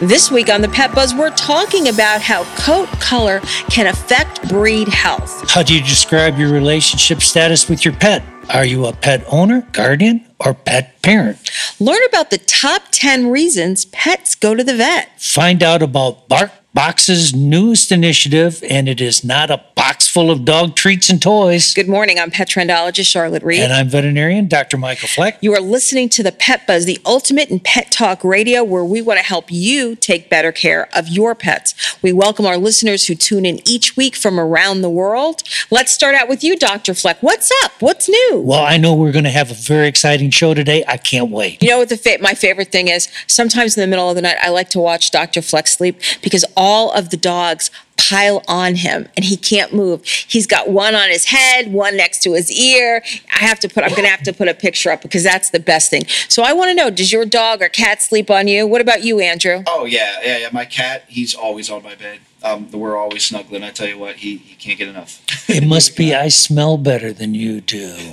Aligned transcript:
This 0.00 0.30
week 0.30 0.48
on 0.48 0.62
the 0.62 0.68
Pet 0.68 0.94
Buzz, 0.94 1.12
we're 1.12 1.34
talking 1.34 1.88
about 1.88 2.22
how 2.22 2.44
coat 2.54 2.88
color 3.00 3.40
can 3.68 3.88
affect 3.88 4.48
breed 4.48 4.86
health. 4.86 5.50
How 5.50 5.64
do 5.64 5.74
you 5.74 5.80
describe 5.82 6.38
your 6.38 6.52
relationship 6.52 7.20
status 7.20 7.68
with 7.68 7.84
your 7.84 7.94
pet? 7.94 8.22
Are 8.48 8.64
you 8.64 8.86
a 8.86 8.92
pet 8.92 9.24
owner, 9.26 9.66
guardian, 9.72 10.24
or 10.38 10.54
pet 10.54 11.02
parent? 11.02 11.50
Learn 11.80 11.98
about 12.08 12.30
the 12.30 12.38
top 12.38 12.82
10 12.92 13.32
reasons 13.32 13.86
pets 13.86 14.36
go 14.36 14.54
to 14.54 14.62
the 14.62 14.76
vet. 14.76 15.20
Find 15.20 15.64
out 15.64 15.82
about 15.82 16.28
Bark 16.28 16.52
Box's 16.78 17.34
newest 17.34 17.90
initiative, 17.90 18.62
and 18.70 18.88
it 18.88 19.00
is 19.00 19.24
not 19.24 19.50
a 19.50 19.60
box 19.74 20.06
full 20.06 20.30
of 20.30 20.44
dog 20.44 20.76
treats 20.76 21.10
and 21.10 21.20
toys. 21.20 21.74
Good 21.74 21.88
morning. 21.88 22.20
I'm 22.20 22.30
pet 22.30 22.48
trendologist 22.48 23.10
Charlotte 23.10 23.42
Reed. 23.42 23.58
And 23.62 23.72
I'm 23.72 23.88
veterinarian 23.88 24.46
Dr. 24.46 24.76
Michael 24.76 25.08
Fleck. 25.08 25.38
you 25.40 25.52
are 25.54 25.60
listening 25.60 26.08
to 26.10 26.22
the 26.22 26.30
Pet 26.30 26.68
Buzz, 26.68 26.84
the 26.84 27.00
ultimate 27.04 27.50
in 27.50 27.58
pet 27.58 27.90
talk 27.90 28.22
radio, 28.22 28.62
where 28.62 28.84
we 28.84 29.02
want 29.02 29.18
to 29.18 29.24
help 29.24 29.50
you 29.50 29.96
take 29.96 30.30
better 30.30 30.52
care 30.52 30.88
of 30.94 31.08
your 31.08 31.34
pets. 31.34 31.74
We 32.00 32.12
welcome 32.12 32.46
our 32.46 32.56
listeners 32.56 33.08
who 33.08 33.16
tune 33.16 33.44
in 33.44 33.58
each 33.68 33.96
week 33.96 34.14
from 34.14 34.38
around 34.38 34.82
the 34.82 34.90
world. 34.90 35.42
Let's 35.72 35.90
start 35.90 36.14
out 36.14 36.28
with 36.28 36.44
you, 36.44 36.56
Dr. 36.56 36.94
Fleck. 36.94 37.20
What's 37.24 37.50
up? 37.64 37.72
What's 37.80 38.08
new? 38.08 38.40
Well, 38.44 38.62
I 38.62 38.76
know 38.76 38.94
we're 38.94 39.10
going 39.10 39.24
to 39.24 39.30
have 39.30 39.50
a 39.50 39.54
very 39.54 39.88
exciting 39.88 40.30
show 40.30 40.54
today. 40.54 40.84
I 40.86 40.96
can't 40.96 41.32
wait. 41.32 41.60
You 41.60 41.70
know 41.70 41.78
what 41.78 41.88
the 41.88 41.96
fa- 41.96 42.18
my 42.20 42.34
favorite 42.34 42.70
thing 42.70 42.86
is? 42.86 43.08
Sometimes 43.26 43.76
in 43.76 43.80
the 43.80 43.88
middle 43.88 44.08
of 44.08 44.14
the 44.14 44.22
night, 44.22 44.36
I 44.40 44.50
like 44.50 44.68
to 44.70 44.78
watch 44.78 45.10
Dr. 45.10 45.42
Fleck 45.42 45.66
sleep 45.66 46.00
because 46.22 46.44
all 46.56 46.67
of 46.68 47.10
the 47.10 47.16
dogs 47.16 47.70
pile 48.08 48.42
on 48.48 48.76
him 48.76 49.08
and 49.16 49.24
he 49.24 49.36
can't 49.36 49.74
move. 49.74 50.04
He's 50.04 50.46
got 50.46 50.70
one 50.70 50.94
on 50.94 51.10
his 51.10 51.26
head, 51.26 51.72
one 51.72 51.96
next 51.96 52.22
to 52.22 52.32
his 52.32 52.50
ear. 52.50 53.02
I 53.34 53.38
have 53.44 53.60
to 53.60 53.68
put 53.68 53.84
I'm 53.84 53.90
going 53.90 54.04
to 54.04 54.08
have 54.08 54.22
to 54.22 54.32
put 54.32 54.48
a 54.48 54.54
picture 54.54 54.90
up 54.90 55.02
because 55.02 55.24
that's 55.24 55.50
the 55.50 55.60
best 55.60 55.90
thing. 55.90 56.06
So 56.28 56.42
I 56.42 56.52
want 56.52 56.70
to 56.70 56.74
know, 56.74 56.90
does 56.90 57.12
your 57.12 57.26
dog 57.26 57.60
or 57.60 57.68
cat 57.68 58.00
sleep 58.00 58.30
on 58.30 58.48
you? 58.48 58.66
What 58.66 58.80
about 58.80 59.04
you, 59.04 59.20
Andrew? 59.20 59.62
Oh 59.66 59.84
yeah, 59.84 60.20
yeah, 60.22 60.38
yeah. 60.38 60.48
My 60.52 60.64
cat, 60.64 61.04
he's 61.08 61.34
always 61.34 61.70
on 61.70 61.82
my 61.82 61.94
bed. 61.94 62.20
Um, 62.42 62.70
we're 62.70 62.96
always 62.96 63.24
snuggling. 63.24 63.64
I 63.64 63.70
tell 63.70 63.88
you 63.88 63.98
what, 63.98 64.16
he, 64.16 64.36
he 64.36 64.54
can't 64.54 64.78
get 64.78 64.88
enough. 64.88 65.24
It 65.50 65.66
must 65.66 65.96
be 65.96 66.14
I 66.14 66.28
smell 66.28 66.76
better 66.76 67.10
than 67.10 67.34
you 67.34 67.62
do. 67.62 68.12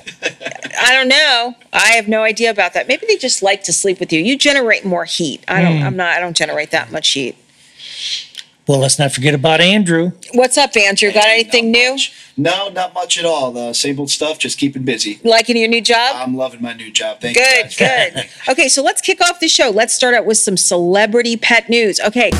I 0.79 0.95
don't 0.95 1.09
know. 1.09 1.53
I 1.73 1.89
have 1.95 2.07
no 2.07 2.23
idea 2.23 2.49
about 2.49 2.73
that. 2.73 2.87
Maybe 2.87 3.05
they 3.05 3.17
just 3.17 3.43
like 3.43 3.61
to 3.63 3.73
sleep 3.73 3.99
with 3.99 4.13
you. 4.13 4.21
You 4.21 4.37
generate 4.37 4.85
more 4.85 5.03
heat. 5.03 5.43
I 5.49 5.61
don't 5.61 5.83
I'm 5.83 5.97
not 5.97 6.15
I 6.15 6.21
don't 6.21 6.35
generate 6.35 6.71
that 6.71 6.93
much 6.93 7.11
heat. 7.11 7.35
Well, 8.67 8.79
let's 8.79 8.97
not 8.97 9.11
forget 9.11 9.35
about 9.35 9.61
Andrew. 9.61 10.11
What's 10.33 10.57
up, 10.57 10.75
Andrew? 10.75 11.11
Got 11.11 11.25
Hey, 11.25 11.41
anything 11.41 11.71
not 11.71 11.77
new? 11.77 11.91
much. 11.91 12.13
No, 12.35 12.69
not 12.69 12.95
much 12.95 13.17
at 13.19 13.23
all. 13.25 13.51
The 13.51 13.73
same 13.73 13.99
old 13.99 14.09
stuff. 14.09 14.39
Just 14.39 14.57
keeping 14.57 14.81
busy. 14.81 15.19
Liking 15.23 15.55
your 15.55 15.67
new 15.67 15.81
job? 15.81 16.15
I'm 16.17 16.35
loving 16.35 16.61
my 16.63 16.73
new 16.73 16.91
job. 16.91 17.21
Thank 17.21 17.37
you. 17.37 17.43
Good, 17.43 17.77
guys. 17.77 18.13
good. 18.13 18.51
Okay, 18.51 18.67
so 18.67 18.81
let's 18.81 19.01
kick 19.01 19.21
off 19.21 19.39
the 19.39 19.47
show. 19.47 19.69
Let's 19.69 19.93
start 19.93 20.15
out 20.15 20.25
with 20.25 20.39
some 20.39 20.57
celebrity 20.57 21.37
pet 21.37 21.69
news. 21.69 21.99
Okay. 21.99 22.31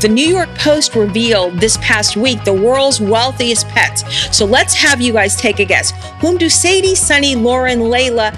The 0.00 0.08
New 0.08 0.26
York 0.26 0.48
Post 0.50 0.94
revealed 0.94 1.58
this 1.58 1.76
past 1.78 2.16
week 2.16 2.44
the 2.44 2.52
world's 2.52 3.00
wealthiest 3.00 3.66
pets. 3.68 4.04
So 4.36 4.44
let's 4.46 4.74
have 4.74 5.00
you 5.00 5.12
guys 5.12 5.34
take 5.34 5.58
a 5.58 5.64
guess. 5.64 5.90
Whom 6.20 6.38
do 6.38 6.48
Sadie, 6.48 6.94
Sunny, 6.94 7.34
Lauren, 7.34 7.80
Layla, 7.80 8.32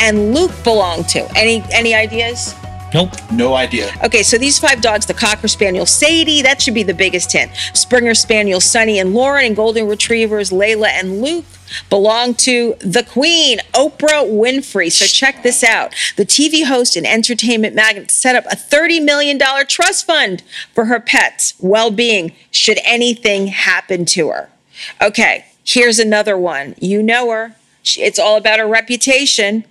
and 0.00 0.34
Luke 0.34 0.50
belong 0.64 1.04
to? 1.04 1.20
Any 1.36 1.62
any 1.70 1.94
ideas? 1.94 2.52
Nope. 2.94 3.10
No 3.32 3.54
idea. 3.54 3.90
Okay, 4.04 4.22
so 4.22 4.38
these 4.38 4.60
five 4.60 4.80
dogs, 4.80 5.04
the 5.04 5.14
Cocker 5.14 5.48
Spaniel 5.48 5.84
Sadie, 5.84 6.42
that 6.42 6.62
should 6.62 6.74
be 6.74 6.84
the 6.84 6.94
biggest 6.94 7.32
hint. 7.32 7.50
Springer 7.74 8.14
Spaniel 8.14 8.60
Sunny 8.60 9.00
and 9.00 9.12
Lauren, 9.12 9.46
and 9.46 9.56
Golden 9.56 9.88
Retrievers 9.88 10.50
Layla 10.50 10.86
and 10.86 11.20
Luke 11.20 11.44
belong 11.90 12.34
to 12.34 12.76
the 12.78 13.02
Queen, 13.02 13.58
Oprah 13.72 14.30
Winfrey. 14.30 14.92
So 14.92 15.06
check 15.06 15.42
this 15.42 15.64
out. 15.64 15.92
The 16.16 16.24
TV 16.24 16.64
host 16.64 16.94
and 16.94 17.04
entertainment 17.04 17.74
magnate 17.74 18.12
set 18.12 18.36
up 18.36 18.46
a 18.46 18.54
$30 18.54 19.04
million 19.04 19.40
trust 19.68 20.06
fund 20.06 20.44
for 20.72 20.84
her 20.84 21.00
pets' 21.00 21.54
well 21.58 21.90
being 21.90 22.32
should 22.52 22.78
anything 22.84 23.48
happen 23.48 24.04
to 24.06 24.28
her. 24.28 24.50
Okay, 25.02 25.46
here's 25.64 25.98
another 25.98 26.38
one. 26.38 26.76
You 26.80 27.02
know 27.02 27.30
her. 27.32 27.56
It's 27.98 28.20
all 28.20 28.36
about 28.36 28.60
her 28.60 28.68
reputation. 28.68 29.64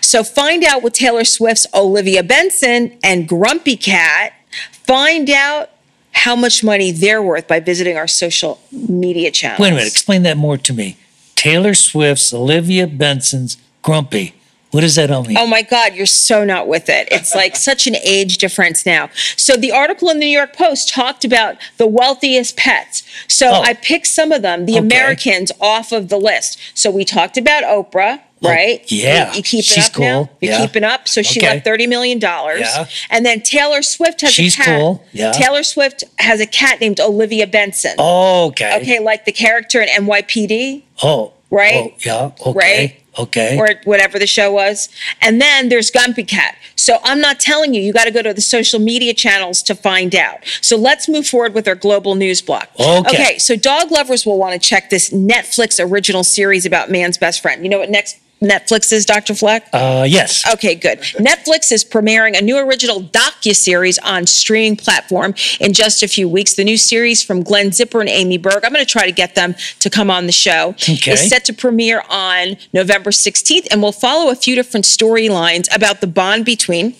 So 0.00 0.24
find 0.24 0.64
out 0.64 0.82
with 0.82 0.92
Taylor 0.92 1.24
Swift's 1.24 1.66
Olivia 1.74 2.22
Benson 2.22 2.98
and 3.02 3.28
Grumpy 3.28 3.76
Cat. 3.76 4.32
Find 4.72 5.30
out 5.30 5.70
how 6.12 6.36
much 6.36 6.62
money 6.62 6.90
they're 6.92 7.22
worth 7.22 7.48
by 7.48 7.60
visiting 7.60 7.96
our 7.96 8.06
social 8.06 8.60
media 8.70 9.30
channels. 9.30 9.60
Wait 9.60 9.68
a 9.68 9.74
minute. 9.74 9.88
Explain 9.88 10.22
that 10.22 10.36
more 10.36 10.56
to 10.58 10.72
me. 10.72 10.96
Taylor 11.34 11.74
Swift's 11.74 12.32
Olivia 12.32 12.86
Benson's 12.86 13.56
Grumpy. 13.82 14.34
What 14.74 14.80
does 14.80 14.96
that 14.96 15.08
all 15.12 15.22
mean? 15.22 15.38
Oh 15.38 15.46
my 15.46 15.62
God, 15.62 15.94
you're 15.94 16.04
so 16.04 16.44
not 16.44 16.66
with 16.66 16.88
it. 16.88 17.06
It's 17.12 17.32
like 17.32 17.54
such 17.70 17.86
an 17.86 17.94
age 18.04 18.38
difference 18.38 18.84
now. 18.84 19.08
So 19.36 19.54
the 19.56 19.70
article 19.70 20.10
in 20.10 20.18
the 20.18 20.26
New 20.26 20.36
York 20.36 20.56
Post 20.56 20.88
talked 20.88 21.24
about 21.24 21.58
the 21.76 21.86
wealthiest 21.86 22.56
pets. 22.56 23.04
So 23.28 23.50
Oh. 23.50 23.62
I 23.62 23.74
picked 23.74 24.08
some 24.08 24.32
of 24.32 24.42
them, 24.42 24.66
the 24.66 24.72
Okay. 24.72 24.80
Americans, 24.80 25.52
off 25.60 25.92
of 25.92 26.08
the 26.08 26.16
list. 26.18 26.58
So 26.74 26.90
we 26.90 27.04
talked 27.04 27.36
about 27.36 27.62
Oprah. 27.62 28.20
Oh, 28.42 28.48
right? 28.50 28.80
Oh, 28.82 28.86
yeah. 28.88 29.30
You, 29.30 29.36
you 29.36 29.42
keeping 29.44 29.62
She's 29.62 29.86
up 29.90 29.96
now? 29.98 30.24
cool. 30.24 30.36
You're 30.40 30.52
Yeah. 30.54 30.66
keeping 30.66 30.82
up. 30.82 31.06
So 31.06 31.22
she 31.22 31.38
Okay. 31.38 31.48
left 31.50 31.64
$30 31.64 31.86
million. 31.88 32.20
Yeah. 32.20 32.86
And 33.10 33.24
then 33.24 33.42
Taylor 33.42 33.80
Swift 33.80 34.22
has 34.22 34.32
She's 34.34 34.54
a 34.54 34.62
cat. 34.64 34.66
cool. 34.80 35.04
Yeah. 35.12 35.30
Taylor 35.30 35.62
Swift 35.62 36.02
has 36.18 36.40
a 36.40 36.46
cat 36.46 36.80
named 36.80 36.98
Olivia 36.98 37.46
Benson. 37.46 37.94
Oh, 37.96 38.46
okay. 38.48 38.76
Okay, 38.82 38.98
like 38.98 39.24
the 39.24 39.32
character 39.32 39.80
in 39.80 39.88
NYPD, 39.88 40.82
Oh. 41.04 41.32
Right? 41.50 41.92
Oh, 41.92 41.94
yeah. 42.04 42.30
Okay. 42.44 42.52
Right? 42.52 43.00
Okay. 43.18 43.58
or 43.58 43.68
whatever 43.84 44.18
the 44.18 44.26
show 44.26 44.52
was. 44.52 44.88
And 45.20 45.40
then 45.40 45.68
there's 45.68 45.90
Grumpy 45.90 46.24
Cat. 46.24 46.56
So 46.76 46.98
I'm 47.04 47.20
not 47.20 47.40
telling 47.40 47.74
you, 47.74 47.80
you 47.80 47.92
got 47.92 48.04
to 48.04 48.10
go 48.10 48.22
to 48.22 48.34
the 48.34 48.40
social 48.40 48.80
media 48.80 49.14
channels 49.14 49.62
to 49.64 49.74
find 49.74 50.14
out. 50.14 50.38
So 50.60 50.76
let's 50.76 51.08
move 51.08 51.26
forward 51.26 51.54
with 51.54 51.68
our 51.68 51.74
global 51.74 52.14
news 52.14 52.42
block. 52.42 52.70
Okay. 52.78 53.14
Okay, 53.14 53.38
so 53.38 53.56
dog 53.56 53.90
lovers 53.90 54.26
will 54.26 54.38
want 54.38 54.60
to 54.60 54.68
check 54.68 54.90
this 54.90 55.10
Netflix 55.10 55.78
original 55.78 56.24
series 56.24 56.66
about 56.66 56.90
man's 56.90 57.18
best 57.18 57.40
friend. 57.40 57.62
You 57.62 57.70
know 57.70 57.78
what 57.78 57.90
next 57.90 58.18
Netflix 58.44 58.92
is, 58.92 59.04
Dr. 59.06 59.34
Fleck? 59.34 59.68
uh, 59.72 60.04
yes. 60.08 60.44
Okay, 60.54 60.74
good. 60.74 61.00
Netflix 61.18 61.72
is 61.72 61.84
premiering 61.84 62.38
a 62.38 62.42
new 62.42 62.58
original 62.58 63.02
docu-series 63.02 63.98
on 64.00 64.26
streaming 64.26 64.76
platform 64.76 65.34
in 65.60 65.72
just 65.72 66.02
a 66.02 66.08
few 66.08 66.28
weeks. 66.28 66.54
The 66.54 66.64
new 66.64 66.76
series 66.76 67.22
from 67.22 67.42
Glenn 67.42 67.72
Zipper 67.72 68.00
and 68.00 68.08
Amy 68.08 68.38
Berg. 68.38 68.64
I'm 68.64 68.72
going 68.72 68.84
to 68.84 68.90
try 68.90 69.06
to 69.06 69.12
get 69.12 69.34
them 69.34 69.54
to 69.80 69.90
come 69.90 70.10
on 70.10 70.26
the 70.26 70.32
show. 70.32 70.74
Okay. 70.82 71.12
Is 71.12 71.28
set 71.28 71.44
to 71.46 71.52
premiere 71.52 72.02
on 72.10 72.56
November 72.72 73.10
16th 73.10 73.66
and 73.70 73.80
will 73.82 73.92
follow 73.92 74.30
a 74.30 74.36
few 74.36 74.54
different 74.54 74.84
storylines 74.84 75.74
about 75.74 76.00
the 76.00 76.06
bond 76.06 76.44
between 76.44 76.94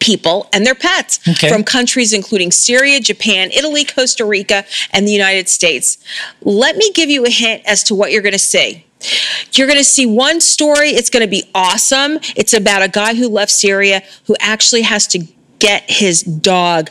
people 0.00 0.48
and 0.52 0.66
their 0.66 0.74
pets 0.74 1.18
Okay. 1.26 1.48
from 1.48 1.64
countries 1.64 2.12
including 2.12 2.50
Syria, 2.52 3.00
Japan, 3.00 3.50
Italy, 3.52 3.84
Costa 3.84 4.24
Rica, 4.24 4.64
and 4.92 5.06
the 5.08 5.12
United 5.12 5.48
States. 5.48 5.96
Let 6.42 6.76
me 6.76 6.92
give 6.92 7.08
you 7.08 7.24
a 7.24 7.30
hint 7.30 7.62
as 7.64 7.82
to 7.84 7.94
what 7.94 8.12
you're 8.12 8.20
going 8.22 8.32
to 8.32 8.38
see. 8.38 8.84
You're 9.52 9.66
going 9.66 9.78
to 9.78 9.84
see 9.84 10.06
one 10.06 10.40
story. 10.40 10.90
It's 10.90 11.10
going 11.10 11.24
to 11.24 11.30
be 11.30 11.44
awesome. 11.54 12.18
It's 12.36 12.52
about 12.52 12.82
a 12.82 12.88
guy 12.88 13.14
who 13.14 13.28
left 13.28 13.52
Syria 13.52 14.02
who 14.26 14.36
actually 14.40 14.82
has 14.82 15.06
to 15.08 15.26
get 15.58 15.84
his 15.88 16.22
dog 16.22 16.90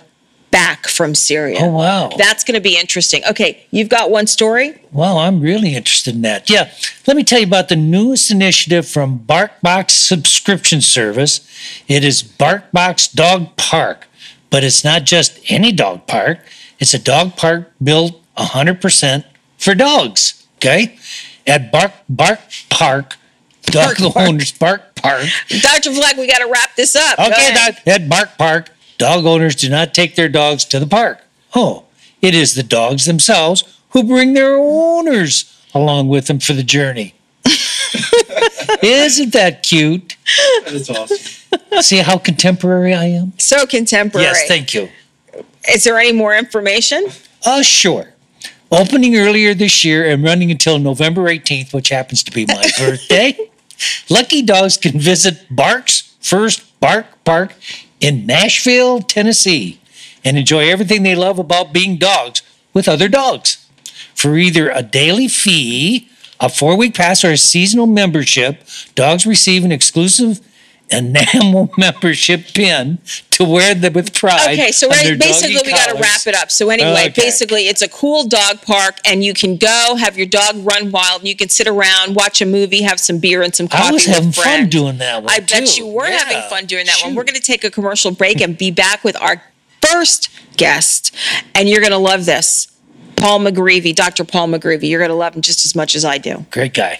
back 0.53 0.87
from 0.87 1.15
Syria. 1.15 1.57
Oh, 1.61 1.71
wow. 1.71 2.09
That's 2.15 2.43
going 2.43 2.53
to 2.53 2.61
be 2.61 2.77
interesting. 2.77 3.23
Okay, 3.27 3.65
you've 3.71 3.89
got 3.89 4.11
one 4.11 4.27
story. 4.27 4.79
Well, 4.91 5.17
I'm 5.17 5.41
really 5.41 5.73
interested 5.75 6.13
in 6.13 6.21
that. 6.21 6.47
Yeah. 6.47 6.71
Let 7.07 7.17
me 7.17 7.23
tell 7.23 7.39
you 7.39 7.47
about 7.47 7.69
the 7.69 7.75
newest 7.75 8.29
initiative 8.29 8.87
from 8.87 9.19
BarkBox 9.19 9.89
subscription 9.89 10.79
service. 10.81 11.41
It 11.87 12.03
is 12.03 12.21
BarkBox 12.21 13.13
Dog 13.13 13.55
Park, 13.57 14.07
but 14.51 14.63
it's 14.63 14.83
not 14.83 15.05
just 15.05 15.39
any 15.49 15.71
dog 15.71 16.05
park. 16.05 16.39
It's 16.79 16.93
a 16.93 16.99
dog 16.99 17.35
park 17.35 17.71
built 17.81 18.21
100% 18.37 19.25
for 19.57 19.73
dogs. 19.73 20.45
Okay. 20.57 20.97
At 21.45 21.71
Bark 21.71 21.91
Bark 22.07 22.39
Park, 22.69 23.15
dog 23.63 23.95
Park. 23.97 24.15
owners 24.15 24.51
Bark 24.51 24.95
Park. 24.95 25.25
Dr. 25.61 25.91
Fleck, 25.93 26.15
we 26.17 26.27
got 26.27 26.39
to 26.39 26.49
wrap 26.49 26.75
this 26.75 26.95
up. 26.95 27.17
Go 27.17 27.25
Okay, 27.25 27.33
ahead. 27.33 27.75
Doc, 27.75 27.87
at 27.87 28.09
Bark 28.09 28.37
Park, 28.37 28.69
dog 28.97 29.25
owners 29.25 29.55
do 29.55 29.69
not 29.69 29.93
take 29.93 30.15
their 30.15 30.29
dogs 30.29 30.63
to 30.65 30.79
the 30.79 30.87
park. 30.87 31.19
Oh, 31.55 31.83
it 32.21 32.33
is 32.33 32.55
the 32.55 32.63
dogs 32.63 33.05
themselves 33.05 33.63
who 33.89 34.03
bring 34.03 34.33
their 34.33 34.55
owners 34.55 35.49
along 35.73 36.07
with 36.07 36.27
them 36.27 36.39
for 36.39 36.53
the 36.53 36.63
journey. 36.63 37.13
Isn't 38.81 39.33
that 39.33 39.63
cute? 39.63 40.17
That's 40.65 40.89
awesome. 40.89 41.81
See 41.81 41.97
how 41.97 42.17
contemporary 42.17 42.93
I 42.93 43.05
am? 43.05 43.33
So 43.37 43.65
contemporary. 43.65 44.25
Yes, 44.27 44.47
thank 44.47 44.73
you. 44.73 44.89
Is 45.69 45.83
there 45.83 45.97
any 45.99 46.11
more 46.11 46.35
information? 46.35 47.05
Uh, 47.45 47.61
sure. 47.61 48.12
Opening 48.73 49.15
earlier 49.15 49.53
this 49.53 49.85
year 49.85 50.09
and 50.09 50.23
running 50.23 50.49
until 50.49 50.79
November 50.79 51.29
18th, 51.29 51.75
which 51.75 51.89
happens 51.89 52.23
to 52.23 52.31
be 52.31 52.47
my 52.47 52.71
birthday, 52.79 53.37
Lucky 54.09 54.41
Dogs 54.41 54.77
can 54.77 54.99
visit 54.99 55.45
Bark's 55.51 56.15
first 56.19 56.79
Bark 56.79 57.05
Park 57.23 57.53
in 57.99 58.25
Nashville, 58.25 58.99
Tennessee, 59.01 59.79
and 60.25 60.39
enjoy 60.39 60.71
everything 60.71 61.03
they 61.03 61.13
love 61.13 61.37
about 61.37 61.71
being 61.71 61.97
dogs 61.97 62.41
with 62.73 62.87
other 62.87 63.07
dogs. 63.07 63.63
For 64.15 64.37
either 64.37 64.71
a 64.71 64.81
daily 64.81 65.27
fee, 65.27 66.09
a 66.39 66.49
four 66.49 66.75
week 66.75 66.95
pass, 66.95 67.23
or 67.23 67.29
a 67.29 67.37
seasonal 67.37 67.85
membership, 67.85 68.65
dogs 68.95 69.27
receive 69.27 69.63
an 69.63 69.71
exclusive 69.71 70.41
enamel 70.89 71.71
membership 71.77 72.45
pin 72.53 72.99
to 73.31 73.43
wear 73.43 73.73
them 73.73 73.93
with 73.93 74.13
pride. 74.13 74.53
Okay, 74.53 74.71
so 74.71 74.87
right, 74.89 75.17
basically 75.17 75.55
we 75.65 75.71
got 75.71 75.89
to 75.89 75.95
wrap 76.01 76.27
it 76.27 76.35
up. 76.35 76.51
So 76.51 76.69
anyway, 76.69 77.07
Okay. 77.09 77.13
basically 77.23 77.67
it's 77.67 77.81
a 77.81 77.89
cool 77.89 78.27
dog 78.27 78.61
park, 78.61 78.97
and 79.05 79.23
you 79.23 79.33
can 79.33 79.57
go 79.57 79.95
have 79.97 80.17
your 80.17 80.27
dog 80.27 80.55
run 80.57 80.91
wild, 80.91 81.21
and 81.21 81.27
you 81.27 81.35
can 81.35 81.49
sit 81.49 81.67
around, 81.67 82.15
watch 82.15 82.41
a 82.41 82.45
movie, 82.45 82.81
have 82.83 82.99
some 82.99 83.17
beer 83.19 83.41
and 83.41 83.55
some 83.55 83.67
coffee. 83.67 83.87
I 83.87 83.91
was 83.91 84.05
having 84.05 84.31
fun 84.31 84.69
doing 84.69 84.97
that 84.99 85.23
one. 85.23 85.31
I 85.31 85.39
bet 85.39 85.67
too. 85.67 85.83
you 85.83 85.87
were 85.87 86.07
Yeah. 86.07 86.19
having 86.23 86.41
fun 86.49 86.65
doing 86.65 86.85
that 86.85 86.99
one. 87.03 87.15
We're 87.15 87.23
going 87.23 87.35
to 87.35 87.41
take 87.41 87.63
a 87.63 87.71
commercial 87.71 88.11
break 88.11 88.39
and 88.41 88.57
be 88.57 88.71
back 88.71 89.03
with 89.03 89.19
our 89.21 89.41
first 89.81 90.29
guest, 90.57 91.13
and 91.55 91.67
you're 91.67 91.81
going 91.81 91.91
to 91.91 91.97
love 91.97 92.25
this. 92.25 92.67
Paul 93.15 93.39
McGreevy, 93.39 93.95
Dr. 93.95 94.25
Paul 94.25 94.49
McGreevy. 94.49 94.89
You're 94.89 94.99
going 94.99 95.09
to 95.09 95.15
love 95.15 95.35
him 95.35 95.41
just 95.41 95.65
as 95.65 95.75
much 95.75 95.95
as 95.95 96.03
I 96.03 96.17
do. 96.17 96.45
Great 96.51 96.73
guy. 96.73 96.99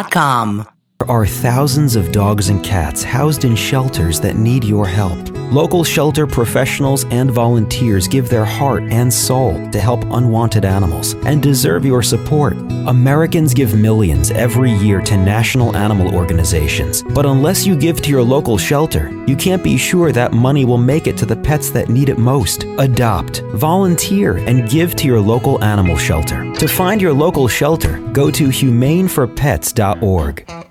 Indeed.com. 0.01 0.80
There 1.01 1.09
are 1.09 1.25
thousands 1.25 1.95
of 1.95 2.11
dogs 2.11 2.49
and 2.49 2.63
cats 2.63 3.01
housed 3.01 3.43
in 3.43 3.55
shelters 3.55 4.19
that 4.19 4.35
need 4.35 4.63
your 4.63 4.85
help. 4.85 5.17
Local 5.51 5.83
shelter 5.83 6.27
professionals 6.27 7.05
and 7.05 7.31
volunteers 7.31 8.07
give 8.07 8.29
their 8.29 8.45
heart 8.45 8.83
and 8.83 9.11
soul 9.11 9.53
to 9.71 9.79
help 9.79 10.03
unwanted 10.11 10.63
animals 10.63 11.15
and 11.25 11.41
deserve 11.41 11.85
your 11.85 12.03
support. 12.03 12.55
Americans 12.85 13.55
give 13.55 13.75
millions 13.75 14.29
every 14.29 14.73
year 14.73 15.01
to 15.01 15.17
national 15.17 15.75
animal 15.75 16.13
organizations, 16.13 17.01
but 17.01 17.25
unless 17.25 17.65
you 17.65 17.75
give 17.75 17.99
to 18.03 18.11
your 18.11 18.21
local 18.21 18.59
shelter, 18.59 19.09
you 19.25 19.35
can't 19.35 19.63
be 19.63 19.77
sure 19.77 20.11
that 20.11 20.33
money 20.33 20.65
will 20.65 20.77
make 20.77 21.07
it 21.07 21.17
to 21.17 21.25
the 21.25 21.35
pets 21.35 21.71
that 21.71 21.89
need 21.89 22.09
it 22.09 22.19
most. 22.19 22.65
Adopt, 22.77 23.39
volunteer, 23.55 24.37
and 24.37 24.69
give 24.69 24.95
to 24.97 25.07
your 25.07 25.19
local 25.19 25.63
animal 25.63 25.97
shelter. 25.97 26.53
To 26.53 26.67
find 26.67 27.01
your 27.01 27.13
local 27.13 27.47
shelter, 27.47 27.97
go 28.13 28.29
to 28.29 28.49
humaneforpets.org. 28.49 30.70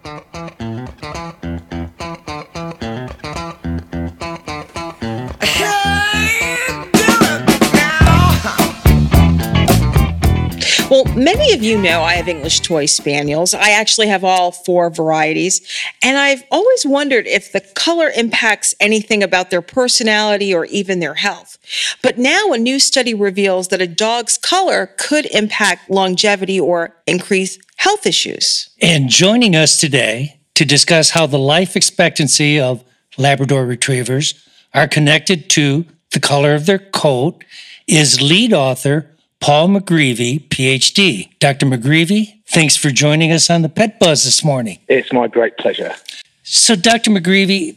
Well, 11.02 11.16
many 11.16 11.54
of 11.54 11.62
you 11.62 11.80
know 11.80 12.02
I 12.02 12.14
have 12.14 12.28
English 12.28 12.60
toy 12.60 12.84
spaniels. 12.84 13.54
I 13.54 13.70
actually 13.70 14.08
have 14.08 14.22
all 14.22 14.52
four 14.52 14.90
varieties. 14.90 15.66
And 16.02 16.18
I've 16.18 16.42
always 16.50 16.84
wondered 16.84 17.26
if 17.26 17.52
the 17.52 17.62
color 17.62 18.10
impacts 18.10 18.74
anything 18.80 19.22
about 19.22 19.48
their 19.48 19.62
personality 19.62 20.54
or 20.54 20.66
even 20.66 21.00
their 21.00 21.14
health. 21.14 21.56
But 22.02 22.18
now 22.18 22.52
a 22.52 22.58
new 22.58 22.78
study 22.78 23.14
reveals 23.14 23.68
that 23.68 23.80
a 23.80 23.86
dog's 23.86 24.36
color 24.36 24.90
could 24.98 25.24
impact 25.26 25.88
longevity 25.88 26.60
or 26.60 26.94
increase 27.06 27.58
health 27.76 28.04
issues. 28.04 28.68
And 28.82 29.08
joining 29.08 29.56
us 29.56 29.78
today 29.78 30.38
to 30.54 30.66
discuss 30.66 31.10
how 31.10 31.26
the 31.26 31.38
life 31.38 31.76
expectancy 31.76 32.60
of 32.60 32.84
Labrador 33.16 33.64
retrievers 33.64 34.46
are 34.74 34.86
connected 34.86 35.48
to 35.50 35.86
the 36.10 36.20
color 36.20 36.54
of 36.54 36.66
their 36.66 36.78
coat 36.78 37.42
is 37.86 38.20
lead 38.20 38.52
author 38.52 39.09
Paul 39.40 39.68
McGreevy, 39.68 40.48
PhD. 40.48 41.30
Dr. 41.38 41.64
McGreevy, 41.64 42.42
thanks 42.46 42.76
for 42.76 42.90
joining 42.90 43.32
us 43.32 43.48
on 43.48 43.62
the 43.62 43.70
Pet 43.70 43.98
Buzz 43.98 44.24
this 44.24 44.44
morning. 44.44 44.78
It's 44.86 45.12
my 45.14 45.28
great 45.28 45.56
pleasure. 45.56 45.94
So, 46.42 46.76
Dr. 46.76 47.10
McGreevy, 47.10 47.76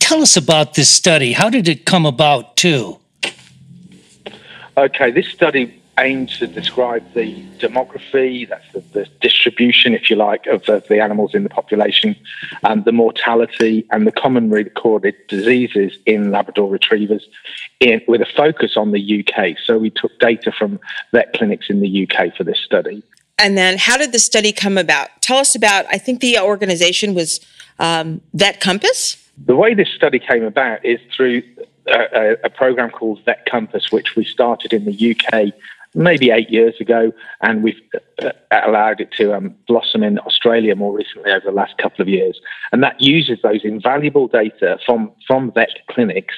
tell 0.00 0.22
us 0.22 0.36
about 0.36 0.74
this 0.74 0.90
study. 0.90 1.32
How 1.32 1.50
did 1.50 1.68
it 1.68 1.86
come 1.86 2.04
about, 2.04 2.56
too? 2.56 2.98
Okay, 4.76 5.12
this 5.12 5.28
study 5.28 5.80
aims 5.98 6.38
to 6.38 6.46
describe 6.46 7.04
the 7.14 7.42
demography, 7.58 8.48
that's 8.48 8.70
the, 8.72 8.80
the 8.92 9.06
distribution, 9.20 9.94
if 9.94 10.10
you 10.10 10.16
like, 10.16 10.46
of 10.46 10.64
the, 10.66 10.82
the 10.88 11.00
animals 11.00 11.34
in 11.34 11.42
the 11.42 11.48
population, 11.48 12.16
and 12.62 12.84
the 12.84 12.92
mortality 12.92 13.86
and 13.90 14.06
the 14.06 14.12
common 14.12 14.50
recorded 14.50 15.14
diseases 15.28 15.98
in 16.06 16.30
Labrador 16.30 16.70
retrievers, 16.70 17.26
in, 17.80 18.00
with 18.08 18.20
a 18.20 18.26
focus 18.26 18.76
on 18.76 18.92
the 18.92 19.24
UK. 19.24 19.56
So 19.64 19.78
we 19.78 19.90
took 19.90 20.18
data 20.18 20.52
from 20.52 20.80
vet 21.12 21.32
clinics 21.34 21.68
in 21.68 21.80
the 21.80 22.08
UK 22.08 22.34
for 22.36 22.44
this 22.44 22.58
study. 22.58 23.02
And 23.38 23.56
then 23.56 23.78
how 23.78 23.96
did 23.96 24.12
the 24.12 24.18
study 24.18 24.52
come 24.52 24.76
about? 24.76 25.08
Tell 25.20 25.38
us 25.38 25.54
about, 25.54 25.86
I 25.90 25.98
think 25.98 26.20
the 26.20 26.38
organization 26.38 27.14
was 27.14 27.40
um, 27.78 28.20
Vet 28.34 28.60
Compass. 28.60 29.16
The 29.46 29.54
way 29.54 29.74
this 29.74 29.88
study 29.94 30.18
came 30.18 30.42
about 30.42 30.84
is 30.84 30.98
through 31.16 31.42
a, 31.86 31.98
a, 32.12 32.32
a 32.44 32.50
program 32.50 32.90
called 32.90 33.24
Vet 33.24 33.46
Compass, 33.46 33.92
which 33.92 34.16
we 34.16 34.24
started 34.24 34.72
in 34.72 34.84
the 34.84 35.16
UK 35.16 35.52
maybe 35.94 36.30
eight 36.30 36.50
years 36.50 36.74
ago, 36.80 37.12
and 37.40 37.62
we've 37.62 37.80
uh, 38.22 38.30
allowed 38.50 39.00
it 39.00 39.12
to 39.12 39.34
um, 39.34 39.54
blossom 39.66 40.02
in 40.02 40.18
Australia 40.20 40.74
more 40.76 40.92
recently 40.92 41.30
over 41.30 41.44
the 41.46 41.52
last 41.52 41.76
couple 41.78 42.02
of 42.02 42.08
years. 42.08 42.40
And 42.72 42.82
that 42.82 43.00
uses 43.00 43.38
those 43.42 43.60
invaluable 43.64 44.28
data 44.28 44.78
from, 44.84 45.12
from 45.26 45.52
vet 45.52 45.70
clinics, 45.88 46.34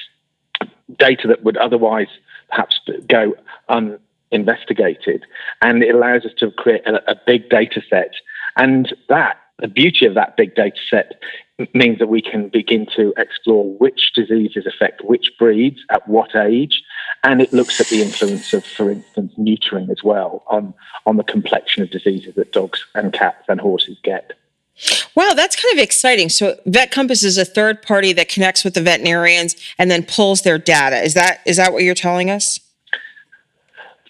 data 0.97 1.27
that 1.27 1.43
would 1.43 1.57
otherwise 1.57 2.07
perhaps 2.49 2.79
go 3.07 3.33
uninvestigated, 3.69 5.25
and 5.61 5.83
it 5.83 5.95
allows 5.95 6.25
us 6.25 6.31
to 6.37 6.51
create 6.51 6.85
a, 6.85 7.11
a 7.11 7.15
big 7.25 7.49
data 7.49 7.81
set. 7.89 8.13
And 8.57 8.93
that, 9.09 9.37
the 9.59 9.67
beauty 9.67 10.05
of 10.05 10.15
that 10.15 10.37
big 10.37 10.55
data 10.55 10.79
set 10.89 11.13
means 11.73 11.99
that 11.99 12.07
we 12.07 12.21
can 12.21 12.49
begin 12.49 12.87
to 12.95 13.13
explore 13.17 13.65
which 13.77 14.11
diseases 14.15 14.65
affect 14.65 15.03
which 15.03 15.31
breeds 15.37 15.77
at 15.91 16.07
what 16.07 16.35
age, 16.35 16.81
and 17.23 17.41
it 17.41 17.53
looks 17.53 17.79
at 17.79 17.87
the 17.87 18.01
influence 18.01 18.53
of, 18.53 18.65
for 18.65 18.89
instance, 18.89 19.33
neutering 19.37 19.89
as 19.91 20.03
well 20.03 20.43
on, 20.47 20.73
on 21.05 21.17
the 21.17 21.23
complexion 21.23 21.83
of 21.83 21.91
diseases 21.91 22.35
that 22.35 22.51
dogs 22.51 22.85
and 22.95 23.13
cats 23.13 23.45
and 23.47 23.61
horses 23.61 23.97
get. 24.03 24.33
Wow, 25.15 25.33
that's 25.35 25.61
kind 25.61 25.77
of 25.77 25.83
exciting. 25.83 26.29
So 26.29 26.59
Vet 26.65 26.91
Compass 26.91 27.23
is 27.23 27.37
a 27.37 27.45
third 27.45 27.81
party 27.81 28.13
that 28.13 28.29
connects 28.29 28.63
with 28.63 28.73
the 28.73 28.81
veterinarians 28.81 29.55
and 29.77 29.91
then 29.91 30.03
pulls 30.03 30.41
their 30.41 30.57
data. 30.57 30.97
Is 30.97 31.13
that 31.13 31.41
is 31.45 31.57
that 31.57 31.73
what 31.73 31.83
you're 31.83 31.93
telling 31.93 32.29
us? 32.29 32.59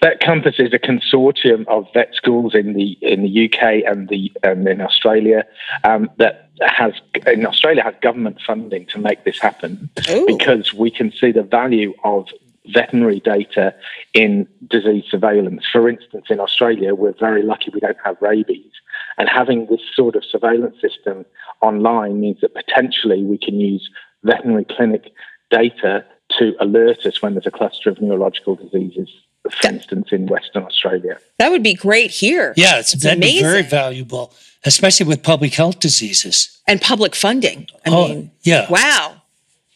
Vet 0.01 0.19
Compass 0.19 0.55
is 0.59 0.73
a 0.73 0.79
consortium 0.79 1.67
of 1.67 1.87
vet 1.93 2.13
schools 2.15 2.55
in 2.55 2.73
the 2.73 2.97
in 3.01 3.21
the 3.23 3.45
UK 3.45 3.83
and 3.85 4.07
the 4.07 4.31
and 4.43 4.67
in 4.67 4.81
Australia 4.81 5.43
um, 5.83 6.09
that 6.17 6.49
has 6.61 6.93
in 7.27 7.45
Australia 7.45 7.83
has 7.83 7.95
government 8.01 8.39
funding 8.45 8.85
to 8.87 8.99
make 8.99 9.25
this 9.25 9.39
happen 9.39 9.89
Ooh. 10.09 10.25
because 10.25 10.73
we 10.73 10.89
can 10.89 11.11
see 11.11 11.31
the 11.31 11.43
value 11.43 11.93
of 12.03 12.27
veterinary 12.73 13.19
data 13.19 13.73
in 14.13 14.47
disease 14.69 15.03
surveillance. 15.09 15.63
For 15.71 15.87
instance, 15.89 16.25
in 16.29 16.39
Australia, 16.39 16.95
we're 16.95 17.13
very 17.19 17.43
lucky 17.43 17.71
we 17.73 17.79
don't 17.79 17.97
have 18.03 18.17
rabies. 18.21 18.71
And 19.17 19.27
having 19.29 19.67
this 19.67 19.81
sort 19.95 20.15
of 20.15 20.23
surveillance 20.25 20.77
system 20.81 21.25
online 21.61 22.19
means 22.21 22.39
that 22.41 22.53
potentially 22.53 23.23
we 23.23 23.37
can 23.37 23.59
use 23.59 23.89
veterinary 24.23 24.65
clinic 24.65 25.11
data 25.49 26.05
to 26.39 26.53
alert 26.59 27.05
us 27.05 27.21
when 27.21 27.33
there's 27.33 27.45
a 27.47 27.51
cluster 27.51 27.89
of 27.89 28.01
neurological 28.01 28.55
diseases, 28.55 29.09
for 29.49 29.67
instance, 29.69 30.09
in 30.11 30.27
Western 30.27 30.63
Australia. 30.63 31.17
That 31.39 31.51
would 31.51 31.63
be 31.63 31.73
great 31.73 32.11
here. 32.11 32.53
Yeah, 32.55 32.79
it's, 32.79 32.93
It's 32.93 33.03
that'd 33.03 33.19
be 33.21 33.41
very 33.41 33.63
valuable, 33.63 34.33
especially 34.65 35.07
with 35.07 35.23
public 35.23 35.53
health 35.53 35.79
diseases. 35.79 36.61
And 36.67 36.79
public 36.81 37.15
funding. 37.15 37.67
I 37.85 37.89
Oh, 37.89 38.07
mean, 38.07 38.31
yeah. 38.43 38.67
wow. 38.69 39.20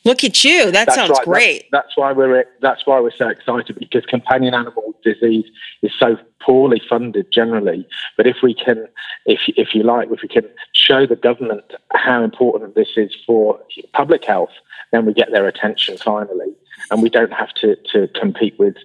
Look 0.05 0.24
at 0.24 0.43
you. 0.43 0.65
That 0.65 0.85
That's 0.85 0.95
sounds 0.95 1.09
right. 1.09 1.25
great. 1.25 1.71
That's, 1.71 1.88
that's 1.88 1.97
why 1.97 2.12
we're 2.12 2.45
that's 2.62 2.85
why 2.85 3.00
we're 3.00 3.12
so 3.12 3.27
excited 3.27 3.75
because 3.77 4.05
companion 4.05 4.53
animal 4.53 4.93
disease 5.03 5.45
is 5.81 5.91
so 6.00 6.15
poorly 6.39 6.79
funded 6.88 7.31
generally. 7.33 7.88
But 8.15 8.27
if 8.27 8.38
we 8.43 8.53
can, 8.53 8.88
if 9.25 9.39
if 9.47 9.74
you 9.74 9.81
like, 9.81 10.12
if 10.12 10.21
we 10.21 10.27
can 10.27 10.47
show 10.74 11.07
the 11.07 11.15
government 11.15 11.63
how 11.91 12.24
important 12.24 12.75
this 12.75 12.89
is 12.97 13.15
for 13.25 13.59
public 13.93 14.24
health, 14.24 14.51
then 14.91 15.07
we 15.07 15.13
get 15.13 15.31
their 15.31 15.47
attention 15.47 15.97
finally, 15.97 16.53
and 16.91 17.01
we 17.01 17.09
don't 17.09 17.33
have 17.33 17.53
to 17.62 17.75
to 17.91 18.07
compete 18.09 18.59
with 18.59 18.75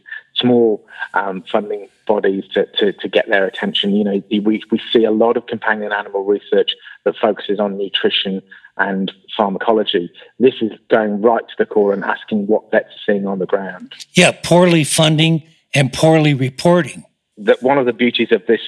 small 0.41 0.85
um, 1.15 1.43
funding 1.51 1.89
bodies 2.07 2.45
to, 2.55 2.67
to, 2.79 2.93
to 2.93 3.09
get 3.09 3.29
their 3.29 3.47
attention. 3.47 3.95
You 3.95 4.05
know, 4.05 4.23
we, 4.31 4.63
we 4.71 4.81
see 4.93 5.05
a 5.05 5.11
lot 5.11 5.37
of 5.37 5.47
companion 5.47 5.93
animal 5.93 6.25
research 6.25 6.73
that 7.05 7.17
focuses 7.17 7.61
on 7.61 7.77
nutrition 7.77 8.43
and 8.77 9.13
pharmacology. 9.37 10.11
This 10.39 10.55
is 10.61 10.73
going 10.89 11.21
right 11.21 11.47
to 11.47 11.55
the 11.59 11.67
core 11.67 11.93
and 11.93 12.05
asking 12.05 12.47
what 12.47 12.71
vets 12.71 12.89
are 12.89 13.13
seeing 13.13 13.27
on 13.27 13.39
the 13.39 13.47
ground. 13.47 13.95
Yeah, 14.15 14.33
poorly 14.43 14.85
funding 14.85 15.43
and 15.75 15.93
poorly 15.93 16.35
reporting. 16.35 17.05
That 17.39 17.63
one 17.63 17.79
of 17.79 17.87
the 17.87 17.93
beauties 17.93 18.33
of 18.33 18.47
this 18.47 18.61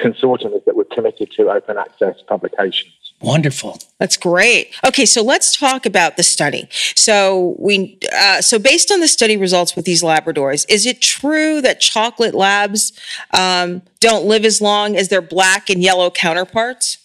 consortium 0.00 0.56
is 0.56 0.62
that 0.66 0.76
we're 0.76 0.84
committed 0.84 1.30
to 1.32 1.50
open 1.50 1.76
access 1.78 2.16
publications. 2.26 3.03
Wonderful. 3.20 3.78
That's 3.98 4.16
great. 4.16 4.74
Okay, 4.86 5.06
so 5.06 5.22
let's 5.22 5.56
talk 5.56 5.86
about 5.86 6.16
the 6.16 6.22
study. 6.22 6.68
So 6.94 7.56
we, 7.58 7.98
uh, 8.14 8.42
so 8.42 8.58
based 8.58 8.90
on 8.90 9.00
the 9.00 9.08
study 9.08 9.36
results 9.36 9.74
with 9.74 9.86
these 9.86 10.02
Labradors, 10.02 10.66
is 10.68 10.84
it 10.84 11.00
true 11.00 11.62
that 11.62 11.80
chocolate 11.80 12.34
labs 12.34 12.92
um, 13.32 13.82
don't 14.00 14.26
live 14.26 14.44
as 14.44 14.60
long 14.60 14.96
as 14.96 15.08
their 15.08 15.22
black 15.22 15.70
and 15.70 15.82
yellow 15.82 16.10
counterparts? 16.10 16.98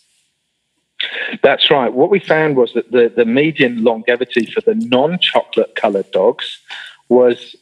That's 1.42 1.72
right. 1.72 1.94
What 1.94 2.10
we 2.10 2.20
found 2.20 2.58
was 2.58 2.74
that 2.74 2.92
the, 2.92 3.12
the 3.16 3.26
median 3.26 3.84
longevity 3.84 4.46
for 4.46 4.62
the 4.62 4.76
non 4.76 5.20
chocolate 5.20 5.76
coloured 5.76 6.12
dogs 6.12 6.60
was 7.08 7.56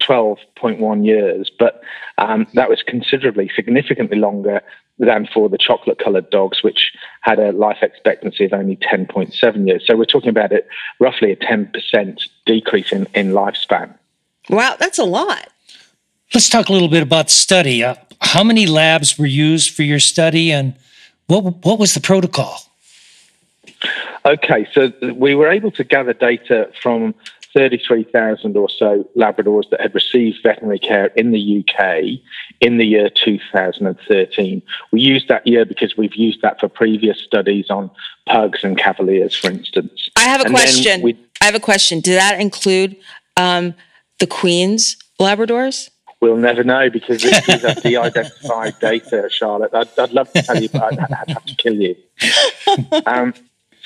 12.1 0.00 1.06
years, 1.06 1.50
but 1.58 1.82
um, 2.18 2.46
that 2.54 2.68
was 2.68 2.82
considerably, 2.82 3.50
significantly 3.54 4.18
longer 4.18 4.60
than 5.02 5.26
for 5.26 5.48
the 5.48 5.58
chocolate 5.58 5.98
coloured 5.98 6.30
dogs, 6.30 6.62
which 6.62 6.92
had 7.22 7.38
a 7.38 7.52
life 7.52 7.78
expectancy 7.82 8.44
of 8.44 8.52
only 8.52 8.76
10.7 8.76 9.66
years. 9.66 9.84
So 9.86 9.96
we're 9.96 10.04
talking 10.04 10.30
about 10.30 10.52
it 10.52 10.68
roughly 11.00 11.32
a 11.32 11.36
10% 11.36 12.20
decrease 12.46 12.92
in, 12.92 13.06
in 13.14 13.32
lifespan. 13.32 13.92
Wow, 14.48 14.76
that's 14.78 14.98
a 14.98 15.04
lot. 15.04 15.48
Let's 16.32 16.48
talk 16.48 16.68
a 16.68 16.72
little 16.72 16.88
bit 16.88 17.02
about 17.02 17.26
the 17.26 17.32
study. 17.32 17.84
Uh, 17.84 17.96
how 18.20 18.44
many 18.44 18.66
labs 18.66 19.18
were 19.18 19.26
used 19.26 19.74
for 19.74 19.82
your 19.82 20.00
study 20.00 20.52
and 20.52 20.74
what, 21.26 21.64
what 21.64 21.78
was 21.78 21.94
the 21.94 22.00
protocol? 22.00 22.58
Okay, 24.24 24.68
so 24.72 24.92
we 25.14 25.34
were 25.34 25.48
able 25.48 25.72
to 25.72 25.82
gather 25.82 26.12
data 26.12 26.70
from 26.80 27.14
33,000 27.54 28.56
or 28.56 28.68
so 28.68 29.08
Labradors 29.16 29.68
that 29.70 29.80
had 29.80 29.94
received 29.94 30.38
veterinary 30.42 30.78
care 30.78 31.06
in 31.16 31.32
the 31.32 31.64
UK 31.68 32.20
in 32.60 32.78
the 32.78 32.84
year 32.86 33.08
2013. 33.10 34.62
We 34.90 35.00
used 35.00 35.28
that 35.28 35.46
year 35.46 35.64
because 35.64 35.96
we've 35.96 36.14
used 36.14 36.42
that 36.42 36.58
for 36.60 36.68
previous 36.68 37.18
studies 37.20 37.66
on 37.70 37.90
pugs 38.26 38.64
and 38.64 38.78
cavaliers, 38.78 39.34
for 39.36 39.50
instance. 39.50 40.08
I 40.16 40.22
have 40.28 40.40
a 40.40 40.44
And 40.46 40.54
question. 40.54 41.02
we- 41.02 41.16
I 41.40 41.44
have 41.46 41.54
a 41.54 41.60
question. 41.60 42.00
Did 42.00 42.18
that 42.18 42.40
include 42.40 42.96
um, 43.36 43.74
the 44.20 44.26
Queen's 44.26 44.96
Labradors? 45.20 45.90
We'll 46.20 46.36
never 46.36 46.62
know 46.62 46.88
because 46.88 47.20
this 47.20 47.48
is 47.48 47.64
a 47.64 47.74
de-identified 47.80 48.78
data, 48.78 49.28
Charlotte. 49.28 49.74
I'd, 49.74 49.88
I'd 49.98 50.12
love 50.12 50.32
to 50.34 50.42
tell 50.42 50.62
you, 50.62 50.68
but 50.68 50.82
I'd, 50.84 50.98
I'd 51.00 51.30
have 51.30 51.44
to 51.46 51.54
kill 51.56 51.74
you. 51.74 51.96
Um, 53.06 53.34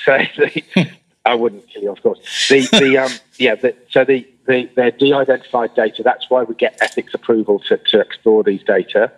so 0.05 0.17
the, 0.37 0.87
I 1.27 1.35
wouldn't 1.35 1.67
kill 1.67 1.83
you, 1.83 1.91
of 1.91 2.01
course. 2.01 2.19
The, 2.49 2.61
the 2.71 2.97
um, 3.03 3.11
yeah, 3.37 3.55
the, 3.55 3.75
so 3.89 4.05
the, 4.05 4.27
the 4.47 4.69
they're 4.75 4.91
de-identified 4.91 5.75
data. 5.75 6.03
That's 6.03 6.29
why 6.29 6.43
we 6.43 6.55
get 6.55 6.77
ethics 6.81 7.13
approval 7.13 7.59
to, 7.67 7.77
to 7.77 7.99
explore 7.99 8.43
these 8.43 8.63
data. 8.63 9.11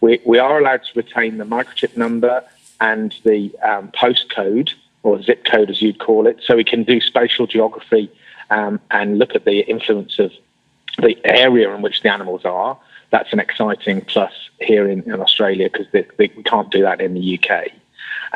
We, 0.00 0.20
we 0.24 0.38
are 0.38 0.58
allowed 0.58 0.84
to 0.84 0.90
retain 0.94 1.38
the 1.38 1.44
microchip 1.44 1.96
number 1.96 2.44
and 2.80 3.14
the 3.24 3.54
um, 3.60 3.88
postcode 3.88 4.70
or 5.02 5.22
zip 5.22 5.44
code, 5.44 5.70
as 5.70 5.82
you'd 5.82 5.98
call 5.98 6.26
it, 6.26 6.40
so 6.44 6.56
we 6.56 6.64
can 6.64 6.84
do 6.84 7.00
spatial 7.00 7.46
geography 7.46 8.10
um, 8.50 8.80
and 8.90 9.18
look 9.18 9.34
at 9.34 9.44
the 9.44 9.60
influence 9.60 10.18
of 10.18 10.32
the 10.98 11.16
area 11.24 11.72
in 11.74 11.82
which 11.82 12.02
the 12.02 12.12
animals 12.12 12.44
are. 12.44 12.78
That's 13.10 13.32
an 13.32 13.38
exciting 13.38 14.00
plus 14.02 14.32
here 14.60 14.88
in, 14.88 15.02
in 15.02 15.20
Australia 15.20 15.70
because 15.72 15.86
we 16.18 16.28
can't 16.28 16.70
do 16.70 16.82
that 16.82 17.00
in 17.00 17.14
the 17.14 17.38
UK. 17.38 17.68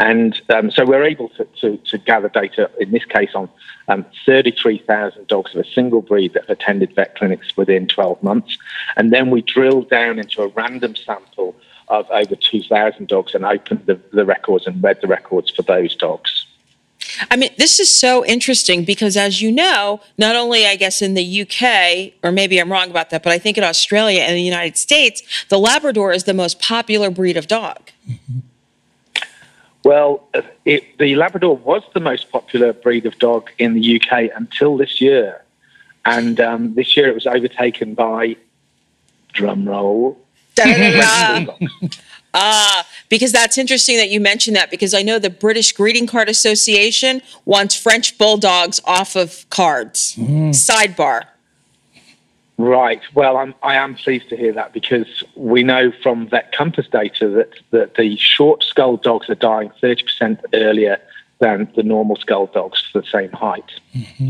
And 0.00 0.40
um, 0.48 0.70
so 0.70 0.86
we're 0.86 1.04
able 1.04 1.28
to, 1.28 1.44
to, 1.60 1.76
to, 1.76 1.98
gather 1.98 2.30
data, 2.30 2.70
in 2.80 2.90
this 2.90 3.04
case, 3.04 3.32
on 3.34 3.50
um, 3.88 4.06
33,000 4.24 5.26
dogs 5.26 5.54
of 5.54 5.60
a 5.60 5.68
single 5.68 6.00
breed 6.00 6.32
that 6.32 6.48
have 6.48 6.58
attended 6.58 6.94
vet 6.96 7.16
clinics 7.16 7.54
within 7.54 7.86
12 7.86 8.22
months. 8.22 8.56
And 8.96 9.12
then 9.12 9.30
we 9.30 9.42
drilled 9.42 9.90
down 9.90 10.18
into 10.18 10.40
a 10.40 10.48
random 10.48 10.96
sample 10.96 11.54
of 11.88 12.10
over 12.10 12.34
2,000 12.34 13.08
dogs 13.08 13.34
and 13.34 13.44
opened 13.44 13.84
the, 13.84 14.00
the 14.14 14.24
records 14.24 14.66
and 14.66 14.82
read 14.82 15.02
the 15.02 15.06
records 15.06 15.50
for 15.50 15.62
those 15.62 15.94
dogs. 15.94 16.46
I 17.30 17.36
mean, 17.36 17.50
this 17.58 17.78
is 17.78 17.94
so 17.94 18.24
interesting 18.24 18.84
because, 18.84 19.18
as 19.18 19.42
you 19.42 19.52
know, 19.52 20.00
not 20.16 20.34
only, 20.34 20.66
I 20.66 20.76
guess, 20.76 21.02
in 21.02 21.12
the 21.12 21.42
UK, 21.42 22.14
or 22.22 22.32
maybe 22.32 22.58
I'm 22.58 22.72
wrong 22.72 22.88
about 22.88 23.10
that, 23.10 23.22
but 23.22 23.32
I 23.32 23.38
think 23.38 23.58
in 23.58 23.64
Australia 23.64 24.22
and 24.22 24.34
the 24.34 24.42
United 24.42 24.78
States, 24.78 25.44
the 25.50 25.58
Labrador 25.58 26.10
is 26.10 26.24
the 26.24 26.32
most 26.32 26.58
popular 26.58 27.10
breed 27.10 27.36
of 27.36 27.46
dog. 27.48 27.90
Well, 29.84 30.28
it, 30.64 30.98
the 30.98 31.14
Labrador 31.16 31.56
was 31.56 31.82
the 31.94 32.00
most 32.00 32.30
popular 32.30 32.72
breed 32.72 33.06
of 33.06 33.18
dog 33.18 33.50
in 33.58 33.74
the 33.74 34.00
UK 34.00 34.30
until 34.34 34.76
this 34.76 35.00
year. 35.00 35.42
And 36.04 36.40
um, 36.40 36.74
this 36.74 36.96
year 36.96 37.08
it 37.08 37.14
was 37.14 37.26
overtaken 37.26 37.94
by, 37.94 38.36
drum 39.32 39.66
roll, 39.68 40.18
Ah, 42.32 42.86
because 43.08 43.32
that's 43.32 43.58
interesting 43.58 43.96
that 43.96 44.08
you 44.08 44.20
mentioned 44.20 44.54
that 44.54 44.70
because 44.70 44.94
I 44.94 45.02
know 45.02 45.18
the 45.18 45.30
British 45.30 45.72
Greeting 45.72 46.06
Card 46.06 46.28
Association 46.28 47.22
wants 47.44 47.74
French 47.74 48.18
bulldogs 48.18 48.80
off 48.84 49.16
of 49.16 49.48
cards. 49.50 50.14
Sidebar. 50.16 51.24
Right. 52.60 53.00
Well, 53.14 53.38
I'm, 53.38 53.54
I 53.62 53.76
am 53.76 53.94
pleased 53.94 54.28
to 54.28 54.36
hear 54.36 54.52
that 54.52 54.74
because 54.74 55.24
we 55.34 55.62
know 55.62 55.90
from 56.02 56.28
Vet 56.28 56.52
Compass 56.52 56.86
data 56.88 57.26
that, 57.30 57.54
that 57.70 57.94
the 57.94 58.18
short 58.18 58.64
skull 58.64 58.98
dogs 58.98 59.30
are 59.30 59.34
dying 59.34 59.70
30% 59.82 60.38
earlier 60.52 61.00
than 61.38 61.72
the 61.74 61.82
normal 61.82 62.16
skull 62.16 62.48
dogs 62.48 62.82
for 62.92 63.00
the 63.00 63.06
same 63.06 63.32
height 63.32 63.80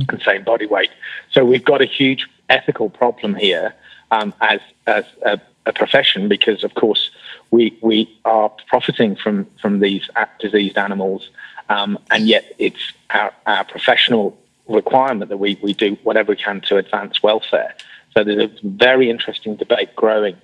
and 0.08 0.22
same 0.22 0.44
body 0.44 0.66
weight. 0.66 0.90
So 1.32 1.44
we've 1.44 1.64
got 1.64 1.82
a 1.82 1.87
huge 1.87 2.28
ethical 2.49 2.88
problem 2.88 3.34
here 3.34 3.75
um, 4.12 4.32
as, 4.40 4.60
as 4.87 5.04
a, 5.26 5.40
a 5.66 5.72
profession 5.72 6.28
because, 6.28 6.62
of 6.62 6.75
course, 6.75 7.10
we, 7.50 7.76
we 7.82 8.16
are 8.25 8.49
profiting 8.68 9.16
from, 9.16 9.49
from 9.60 9.80
these 9.80 10.08
diseased 10.38 10.78
animals, 10.78 11.30
um, 11.68 11.99
and 12.12 12.28
yet 12.28 12.44
it's 12.60 12.92
our, 13.10 13.34
our 13.46 13.64
professional 13.64 14.38
requirement 14.68 15.30
that 15.30 15.38
we, 15.38 15.58
we 15.64 15.75
do 15.75 15.99
whatever 16.04 16.30
we 16.30 16.37
can 16.37 16.60
to 16.60 16.76
advance 16.76 17.25
welfare. 17.25 17.75
So 18.20 18.24
there's 18.24 18.50
a 18.50 18.68
very 18.68 19.08
interesting 19.08 19.56
debate 19.56 19.96
growing, 19.96 20.36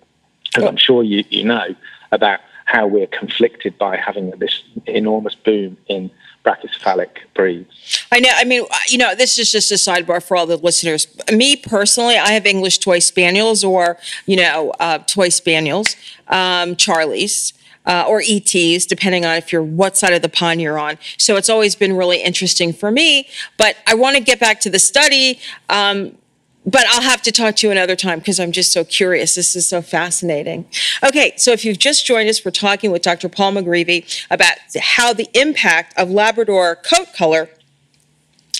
as 0.56 0.64
I'm 0.64 0.78
sure 0.78 1.02
you, 1.02 1.24
you 1.28 1.44
know, 1.44 1.74
about 2.10 2.40
how 2.64 2.86
we're 2.86 3.06
conflicted 3.06 3.76
by 3.76 3.96
having 3.96 4.30
this 4.30 4.62
enormous 4.86 5.34
boom 5.34 5.76
in 5.88 6.10
brachycephalic 6.42 7.08
breeds. 7.34 8.06
I 8.10 8.20
know. 8.20 8.30
I 8.34 8.44
mean, 8.44 8.64
you 8.88 8.96
know, 8.96 9.14
this 9.14 9.38
is 9.38 9.52
just 9.52 9.70
a 9.72 9.74
sidebar 9.74 10.22
for 10.22 10.36
all 10.38 10.46
the 10.46 10.56
listeners. 10.56 11.06
Me 11.30 11.56
personally, 11.56 12.16
I 12.16 12.30
have 12.30 12.46
English 12.46 12.78
toy 12.78 13.00
spaniels 13.00 13.62
or, 13.62 13.98
you 14.24 14.36
know, 14.36 14.72
uh, 14.80 14.98
toy 14.98 15.28
spaniels, 15.28 15.96
um, 16.28 16.76
Charlies. 16.76 17.52
Uh, 17.88 18.04
or 18.08 18.20
ETs, 18.20 18.84
depending 18.84 19.24
on 19.24 19.36
if 19.36 19.52
you're 19.52 19.62
what 19.62 19.96
side 19.96 20.12
of 20.12 20.20
the 20.20 20.28
pond 20.28 20.60
you're 20.60 20.76
on. 20.76 20.98
So 21.18 21.36
it's 21.36 21.48
always 21.48 21.76
been 21.76 21.92
really 21.92 22.20
interesting 22.20 22.72
for 22.72 22.90
me. 22.90 23.28
But 23.58 23.76
I 23.86 23.94
want 23.94 24.16
to 24.16 24.20
get 24.20 24.40
back 24.40 24.58
to 24.62 24.70
the 24.70 24.80
study. 24.80 25.38
Um, 25.68 26.18
but 26.66 26.84
I'll 26.88 27.02
have 27.02 27.22
to 27.22 27.32
talk 27.32 27.54
to 27.56 27.66
you 27.66 27.70
another 27.70 27.94
time 27.94 28.18
because 28.18 28.40
I'm 28.40 28.50
just 28.50 28.72
so 28.72 28.84
curious. 28.84 29.36
This 29.36 29.54
is 29.54 29.68
so 29.68 29.80
fascinating. 29.80 30.66
Okay, 31.04 31.32
so 31.36 31.52
if 31.52 31.64
you've 31.64 31.78
just 31.78 32.04
joined 32.04 32.28
us, 32.28 32.44
we're 32.44 32.50
talking 32.50 32.90
with 32.90 33.02
Dr. 33.02 33.28
Paul 33.28 33.52
McGreevy 33.52 34.26
about 34.30 34.56
how 34.80 35.12
the 35.12 35.28
impact 35.32 35.96
of 35.96 36.10
Labrador 36.10 36.76
coat 36.76 37.08
color 37.16 37.48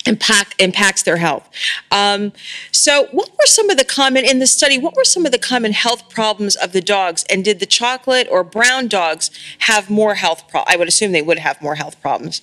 impact 0.07 0.55
impacts 0.61 1.03
their 1.03 1.17
health. 1.17 1.51
Um, 1.91 2.33
so, 2.71 3.09
what 3.11 3.29
were 3.31 3.47
some 3.47 3.71
of 3.71 3.77
the 3.77 3.85
common 3.85 4.25
in 4.25 4.39
the 4.39 4.47
study? 4.47 4.79
What 4.79 4.95
were 4.95 5.05
some 5.05 5.27
of 5.27 5.33
the 5.33 5.39
common 5.39 5.73
health 5.73 6.09
problems 6.09 6.55
of 6.55 6.71
the 6.71 6.81
dogs? 6.81 7.25
And 7.29 7.45
did 7.45 7.59
the 7.59 7.67
chocolate 7.67 8.29
or 8.31 8.45
brown 8.45 8.87
dogs 8.87 9.33
have 9.61 9.91
more 9.91 10.15
health? 10.15 10.49
Pro- 10.49 10.63
I 10.67 10.77
would 10.77 10.87
assume 10.87 11.11
they 11.11 11.23
would 11.23 11.41
have 11.41 11.61
more 11.61 11.75
health 11.75 12.01
problems. 12.01 12.41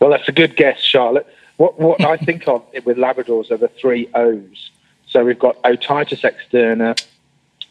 Well, 0.00 0.08
that's 0.08 0.28
a 0.28 0.32
good 0.32 0.56
guess, 0.56 0.80
Charlotte. 0.80 1.26
What, 1.56 1.78
what 1.78 2.04
I 2.04 2.16
think 2.16 2.46
of 2.48 2.64
with 2.84 2.96
Labradors 2.96 3.50
are 3.50 3.56
the 3.56 3.68
three 3.68 4.08
O's. 4.14 4.70
So 5.08 5.24
we've 5.24 5.38
got 5.38 5.60
otitis 5.62 6.22
externa, 6.22 7.02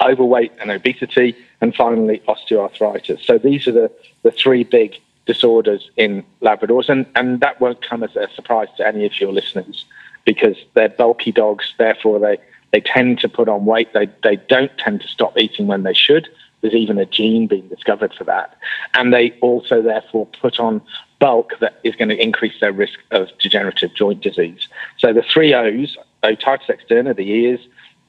overweight 0.01 0.53
and 0.59 0.71
obesity, 0.71 1.35
and 1.61 1.75
finally 1.75 2.21
osteoarthritis. 2.27 3.23
So 3.23 3.37
these 3.37 3.67
are 3.67 3.71
the, 3.71 3.91
the 4.23 4.31
three 4.31 4.63
big 4.63 4.99
disorders 5.25 5.89
in 5.97 6.23
Labradors, 6.41 6.89
and, 6.89 7.05
and 7.15 7.39
that 7.41 7.59
won't 7.59 7.81
come 7.81 8.03
as 8.03 8.15
a 8.15 8.27
surprise 8.35 8.67
to 8.77 8.87
any 8.87 9.05
of 9.05 9.19
your 9.19 9.31
listeners. 9.31 9.85
because 10.25 10.57
they're 10.73 10.89
bulky 10.89 11.31
dogs. 11.31 11.73
Therefore, 11.77 12.19
they 12.19 12.37
they 12.71 12.81
tend 12.81 13.19
to 13.19 13.29
put 13.29 13.47
on 13.47 13.65
weight. 13.65 13.93
They 13.93 14.09
they 14.23 14.35
don't 14.35 14.75
tend 14.77 15.01
to 15.01 15.07
stop 15.07 15.37
eating 15.37 15.67
when 15.67 15.83
they 15.83 15.93
should. 15.93 16.27
There's 16.61 16.73
even 16.73 16.97
a 16.97 17.05
gene 17.05 17.47
being 17.47 17.67
discovered 17.69 18.13
for 18.13 18.23
that, 18.25 18.57
and 18.93 19.13
they 19.13 19.31
also 19.41 19.81
therefore 19.81 20.25
put 20.41 20.59
on 20.59 20.81
bulk 21.19 21.53
that 21.59 21.79
is 21.83 21.95
going 21.95 22.09
to 22.09 22.21
increase 22.21 22.59
their 22.59 22.71
risk 22.71 22.99
of 23.11 23.29
degenerative 23.39 23.93
joint 23.93 24.21
disease. 24.21 24.67
So 24.97 25.13
the 25.13 25.23
three 25.23 25.53
O's: 25.53 25.97
otitis 26.23 26.67
externa, 26.67 27.15
the 27.15 27.29
ears, 27.29 27.59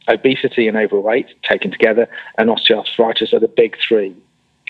obesity 0.08 0.68
and 0.68 0.76
overweight 0.76 1.28
taken 1.42 1.70
together, 1.70 2.08
and 2.38 2.48
osteoarthritis 2.48 3.32
are 3.32 3.40
the 3.40 3.48
big 3.48 3.76
three. 3.78 4.14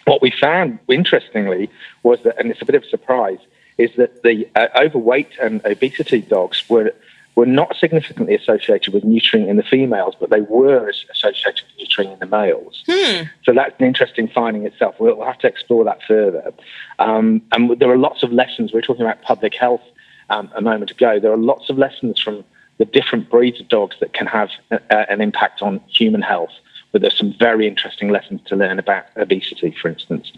What 0.04 0.22
we 0.22 0.30
found, 0.30 0.78
interestingly, 0.88 1.68
was 2.02 2.20
that, 2.22 2.38
and 2.38 2.50
it's 2.50 2.62
a 2.62 2.64
bit 2.64 2.76
of 2.76 2.84
a 2.84 2.88
surprise, 2.88 3.38
is 3.76 3.90
that 3.96 4.22
the 4.22 4.48
uh, 4.54 4.68
overweight 4.76 5.32
and 5.42 5.64
obesity 5.64 6.22
dogs 6.22 6.68
were 6.68 6.94
were 7.36 7.46
not 7.46 7.76
significantly 7.76 8.34
associated 8.34 8.92
with 8.92 9.04
neutering 9.04 9.46
in 9.46 9.56
the 9.56 9.62
females, 9.62 10.14
but 10.18 10.30
they 10.30 10.40
were 10.40 10.90
associated 11.12 11.62
with 11.66 11.88
neutering 11.88 12.12
in 12.12 12.18
the 12.18 12.26
males. 12.26 12.82
Hmm. 12.88 13.24
So 13.44 13.52
that's 13.52 13.78
an 13.78 13.86
interesting 13.86 14.26
finding 14.26 14.64
itself. 14.64 14.96
We'll 14.98 15.22
have 15.22 15.38
to 15.40 15.46
explore 15.46 15.84
that 15.84 16.02
further. 16.08 16.52
Um, 16.98 17.42
and 17.52 17.78
there 17.78 17.90
are 17.90 17.98
lots 17.98 18.22
of 18.22 18.32
lessons. 18.32 18.72
We 18.72 18.78
were 18.78 18.82
talking 18.82 19.02
about 19.02 19.22
public 19.22 19.54
health 19.54 19.82
um, 20.30 20.50
a 20.56 20.62
moment 20.62 20.90
ago. 20.90 21.20
There 21.20 21.30
are 21.30 21.36
lots 21.36 21.68
of 21.68 21.76
lessons 21.76 22.18
from 22.18 22.42
the 22.78 22.86
different 22.86 23.30
breeds 23.30 23.60
of 23.60 23.68
dogs 23.68 23.96
that 24.00 24.14
can 24.14 24.26
have 24.26 24.50
a, 24.70 25.10
an 25.10 25.20
impact 25.20 25.60
on 25.60 25.80
human 25.88 26.22
health. 26.22 26.52
But 26.90 27.02
there's 27.02 27.18
some 27.18 27.34
very 27.38 27.68
interesting 27.68 28.08
lessons 28.08 28.40
to 28.46 28.56
learn 28.56 28.78
about 28.78 29.04
obesity, 29.16 29.76
for 29.80 29.88
instance. 29.88 30.32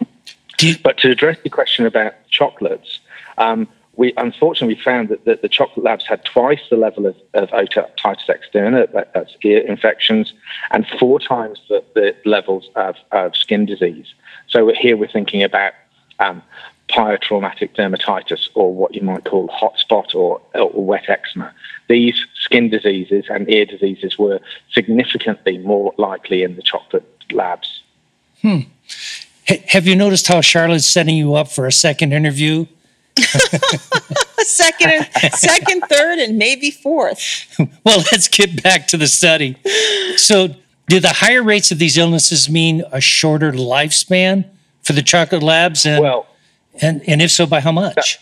But 0.83 0.99
to 0.99 1.11
address 1.11 1.39
the 1.45 1.51
question 1.51 1.87
about 1.87 2.15
chocolates, 2.29 2.99
um, 3.37 3.69
we 3.99 4.15
unfortunately 4.17 4.81
found 4.83 5.09
that, 5.09 5.25
that 5.25 5.43
the 5.43 5.49
chocolate 5.49 5.85
labs 5.85 6.07
had 6.07 6.25
twice 6.25 6.61
the 6.71 6.77
level 6.77 7.05
of, 7.05 7.17
of 7.35 7.51
otitis 7.51 8.29
externa, 8.29 8.91
that, 8.93 9.13
that's 9.13 9.37
ear 9.43 9.59
infections, 9.67 10.33
and 10.71 10.87
four 11.01 11.19
times 11.19 11.61
the, 11.69 11.85
the 11.97 12.15
levels 12.25 12.71
of, 12.77 12.95
of 13.11 13.37
skin 13.37 13.67
disease. 13.67 14.15
So 14.47 14.73
here 14.73 14.97
we're 14.97 15.09
thinking 15.09 15.43
about 15.43 15.73
um, 16.21 16.43
pyotraumatic 16.89 17.75
dermatitis, 17.75 18.49
or 18.55 18.73
what 18.73 18.95
you 18.95 19.03
might 19.03 19.25
call 19.25 19.49
hot 19.49 19.77
spot 19.79 20.15
or, 20.15 20.41
or 20.55 20.71
wet 20.85 21.09
eczema. 21.09 21.53
These 21.89 22.25
skin 22.35 22.71
diseases 22.71 23.25
and 23.29 23.51
ear 23.51 23.65
diseases 23.65 24.17
were 24.17 24.41
significantly 24.73 25.59
more 25.59 25.93
likely 25.99 26.45
in 26.45 26.55
the 26.55 26.63
chocolate 26.63 27.05
labs. 27.33 27.83
Hmm. 28.43 28.61
H- 29.49 29.65
have 29.67 29.89
you 29.89 29.97
noticed 29.97 30.29
how 30.29 30.41
Charlotte's 30.41 30.89
setting 30.89 31.17
you 31.17 31.35
up 31.35 31.49
for 31.49 31.67
a 31.67 31.73
second 31.73 32.13
interview? 32.13 32.67
second, 34.41 35.09
second, 35.33 35.83
third, 35.89 36.19
and 36.19 36.39
maybe 36.39 36.71
fourth. 36.71 37.55
well, 37.85 38.05
let's 38.13 38.29
get 38.29 38.63
back 38.63 38.87
to 38.89 38.97
the 38.97 39.07
study. 39.07 39.57
So, 40.17 40.55
do 40.89 41.01
the 41.01 41.13
higher 41.15 41.43
rates 41.43 41.71
of 41.71 41.79
these 41.79 41.99
illnesses 41.99 42.49
mean 42.49 42.83
a 42.93 43.01
shorter 43.01 43.53
lifespan 43.53 44.49
for 44.83 44.95
the 44.95 45.03
chocolate 45.03 45.43
labs? 45.43 45.85
And, 45.85 46.03
well, 46.03 46.27
and, 46.81 47.03
and 47.07 47.21
if 47.21 47.31
so, 47.31 47.47
by 47.47 47.61
how 47.61 47.73
much? 47.73 48.19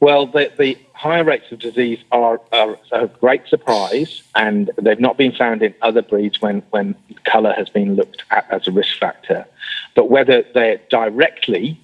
Well, 0.00 0.26
the, 0.26 0.52
the 0.58 0.76
higher 0.92 1.24
rates 1.24 1.50
of 1.52 1.58
disease 1.58 1.98
are, 2.12 2.40
are, 2.52 2.78
a 2.92 3.06
great 3.06 3.46
surprise, 3.48 4.22
and 4.34 4.70
they've 4.76 5.00
not 5.00 5.16
been 5.16 5.32
found 5.32 5.62
in 5.62 5.74
other 5.82 6.02
breeds 6.02 6.42
when, 6.42 6.62
when 6.70 6.94
colour 7.24 7.52
has 7.52 7.68
been 7.68 7.94
looked 7.94 8.22
at 8.30 8.46
as 8.50 8.68
a 8.68 8.72
risk 8.72 8.98
factor. 8.98 9.46
But 9.94 10.10
whether 10.10 10.44
they're 10.54 10.80
directly 10.90 11.80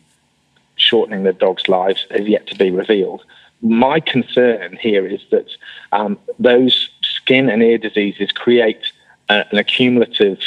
shortening 0.81 1.23
the 1.23 1.33
dog's 1.33 1.69
lives 1.69 2.07
is 2.11 2.27
yet 2.27 2.47
to 2.49 2.57
be 2.57 2.71
revealed. 2.71 3.25
My 3.63 4.01
concern 4.01 4.79
here 4.81 5.07
is 5.07 5.21
that 5.31 5.51
um, 5.93 6.19
those 6.39 6.89
skin 7.03 7.51
and 7.51 7.63
ear 7.63 7.79
diseases 7.79 8.33
create 8.33 8.93
an 9.29 9.45
accumulative 9.53 10.41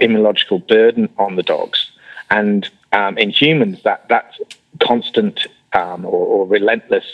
immunological 0.00 0.66
burden 0.66 1.08
on 1.18 1.36
the 1.36 1.42
dogs. 1.42 1.90
And 2.30 2.68
um, 2.92 3.16
in 3.16 3.30
humans, 3.30 3.82
that, 3.84 4.08
that 4.08 4.34
constant 4.80 5.46
um, 5.72 6.04
or, 6.04 6.26
or, 6.26 6.46
relentless 6.46 7.04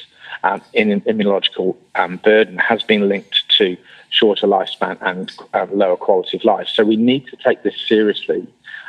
um, 0.45 0.63
in, 0.73 1.01
immunological 1.03 1.77
um, 1.95 2.17
burden 2.19 2.59
has 2.59 2.83
been 2.83 3.09
linked 3.09 3.49
to 3.59 3.77
shorter 4.11 4.47
lifespan 4.47 4.97
and 5.01 5.33
uh, 5.55 5.67
lower 5.73 5.97
quality 5.97 6.37
of 6.37 6.45
life. 6.45 6.69
So 6.69 6.85
we 6.85 6.97
need 6.97 7.27
to 7.29 7.37
take 7.37 7.63
this 7.63 7.77
seriously. 7.87 8.47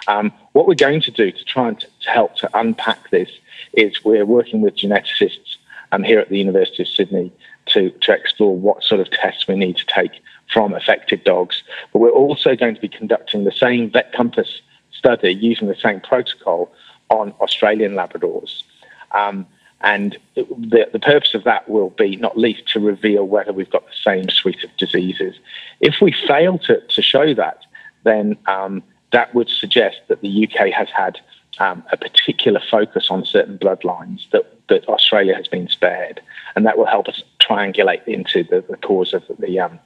Um, 0.08 0.32
what 0.54 0.68
we're 0.68 0.76
going 0.76 1.02
to 1.02 1.12
do 1.12 1.32
to 1.32 1.44
try 1.46 1.70
and 1.70 1.80
t- 1.80 1.88
to 2.02 2.10
help 2.10 2.36
to 2.38 2.50
unpack 2.58 3.10
this 3.10 3.30
is 3.78 4.04
we're 4.04 4.26
working 4.26 4.62
with 4.62 4.76
geneticists 4.76 5.58
um, 5.92 6.04
here 6.04 6.20
at 6.20 6.30
the 6.30 6.38
University 6.38 6.84
of 6.84 6.90
Sydney 6.90 7.32
to, 7.68 7.90
to 7.90 8.14
explore 8.14 8.56
what 8.56 8.84
sort 8.84 9.02
of 9.02 9.10
tests 9.12 9.48
we 9.48 9.56
need 9.56 9.78
to 9.78 9.86
take 9.86 10.12
from 10.52 10.74
affected 10.74 11.24
dogs. 11.24 11.64
But 11.92 12.00
we're 12.00 12.10
also 12.10 12.56
going 12.56 12.76
to 12.76 12.82
be 12.82 12.88
conducting 12.88 13.44
the 13.44 13.52
same 13.52 13.90
Vet 13.90 14.14
Compass 14.14 14.62
study 14.92 15.34
using 15.34 15.68
the 15.68 15.76
same 15.76 16.02
protocol 16.02 16.72
on 17.10 17.34
Australian 17.40 17.94
Labradors. 17.94 18.64
Um, 19.12 19.46
and 19.82 20.18
the, 20.36 20.88
the 20.92 21.00
purpose 21.00 21.34
of 21.36 21.44
that 21.44 21.70
will 21.70 21.92
be 21.92 22.16
not 22.16 22.38
least 22.38 22.68
to 22.70 22.80
reveal 22.80 23.26
whether 23.26 23.54
we've 23.54 23.70
got 23.70 23.86
the 23.86 23.96
same 24.04 24.30
suite 24.30 24.64
of 24.64 24.76
diseases. 24.78 25.36
If 25.80 26.02
we 26.02 26.12
fail 26.28 26.58
to, 26.60 26.82
to 26.82 27.02
show 27.02 27.34
that, 27.36 27.60
then 28.04 28.38
um, 28.48 28.82
that 29.12 29.34
would 29.36 29.50
suggest 29.50 29.98
that 30.08 30.22
the 30.22 30.48
UK 30.48 30.70
has 30.70 30.90
had 30.90 31.20
um, 31.60 31.84
a 31.92 31.98
particular 31.98 32.62
focus 32.70 33.08
on 33.10 33.26
certain 33.26 33.58
bloodlines 33.58 34.30
that, 34.32 34.46
that 34.68 34.88
Australia 34.88 35.36
has 35.36 35.48
been 35.48 35.68
spared, 35.70 36.22
and 36.56 36.66
that 36.66 36.78
will 36.78 36.86
help 36.86 37.08
us 37.08 37.24
triangulate 37.40 38.06
into 38.08 38.44
the, 38.44 38.64
the 38.70 38.78
cause 38.78 39.14
of 39.14 39.24
the 39.40 39.60
um, 39.60 39.80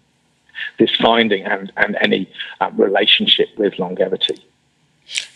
this 0.78 0.96
finding 0.96 1.44
and, 1.44 1.72
and 1.78 1.98
any 2.02 2.30
um, 2.60 2.76
relationship 2.80 3.50
with 3.58 3.80
longevity. 3.80 4.38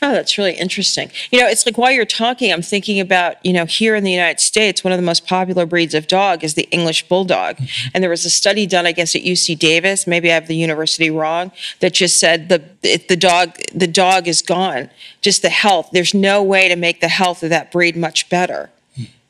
Oh, 0.01 0.11
that's 0.11 0.37
really 0.37 0.53
interesting. 0.53 1.11
You 1.31 1.39
know, 1.39 1.47
it's 1.47 1.65
like 1.65 1.77
while 1.77 1.91
you're 1.91 2.05
talking, 2.05 2.51
I'm 2.51 2.61
thinking 2.61 2.99
about, 2.99 3.43
you 3.43 3.53
know, 3.53 3.65
here 3.65 3.95
in 3.95 4.03
the 4.03 4.11
United 4.11 4.39
States, 4.39 4.83
one 4.83 4.93
of 4.93 4.99
the 4.99 5.05
most 5.05 5.25
popular 5.25 5.65
breeds 5.65 5.93
of 5.93 6.07
dog 6.07 6.43
is 6.43 6.53
the 6.53 6.69
English 6.71 7.07
Bulldog. 7.07 7.57
And 7.93 8.03
there 8.03 8.09
was 8.09 8.25
a 8.25 8.29
study 8.29 8.65
done, 8.67 8.85
I 8.85 8.91
guess, 8.91 9.15
at 9.15 9.23
UC 9.23 9.57
Davis, 9.57 10.05
maybe 10.05 10.31
I 10.31 10.35
have 10.35 10.47
the 10.47 10.55
university 10.55 11.09
wrong, 11.09 11.51
that 11.79 11.93
just 11.93 12.19
said 12.19 12.49
the 12.49 12.61
the 12.81 13.15
dog 13.15 13.57
the 13.73 13.87
dog 13.87 14.27
is 14.27 14.41
gone. 14.41 14.89
Just 15.21 15.41
the 15.41 15.49
health. 15.49 15.89
There's 15.91 16.13
no 16.13 16.43
way 16.43 16.67
to 16.67 16.75
make 16.75 17.01
the 17.01 17.07
health 17.07 17.43
of 17.43 17.49
that 17.49 17.71
breed 17.71 17.95
much 17.95 18.29
better. 18.29 18.69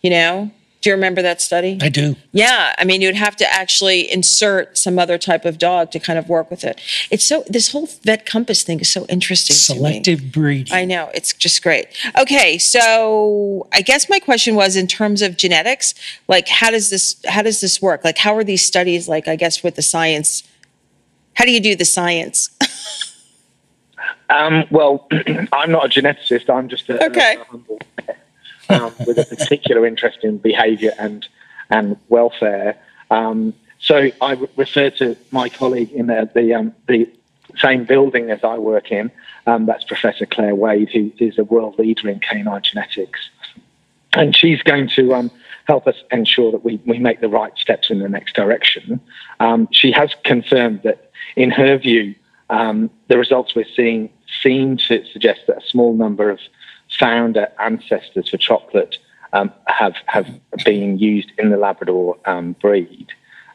You 0.01 0.09
know? 0.09 0.51
Do 0.83 0.89
you 0.89 0.95
remember 0.95 1.21
that 1.21 1.41
study? 1.41 1.79
I 1.81 1.87
do. 1.87 2.17
Yeah, 2.33 2.75
I 2.77 2.83
mean, 2.83 3.01
you'd 3.01 3.15
have 3.15 3.37
to 3.37 3.53
actually 3.53 4.11
insert 4.11 4.77
some 4.77 4.99
other 4.99 5.17
type 5.17 5.45
of 5.45 5.57
dog 5.57 5.91
to 5.91 5.99
kind 5.99 6.19
of 6.19 6.27
work 6.27 6.51
with 6.51 6.65
it. 6.65 6.81
It's 7.09 7.23
so 7.23 7.45
this 7.47 7.71
whole 7.71 7.87
vet 8.03 8.25
compass 8.25 8.63
thing 8.63 8.81
is 8.81 8.89
so 8.89 9.05
interesting. 9.05 9.55
Selective 9.55 10.33
breeding. 10.33 10.75
I 10.75 10.83
know 10.83 11.09
it's 11.13 11.31
just 11.31 11.63
great. 11.63 11.87
Okay, 12.19 12.57
so 12.57 13.65
I 13.71 13.81
guess 13.81 14.09
my 14.09 14.19
question 14.19 14.55
was 14.55 14.75
in 14.75 14.87
terms 14.87 15.21
of 15.21 15.37
genetics, 15.37 15.93
like 16.27 16.49
how 16.49 16.69
does 16.69 16.89
this 16.89 17.15
how 17.29 17.41
does 17.41 17.61
this 17.61 17.81
work? 17.81 18.03
Like 18.03 18.17
how 18.17 18.35
are 18.35 18.43
these 18.43 18.65
studies 18.65 19.07
like? 19.07 19.29
I 19.29 19.37
guess 19.37 19.63
with 19.63 19.75
the 19.75 19.81
science, 19.81 20.43
how 21.35 21.45
do 21.45 21.51
you 21.51 21.61
do 21.61 21.77
the 21.77 21.85
science? 21.85 22.49
um, 24.29 24.65
well, 24.69 25.07
I'm 25.53 25.71
not 25.71 25.85
a 25.85 25.87
geneticist. 25.87 26.49
I'm 26.49 26.67
just 26.67 26.89
a, 26.89 27.05
okay. 27.05 27.37
A 28.09 28.15
um, 28.73 28.93
with 29.07 29.17
a 29.17 29.25
particular 29.25 29.85
interest 29.85 30.19
in 30.23 30.37
behaviour 30.37 30.91
and 30.99 31.27
and 31.69 31.97
welfare. 32.09 32.77
Um, 33.09 33.53
so 33.79 34.11
I 34.21 34.31
refer 34.55 34.89
to 34.91 35.15
my 35.31 35.49
colleague 35.49 35.91
in 35.91 36.07
the 36.07 36.29
the, 36.33 36.53
um, 36.53 36.73
the 36.87 37.09
same 37.57 37.85
building 37.85 38.31
as 38.31 38.43
I 38.43 38.57
work 38.57 38.91
in. 38.91 39.11
Um, 39.45 39.65
that's 39.65 39.83
Professor 39.83 40.25
Claire 40.25 40.55
Wade, 40.55 40.89
who 40.89 41.11
is 41.19 41.37
a 41.37 41.43
world 41.43 41.77
leader 41.77 42.09
in 42.09 42.19
canine 42.19 42.61
genetics, 42.61 43.29
and 44.13 44.35
she's 44.35 44.61
going 44.63 44.89
to 44.95 45.13
um, 45.13 45.31
help 45.65 45.87
us 45.87 45.95
ensure 46.11 46.51
that 46.51 46.63
we, 46.63 46.81
we 46.85 46.97
make 46.99 47.19
the 47.21 47.29
right 47.29 47.55
steps 47.57 47.89
in 47.89 47.99
the 47.99 48.09
next 48.09 48.35
direction. 48.35 48.99
Um, 49.39 49.67
she 49.71 49.91
has 49.91 50.11
confirmed 50.23 50.81
that, 50.83 51.11
in 51.35 51.51
her 51.51 51.77
view, 51.77 52.15
the 52.49 53.17
results 53.17 53.55
we're 53.55 53.65
seeing 53.75 54.09
seem 54.41 54.77
to 54.77 55.05
suggest 55.05 55.41
that 55.47 55.57
a 55.57 55.67
small 55.67 55.93
number 55.93 56.29
of 56.29 56.39
founder 56.99 57.47
ancestors 57.59 58.29
for 58.29 58.37
chocolate 58.37 58.97
um, 59.33 59.51
have 59.67 59.95
have 60.05 60.27
been 60.63 60.99
used 60.99 61.31
in 61.37 61.49
the 61.49 61.57
Labrador 61.57 62.17
um, 62.25 62.53
breed, 62.61 63.07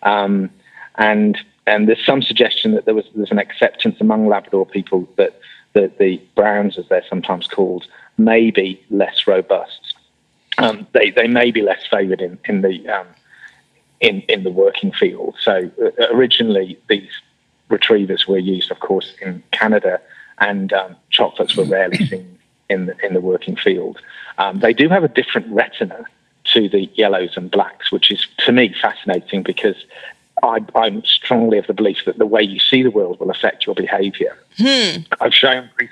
um, 0.03 0.51
and 0.96 1.38
and 1.66 1.88
there's 1.88 2.05
some 2.05 2.22
suggestion 2.22 2.72
that 2.72 2.85
there 2.85 2.94
was 2.94 3.05
there's 3.14 3.31
an 3.31 3.38
acceptance 3.38 4.01
among 4.01 4.27
Labrador 4.27 4.66
people 4.66 5.09
that 5.16 5.40
the, 5.74 5.90
the 5.98 6.20
browns, 6.35 6.79
as 6.79 6.88
they're 6.88 7.05
sometimes 7.09 7.46
called, 7.46 7.87
may 8.16 8.51
be 8.51 8.83
less 8.90 9.27
robust. 9.27 9.94
Um, 10.59 10.87
they 10.92 11.11
they 11.11 11.29
may 11.29 11.53
be 11.53 11.62
less 11.62 11.87
favoured 11.88 12.20
in 12.20 12.38
in 12.46 12.62
the 12.62 12.88
um, 12.88 13.07
in 14.01 14.22
in 14.22 14.42
the 14.42 14.51
working 14.51 14.92
field. 14.92 15.37
So 15.40 15.70
uh, 15.81 16.07
originally 16.12 16.79
these 16.88 17.11
retrievers 17.68 18.27
were 18.27 18.38
used, 18.38 18.70
of 18.72 18.81
course, 18.81 19.14
in 19.22 19.42
Canada, 19.53 20.01
and 20.38 20.72
um, 20.72 20.96
chocolates 21.11 21.57
were 21.57 21.64
rarely 21.64 22.05
seen 22.07 22.38
in 22.68 22.87
the, 22.87 22.96
in 23.04 23.14
the 23.14 23.20
working 23.20 23.57
field. 23.57 24.00
Um, 24.38 24.61
they 24.61 24.72
do 24.72 24.88
have 24.88 25.04
a 25.04 25.09
different 25.09 25.48
retina 25.50 26.04
to 26.52 26.68
the 26.68 26.90
yellows 26.94 27.37
and 27.37 27.50
blacks, 27.50 27.92
which 27.92 28.11
is 28.11 28.26
to 28.38 28.52
me 28.52 28.74
fascinating 28.81 29.42
because 29.42 29.76
I, 30.42 30.61
am 30.74 31.04
strongly 31.04 31.59
of 31.59 31.66
the 31.66 31.74
belief 31.74 32.04
that 32.07 32.18
the 32.18 32.26
way 32.26 32.42
you 32.42 32.61
see 32.61 32.83
the 32.83 32.90
world 32.90 33.20
will 33.20 33.31
affect 33.31 33.66
your 33.66 33.74
behaviour. 33.74 34.37
Hmm. 34.57 35.02
I've 35.20 35.35
shown 35.35 35.68
pre- 35.76 35.88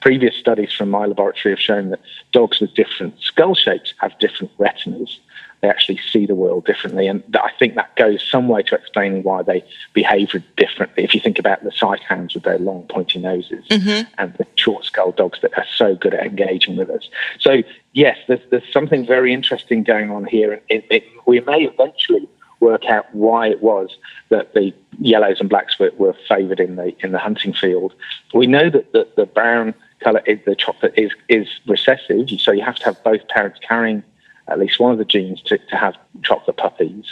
previous 0.00 0.36
studies 0.36 0.72
from 0.72 0.90
my 0.90 1.06
laboratory 1.06 1.52
have 1.52 1.60
shown 1.60 1.90
that 1.90 2.00
dogs 2.32 2.60
with 2.60 2.74
different 2.74 3.20
skull 3.20 3.54
shapes 3.54 3.94
have 3.98 4.18
different 4.18 4.52
retinas. 4.58 5.18
They 5.60 5.68
actually 5.68 5.98
see 6.12 6.24
the 6.24 6.36
world 6.36 6.66
differently, 6.66 7.08
and 7.08 7.22
I 7.34 7.50
think 7.58 7.74
that 7.74 7.96
goes 7.96 8.24
some 8.28 8.48
way 8.48 8.62
to 8.62 8.76
explaining 8.76 9.24
why 9.24 9.42
they 9.42 9.64
behave 9.92 10.30
differently. 10.56 11.02
If 11.02 11.14
you 11.14 11.20
think 11.20 11.38
about 11.38 11.64
the 11.64 11.70
sighthounds 11.70 12.34
with 12.34 12.44
their 12.44 12.58
long, 12.58 12.86
pointy 12.88 13.18
noses 13.18 13.66
mm-hmm. 13.68 14.08
and 14.18 14.34
the 14.34 14.46
short 14.54 14.84
skull 14.84 15.12
dogs 15.12 15.40
that 15.42 15.56
are 15.58 15.66
so 15.74 15.96
good 15.96 16.14
at 16.14 16.24
engaging 16.24 16.76
with 16.76 16.90
us. 16.90 17.08
So, 17.40 17.62
yes, 17.92 18.16
there's, 18.28 18.40
there's 18.50 18.72
something 18.72 19.04
very 19.04 19.32
interesting 19.32 19.82
going 19.82 20.10
on 20.10 20.26
here, 20.26 20.52
and 20.52 20.62
it, 20.68 20.86
it, 20.90 21.04
we 21.26 21.40
may 21.40 21.62
eventually 21.64 22.28
work 22.60 22.84
out 22.86 23.12
why 23.14 23.48
it 23.48 23.62
was 23.62 23.96
that 24.30 24.54
the 24.54 24.72
yellows 24.98 25.40
and 25.40 25.48
blacks 25.48 25.78
were, 25.78 25.92
were 25.96 26.14
favoured 26.28 26.60
in 26.60 26.76
the 26.76 26.94
in 27.04 27.12
the 27.12 27.18
hunting 27.18 27.52
field. 27.52 27.94
We 28.34 28.46
know 28.46 28.68
that 28.70 28.92
the, 28.92 29.08
the 29.16 29.26
brown 29.26 29.74
colour, 30.00 30.22
is, 30.26 30.38
the 30.44 30.54
chocolate, 30.54 30.94
is 30.96 31.12
is 31.28 31.48
recessive, 31.66 32.28
so 32.40 32.52
you 32.52 32.62
have 32.62 32.76
to 32.76 32.84
have 32.86 33.04
both 33.04 33.26
parents 33.28 33.60
carrying 33.66 34.02
at 34.48 34.58
least 34.58 34.80
one 34.80 34.92
of 34.92 34.98
the 34.98 35.04
genes 35.04 35.42
to, 35.42 35.58
to 35.58 35.76
have 35.76 35.94
chocolate 36.22 36.56
puppies. 36.56 37.04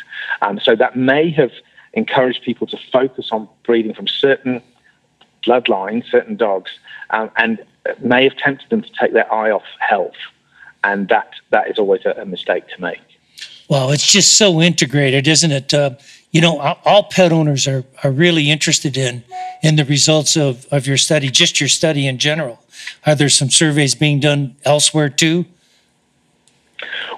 Um, 0.43 0.59
so 0.61 0.75
that 0.77 0.97
may 0.97 1.31
have 1.31 1.53
encouraged 1.93 2.43
people 2.43 2.67
to 2.69 2.79
focus 2.93 3.29
on 3.33 3.49
breeding 3.65 3.95
from 3.95 4.07
certain 4.07 4.63
bloodlines, 5.47 6.05
certain 6.11 6.37
dogs, 6.37 6.71
um, 7.11 7.31
and 7.37 7.65
may 8.01 8.25
have 8.25 8.37
tempted 8.37 8.69
them 8.71 8.83
to 8.83 8.91
take 9.01 9.13
their 9.13 9.33
eye 9.33 9.51
off 9.51 9.65
health. 9.79 10.17
And 10.85 11.09
that 11.09 11.31
that 11.51 11.69
is 11.71 11.79
always 11.79 12.05
a, 12.05 12.11
a 12.23 12.27
mistake 12.27 12.69
to 12.69 12.81
make. 12.81 13.01
Well, 13.69 13.91
it's 13.91 14.11
just 14.11 14.39
so 14.39 14.61
integrated, 14.61 15.27
isn't 15.27 15.51
it? 15.51 15.75
Uh, 15.75 15.91
you 16.31 16.41
know, 16.41 16.59
all 16.85 17.05
pet 17.05 17.33
owners 17.33 17.67
are, 17.67 17.85
are 18.05 18.11
really 18.11 18.51
interested 18.51 18.97
in 18.97 19.25
in 19.63 19.77
the 19.77 19.85
results 19.85 20.37
of, 20.37 20.67
of 20.71 20.87
your 20.87 20.97
study, 20.97 21.31
just 21.31 21.61
your 21.61 21.69
study 21.69 22.07
in 22.07 22.19
general. 22.19 22.63
Are 23.05 23.15
there 23.15 23.29
some 23.29 23.51
surveys 23.51 23.95
being 23.95 24.21
done 24.21 24.57
elsewhere 24.65 25.09
too? 25.09 25.47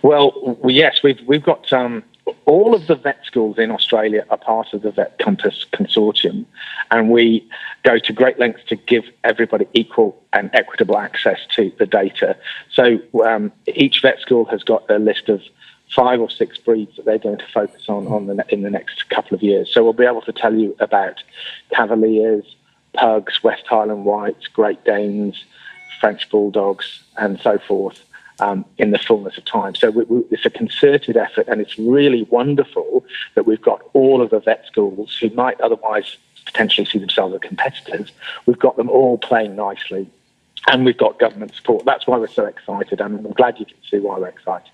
Well, 0.02 0.58
yes, 0.64 1.02
we've 1.02 1.20
we've 1.26 1.42
got 1.42 1.72
um, 1.72 2.02
all 2.44 2.74
of 2.74 2.86
the 2.86 2.94
vet 2.94 3.20
schools 3.24 3.58
in 3.58 3.70
Australia 3.70 4.24
are 4.30 4.36
part 4.36 4.72
of 4.72 4.82
the 4.82 4.90
Vet 4.90 5.18
Compass 5.18 5.66
consortium, 5.72 6.44
and 6.90 7.10
we 7.10 7.48
go 7.82 7.98
to 7.98 8.12
great 8.12 8.38
lengths 8.38 8.64
to 8.68 8.76
give 8.76 9.04
everybody 9.24 9.66
equal 9.72 10.22
and 10.32 10.50
equitable 10.52 10.98
access 10.98 11.38
to 11.54 11.72
the 11.78 11.86
data. 11.86 12.36
So 12.72 12.98
um, 13.24 13.52
each 13.66 14.02
vet 14.02 14.20
school 14.20 14.44
has 14.46 14.62
got 14.62 14.88
a 14.90 14.98
list 14.98 15.28
of 15.28 15.42
five 15.94 16.20
or 16.20 16.30
six 16.30 16.58
breeds 16.58 16.96
that 16.96 17.04
they're 17.04 17.18
going 17.18 17.38
to 17.38 17.46
focus 17.52 17.88
on, 17.88 18.06
on 18.08 18.26
the, 18.26 18.44
in 18.50 18.62
the 18.62 18.70
next 18.70 19.08
couple 19.08 19.34
of 19.34 19.42
years. 19.42 19.72
So 19.72 19.82
we'll 19.82 19.94
be 19.94 20.04
able 20.04 20.22
to 20.22 20.32
tell 20.32 20.54
you 20.54 20.76
about 20.80 21.22
Cavaliers, 21.72 22.56
Pugs, 22.92 23.42
West 23.42 23.66
Highland 23.66 24.04
Whites, 24.04 24.46
Great 24.48 24.84
Danes, 24.84 25.44
French 26.00 26.28
Bulldogs, 26.30 27.02
and 27.16 27.40
so 27.40 27.58
forth. 27.58 28.04
Um, 28.40 28.64
in 28.76 28.92
the 28.92 29.00
fullness 29.00 29.36
of 29.36 29.44
time. 29.46 29.74
So 29.74 29.90
we, 29.90 30.04
we, 30.04 30.22
it's 30.30 30.46
a 30.46 30.50
concerted 30.50 31.16
effort, 31.16 31.48
and 31.48 31.60
it's 31.60 31.76
really 31.76 32.22
wonderful 32.30 33.04
that 33.34 33.46
we've 33.46 33.60
got 33.60 33.82
all 33.94 34.22
of 34.22 34.30
the 34.30 34.38
vet 34.38 34.64
schools 34.64 35.18
who 35.20 35.28
might 35.30 35.60
otherwise 35.60 36.16
potentially 36.46 36.86
see 36.86 37.00
themselves 37.00 37.34
as 37.34 37.40
competitors. 37.40 38.12
We've 38.46 38.58
got 38.58 38.76
them 38.76 38.88
all 38.90 39.18
playing 39.18 39.56
nicely, 39.56 40.08
and 40.68 40.84
we've 40.84 40.96
got 40.96 41.18
government 41.18 41.52
support. 41.54 41.84
That's 41.84 42.06
why 42.06 42.16
we're 42.16 42.28
so 42.28 42.44
excited, 42.44 43.00
and 43.00 43.26
I'm 43.26 43.32
glad 43.32 43.58
you 43.58 43.66
can 43.66 43.76
see 43.90 43.98
why 43.98 44.18
we're 44.18 44.28
excited. 44.28 44.70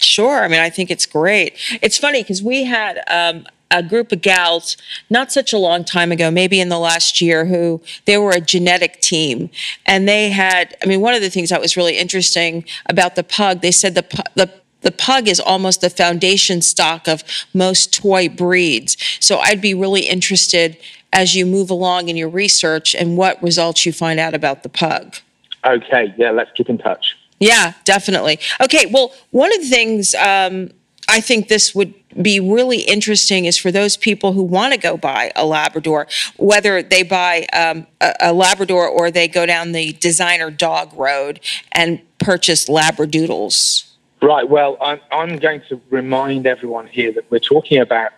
Sure. 0.00 0.42
I 0.42 0.48
mean, 0.48 0.60
I 0.60 0.70
think 0.70 0.90
it's 0.90 1.06
great. 1.06 1.58
It's 1.80 1.98
funny 1.98 2.22
because 2.22 2.42
we 2.42 2.64
had 2.64 3.02
um, 3.08 3.46
a 3.72 3.82
group 3.82 4.12
of 4.12 4.20
gals 4.20 4.76
not 5.10 5.32
such 5.32 5.52
a 5.52 5.58
long 5.58 5.84
time 5.84 6.12
ago, 6.12 6.30
maybe 6.30 6.60
in 6.60 6.68
the 6.68 6.78
last 6.78 7.20
year, 7.20 7.46
who 7.46 7.80
they 8.04 8.18
were 8.18 8.30
a 8.30 8.40
genetic 8.40 9.00
team. 9.00 9.50
And 9.86 10.08
they 10.08 10.30
had, 10.30 10.76
I 10.82 10.86
mean, 10.86 11.00
one 11.00 11.14
of 11.14 11.22
the 11.22 11.30
things 11.30 11.48
that 11.48 11.60
was 11.60 11.76
really 11.76 11.98
interesting 11.98 12.64
about 12.86 13.16
the 13.16 13.24
pug, 13.24 13.62
they 13.62 13.72
said 13.72 13.94
the, 13.94 14.04
the 14.34 14.50
the 14.82 14.90
pug 14.90 15.28
is 15.28 15.38
almost 15.38 15.80
the 15.80 15.90
foundation 15.90 16.60
stock 16.60 17.06
of 17.06 17.22
most 17.54 17.94
toy 17.94 18.28
breeds. 18.28 18.96
So 19.20 19.38
I'd 19.38 19.60
be 19.60 19.74
really 19.74 20.02
interested 20.02 20.76
as 21.12 21.36
you 21.36 21.46
move 21.46 21.70
along 21.70 22.08
in 22.08 22.16
your 22.16 22.28
research 22.28 22.94
and 22.94 23.16
what 23.16 23.40
results 23.42 23.86
you 23.86 23.92
find 23.92 24.18
out 24.18 24.34
about 24.34 24.64
the 24.64 24.68
pug. 24.68 25.16
Okay, 25.64 26.12
yeah, 26.16 26.32
let's 26.32 26.50
keep 26.56 26.68
in 26.68 26.78
touch. 26.78 27.16
Yeah, 27.38 27.74
definitely. 27.84 28.38
Okay, 28.60 28.86
well, 28.86 29.14
one 29.30 29.52
of 29.52 29.60
the 29.60 29.68
things 29.68 30.14
um, 30.14 30.70
I 31.12 31.20
think 31.20 31.48
this 31.48 31.74
would 31.74 31.92
be 32.22 32.40
really 32.40 32.80
interesting 32.80 33.44
is 33.44 33.58
for 33.58 33.70
those 33.70 33.98
people 33.98 34.32
who 34.32 34.42
want 34.42 34.72
to 34.72 34.80
go 34.80 34.96
buy 34.96 35.30
a 35.36 35.44
Labrador, 35.44 36.06
whether 36.38 36.82
they 36.82 37.02
buy 37.02 37.44
um, 37.52 37.86
a, 38.00 38.14
a, 38.20 38.32
Labrador 38.32 38.88
or 38.88 39.10
they 39.10 39.28
go 39.28 39.44
down 39.44 39.72
the 39.72 39.92
designer 39.92 40.50
dog 40.50 40.90
road 40.94 41.40
and 41.72 42.00
purchase 42.16 42.66
Labradoodles. 42.66 43.90
Right. 44.22 44.48
Well, 44.48 44.78
I'm, 44.80 45.00
I'm 45.10 45.36
going 45.36 45.60
to 45.68 45.78
remind 45.90 46.46
everyone 46.46 46.86
here 46.86 47.12
that 47.12 47.30
we're 47.30 47.40
talking 47.40 47.78
about 47.78 48.12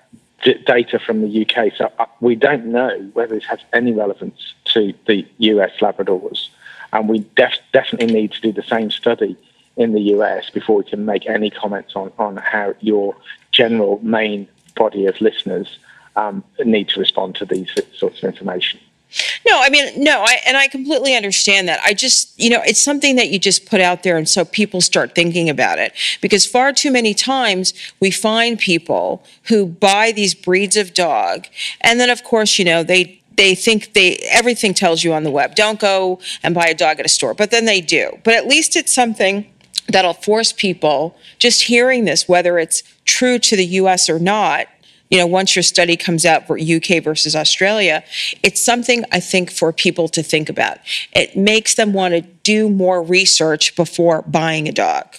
d- 0.45 0.63
data 0.65 1.01
from 1.01 1.23
the 1.23 1.43
UK, 1.45 1.73
so 1.77 1.91
uh, 1.99 2.07
we 2.21 2.37
don't 2.37 2.67
know 2.67 3.11
whether 3.15 3.35
this 3.35 3.47
has 3.47 3.59
any 3.73 3.91
relevance 3.91 4.55
to 4.67 4.95
the 5.07 5.27
US 5.39 5.73
Labradors 5.81 6.49
and 6.93 7.09
we 7.09 7.27
def- 7.35 7.59
definitely 7.73 8.15
need 8.15 8.31
to 8.31 8.41
do 8.41 8.53
the 8.53 8.63
same 8.63 8.93
study 8.93 9.37
in 9.77 9.93
the 9.93 10.01
US 10.15 10.51
before 10.51 10.77
we 10.77 10.85
can 10.85 11.05
make 11.05 11.29
any 11.29 11.51
comments 11.51 11.95
on, 11.97 12.13
on 12.19 12.37
how 12.37 12.75
your 12.81 13.17
general 13.53 14.01
main 14.03 14.49
body 14.77 15.07
of 15.07 15.21
listeners 15.21 15.79
um, 16.17 16.45
need 16.65 16.89
to 16.91 17.01
respond 17.01 17.35
to 17.37 17.45
these 17.45 17.71
sorts 17.95 18.23
of 18.23 18.29
information. 18.29 18.81
No, 19.47 19.61
I 19.61 19.71
mean, 19.71 20.03
no, 20.03 20.25
I, 20.27 20.41
and 20.47 20.57
I 20.57 20.67
completely 20.67 21.15
understand 21.15 21.69
that. 21.69 21.81
I 21.85 21.95
just, 21.95 22.39
you 22.39 22.51
know, 22.51 22.63
it's 22.67 22.83
something 22.83 23.15
that 23.17 23.31
you 23.31 23.39
just 23.39 23.67
put 23.67 23.81
out 23.81 24.03
there 24.03 24.17
and 24.17 24.29
so 24.29 24.45
people 24.45 24.81
start 24.81 25.15
thinking 25.15 25.49
about 25.49 25.79
it. 25.79 25.93
Because 26.21 26.45
far 26.45 26.73
too 26.73 26.91
many 26.91 27.15
times 27.15 27.75
we 28.01 28.11
find 28.11 28.59
people 28.59 29.25
who 29.45 29.67
buy 29.67 30.11
these 30.11 30.35
breeds 30.35 30.77
of 30.77 30.95
dog, 30.95 31.47
and 31.81 32.01
then, 32.01 32.11
of 32.11 32.25
course, 32.25 32.59
you 32.59 32.65
know, 32.65 32.83
they 32.83 33.21
they 33.37 33.55
think 33.55 33.95
they 33.95 34.17
everything 34.31 34.75
tells 34.75 35.03
you 35.03 35.13
on 35.13 35.25
the 35.25 35.31
web 35.31 35.57
don't 35.57 35.81
go 35.81 36.21
and 36.45 36.55
buy 36.55 36.67
a 36.67 36.75
dog 36.75 37.01
at 37.01 37.05
a 37.05 37.09
store 37.09 37.35
but 37.35 37.51
then 37.51 37.65
they 37.65 37.81
do 37.81 38.17
but 38.23 38.33
at 38.33 38.47
least 38.47 38.77
it's 38.77 38.95
something 38.95 39.45
that'll 39.89 40.15
force 40.15 40.53
people 40.53 41.17
just 41.39 41.63
hearing 41.63 42.05
this 42.05 42.29
whether 42.29 42.59
it's 42.59 42.83
true 43.05 43.39
to 43.39 43.57
the 43.57 43.65
US 43.67 44.09
or 44.09 44.19
not 44.19 44.67
you 45.11 45.19
know 45.19 45.27
once 45.27 45.55
your 45.55 45.63
study 45.63 45.97
comes 45.97 46.25
out 46.25 46.47
for 46.47 46.59
UK 46.59 47.03
versus 47.03 47.37
Australia 47.37 48.03
it's 48.43 48.61
something 48.65 49.05
I 49.13 49.21
think 49.21 49.51
for 49.51 49.73
people 49.73 50.09
to 50.09 50.23
think 50.23 50.49
about. 50.49 50.79
It 51.13 51.37
makes 51.37 51.75
them 51.75 51.93
want 51.93 52.15
to 52.15 52.21
do 52.21 52.69
more 52.69 53.03
research 53.03 53.77
before 53.77 54.23
buying 54.23 54.69
a 54.69 54.73
dog. 54.73 55.17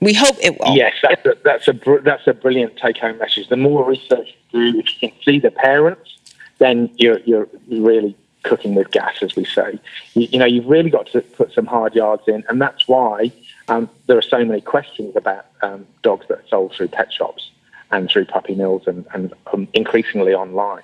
We 0.00 0.14
hope 0.14 0.36
it 0.42 0.58
will. 0.58 0.76
Yes 0.76 0.94
that's 1.02 1.24
a, 1.26 1.36
that's 1.42 1.68
a 1.68 2.00
that's 2.02 2.26
a 2.26 2.34
brilliant 2.34 2.76
take 2.76 2.98
home 2.98 3.18
message. 3.18 3.48
The 3.48 3.56
more 3.56 3.84
research 3.84 4.34
you 4.50 4.72
do 4.72 4.78
if 4.78 5.02
you 5.02 5.10
can 5.10 5.22
see 5.22 5.38
the 5.38 5.50
parents 5.50 6.16
then 6.60 6.90
you're, 6.96 7.18
you're 7.20 7.48
really 7.68 8.14
cooking 8.44 8.74
with 8.74 8.90
gas, 8.92 9.16
as 9.22 9.34
we 9.34 9.44
say. 9.44 9.80
You, 10.14 10.28
you, 10.30 10.38
know, 10.38 10.44
you've 10.44 10.66
really 10.66 10.90
got 10.90 11.06
to 11.08 11.20
put 11.20 11.52
some 11.52 11.66
hard 11.66 11.94
yards 11.94 12.22
in, 12.28 12.44
and 12.48 12.60
that's 12.60 12.86
why 12.86 13.32
um, 13.70 13.88
there 14.06 14.18
are 14.18 14.22
so 14.22 14.44
many 14.44 14.60
questions 14.60 15.14
about 15.14 15.46
um, 15.62 15.86
dogs 16.02 16.26
that 16.28 16.38
are 16.38 16.48
sold 16.48 16.74
through 16.74 16.88
pet 16.88 17.12
shops 17.12 17.50
and 17.92 18.10
through 18.10 18.24
puppy 18.24 18.54
mills 18.54 18.82
and, 18.86 19.06
and 19.14 19.32
um, 19.52 19.68
increasingly 19.72 20.34
online. 20.34 20.82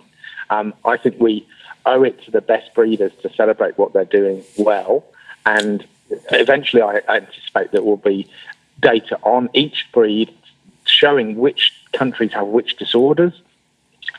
Um, 0.51 0.73
I 0.85 0.97
think 0.97 1.21
we 1.21 1.47
owe 1.85 2.05
it 2.05 2.23
to 2.25 2.31
the 2.31 2.41
best 2.41 2.73
breeders 2.75 3.13
to 3.23 3.33
celebrate 3.35 3.77
what 3.77 3.93
they're 3.93 4.05
doing 4.05 4.45
well, 4.57 5.05
and 5.45 5.85
eventually 6.31 6.81
I 6.81 7.01
anticipate 7.09 7.53
that 7.53 7.73
there 7.73 7.83
will 7.83 7.97
be 7.97 8.29
data 8.81 9.19
on 9.23 9.51
each 9.53 9.89
breed 9.93 10.33
showing 10.85 11.37
which 11.37 11.73
countries 11.93 12.33
have 12.35 12.47
which 12.47 12.77
disorders 12.77 13.43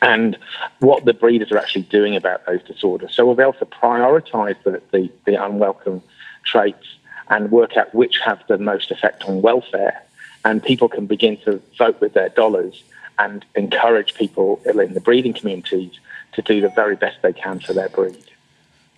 and 0.02 0.38
what 0.80 1.06
the 1.06 1.14
breeders 1.14 1.52
are 1.52 1.58
actually 1.58 1.84
doing 1.84 2.18
about 2.18 2.46
those 2.46 2.62
disorders. 2.64 3.16
So 3.16 3.26
we'll 3.26 3.36
be 3.36 3.44
able 3.44 3.54
to 3.54 3.66
prioritize 3.66 4.62
the, 4.64 4.82
the, 4.92 5.10
the 5.26 5.42
unwelcome 5.42 6.04
traits 6.44 6.86
and 7.30 7.52
work 7.52 7.78
out 7.78 7.94
which 7.94 8.20
have 8.20 8.42
the 8.48 8.58
most 8.58 8.92
effect 8.92 9.24
on 9.26 9.42
welfare. 9.42 10.02
And 10.46 10.64
people 10.64 10.88
can 10.88 11.06
begin 11.06 11.38
to 11.38 11.62
vote 11.78 12.00
with 12.00 12.14
their 12.14 12.30
dollars 12.30 12.84
and 13.20 13.46
encourage 13.56 14.14
people 14.16 14.62
in 14.66 14.94
the 14.94 15.02
breeding 15.02 15.34
communities 15.34 15.92
to 16.34 16.42
do 16.42 16.62
the 16.62 16.70
very 16.70 16.96
best 16.96 17.22
they 17.22 17.34
can 17.34 17.60
for 17.60 17.74
their 17.74 17.90
breed. 17.90 18.24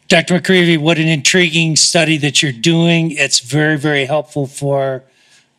Dr. 0.10 0.40
McGreevy, 0.40 0.78
what 0.78 0.98
an 0.98 1.08
intriguing 1.08 1.76
study 1.76 2.18
that 2.18 2.42
you're 2.42 2.52
doing. 2.52 3.12
It's 3.12 3.40
very, 3.40 3.78
very 3.78 4.06
helpful 4.06 4.48
for 4.48 5.04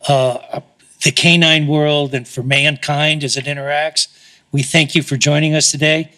uh, 0.07 0.61
the 1.03 1.11
canine 1.11 1.67
world 1.67 2.13
and 2.13 2.27
for 2.27 2.43
mankind 2.43 3.23
as 3.23 3.37
it 3.37 3.45
interacts. 3.45 4.07
We 4.51 4.61
thank 4.61 4.93
you 4.93 5.03
for 5.03 5.17
joining 5.17 5.55
us 5.55 5.71
today 5.71 6.11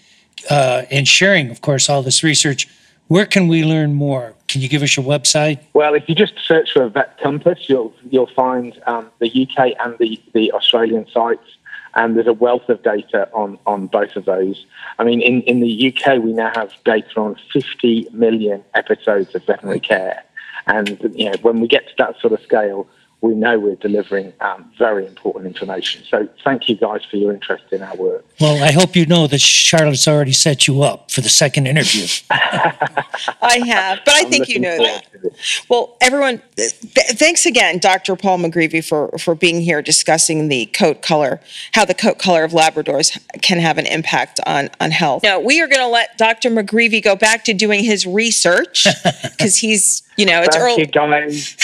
uh, 0.50 0.84
and 0.90 1.08
sharing, 1.08 1.50
of 1.52 1.62
course, 1.62 1.90
all 1.90 2.02
this 2.02 2.24
research 2.24 2.68
where 3.08 3.26
can 3.26 3.48
we 3.48 3.64
learn 3.64 3.94
more? 3.94 4.34
Can 4.54 4.62
you 4.62 4.70
give 4.70 4.84
us 4.84 4.96
your 4.96 5.04
website? 5.04 5.58
Well, 5.74 5.96
if 5.96 6.08
you 6.08 6.14
just 6.14 6.36
search 6.38 6.74
for 6.74 6.88
Vet 6.88 7.18
Compass, 7.18 7.68
you'll 7.68 7.92
you'll 8.12 8.30
find 8.36 8.80
um, 8.86 9.10
the 9.18 9.28
UK 9.28 9.74
and 9.84 9.98
the, 9.98 10.22
the 10.36 10.52
Australian 10.52 11.08
sites, 11.10 11.58
and 11.96 12.16
there's 12.16 12.28
a 12.28 12.34
wealth 12.34 12.70
of 12.70 12.84
data 12.84 13.28
on, 13.34 13.58
on 13.66 13.88
both 13.88 14.16
of 14.16 14.26
those. 14.26 14.68
I 15.00 15.06
mean, 15.06 15.22
in, 15.22 15.42
in 15.42 15.60
the 15.60 15.92
UK, 15.92 16.22
we 16.22 16.34
now 16.34 16.52
have 16.54 16.72
data 16.86 17.20
on 17.20 17.36
50 17.52 18.10
million 18.14 18.64
episodes 18.76 19.34
of 19.34 19.44
veterinary 19.44 19.80
care, 19.80 20.24
and 20.68 21.00
you 21.16 21.32
know 21.32 21.38
when 21.42 21.60
we 21.60 21.68
get 21.68 21.88
to 21.88 21.94
that 21.98 22.20
sort 22.20 22.34
of 22.34 22.42
scale, 22.42 22.88
we 23.24 23.34
know 23.34 23.58
we're 23.58 23.76
delivering 23.76 24.34
um, 24.42 24.70
very 24.78 25.08
important 25.08 25.48
information. 25.48 26.04
So 26.10 26.28
thank 26.44 26.68
you 26.68 26.76
guys 26.76 27.06
for 27.10 27.16
your 27.16 27.32
interest 27.32 27.64
in 27.72 27.82
our 27.82 27.96
work. 27.96 28.26
Well, 28.42 28.62
I 28.62 28.74
hope 28.74 28.98
you 28.98 29.06
know 29.06 29.28
that 29.28 29.40
Charlotte's 29.40 30.10
already 30.10 30.34
set 30.34 30.68
you 30.68 30.84
up 30.84 31.10
for 31.10 31.22
the 31.22 31.30
second 31.30 31.66
interview. 31.66 32.06
I 32.30 33.64
have, 33.66 34.00
but 34.04 34.14
I 34.14 34.20
I'm 34.20 34.30
think 34.30 34.50
you 34.50 34.60
know 34.60 34.76
forward 34.76 35.04
that. 35.13 35.13
To 35.24 35.28
it. 35.28 35.66
Well, 35.70 35.98
everyone, 36.02 36.42
th- 36.56 36.72
thanks 36.72 37.46
again, 37.46 37.80
Dr. 37.80 38.16
Paul 38.16 38.40
McGreevy, 38.40 38.88
for, 38.88 39.10
for 39.18 39.36
being 39.36 39.62
here 39.62 39.82
discussing 39.82 40.48
the 40.48 40.68
coat 40.68 41.02
color, 41.02 41.40
how 41.74 41.86
the 41.86 41.94
coat 41.94 42.20
color 42.20 42.44
of 42.44 42.52
Labradors 42.52 43.18
can 43.42 43.60
have 43.60 43.78
an 43.78 43.86
impact 43.86 44.40
on, 44.46 44.70
on 44.80 44.92
health. 44.92 45.24
Now, 45.24 45.40
we 45.40 45.62
are 45.62 45.68
going 45.68 45.82
to 45.82 45.88
let 45.88 46.18
Dr. 46.18 46.50
McGreevy 46.50 47.04
go 47.04 47.16
back 47.16 47.44
to 47.46 47.54
doing 47.54 47.84
his 47.84 48.06
research 48.06 48.88
because 49.24 49.58
he's, 49.58 50.04
you 50.18 50.26
know, 50.26 50.42
it's 50.42 50.56
Thank 50.56 50.72
early. 50.72 50.82
you, 50.82 50.88
guys. 50.88 51.56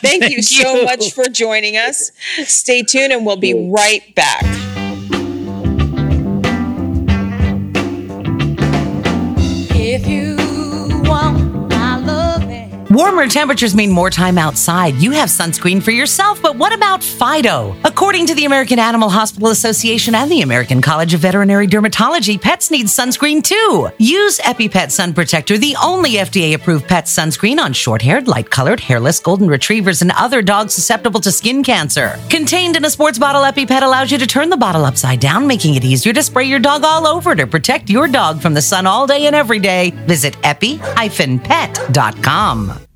Thank 0.00 0.30
you 0.30 0.42
so 0.42 0.76
you. 0.76 0.84
much 0.84 1.12
for 1.12 1.24
joining 1.24 1.76
us. 1.76 2.10
Stay 2.44 2.82
tuned 2.82 3.12
and 3.12 3.24
we'll 3.24 3.36
be 3.36 3.70
right 3.70 4.14
back. 4.14 4.71
Warmer 12.92 13.26
temperatures 13.26 13.74
mean 13.74 13.90
more 13.90 14.10
time 14.10 14.36
outside. 14.36 14.96
You 14.96 15.12
have 15.12 15.30
sunscreen 15.30 15.82
for 15.82 15.92
yourself, 15.92 16.42
but 16.42 16.56
what 16.56 16.74
about 16.74 17.02
Fido? 17.02 17.74
According 17.84 18.26
to 18.26 18.34
the 18.34 18.44
American 18.44 18.78
Animal 18.78 19.08
Hospital 19.08 19.48
Association 19.48 20.14
and 20.14 20.30
the 20.30 20.42
American 20.42 20.82
College 20.82 21.14
of 21.14 21.20
Veterinary 21.20 21.66
Dermatology, 21.66 22.38
pets 22.38 22.70
need 22.70 22.88
sunscreen 22.88 23.42
too. 23.42 23.88
Use 23.96 24.40
EpiPet 24.40 24.90
Sun 24.90 25.14
Protector, 25.14 25.56
the 25.56 25.74
only 25.82 26.16
FDA 26.16 26.52
approved 26.52 26.86
pet 26.86 27.06
sunscreen 27.06 27.58
on 27.58 27.72
short 27.72 28.02
haired, 28.02 28.28
light 28.28 28.50
colored, 28.50 28.78
hairless 28.80 29.20
golden 29.20 29.48
retrievers 29.48 30.02
and 30.02 30.12
other 30.12 30.42
dogs 30.42 30.74
susceptible 30.74 31.20
to 31.20 31.32
skin 31.32 31.64
cancer. 31.64 32.18
Contained 32.28 32.76
in 32.76 32.84
a 32.84 32.90
sports 32.90 33.18
bottle, 33.18 33.40
EpiPet 33.40 33.80
allows 33.80 34.12
you 34.12 34.18
to 34.18 34.26
turn 34.26 34.50
the 34.50 34.56
bottle 34.58 34.84
upside 34.84 35.20
down, 35.20 35.46
making 35.46 35.76
it 35.76 35.84
easier 35.84 36.12
to 36.12 36.22
spray 36.22 36.44
your 36.44 36.60
dog 36.60 36.84
all 36.84 37.06
over 37.06 37.34
to 37.34 37.46
protect 37.46 37.88
your 37.88 38.06
dog 38.06 38.42
from 38.42 38.52
the 38.52 38.60
sun 38.60 38.86
all 38.86 39.06
day 39.06 39.24
and 39.24 39.34
every 39.34 39.60
day. 39.60 39.92
Visit 40.06 40.36
epi-pet.com. 40.44 40.82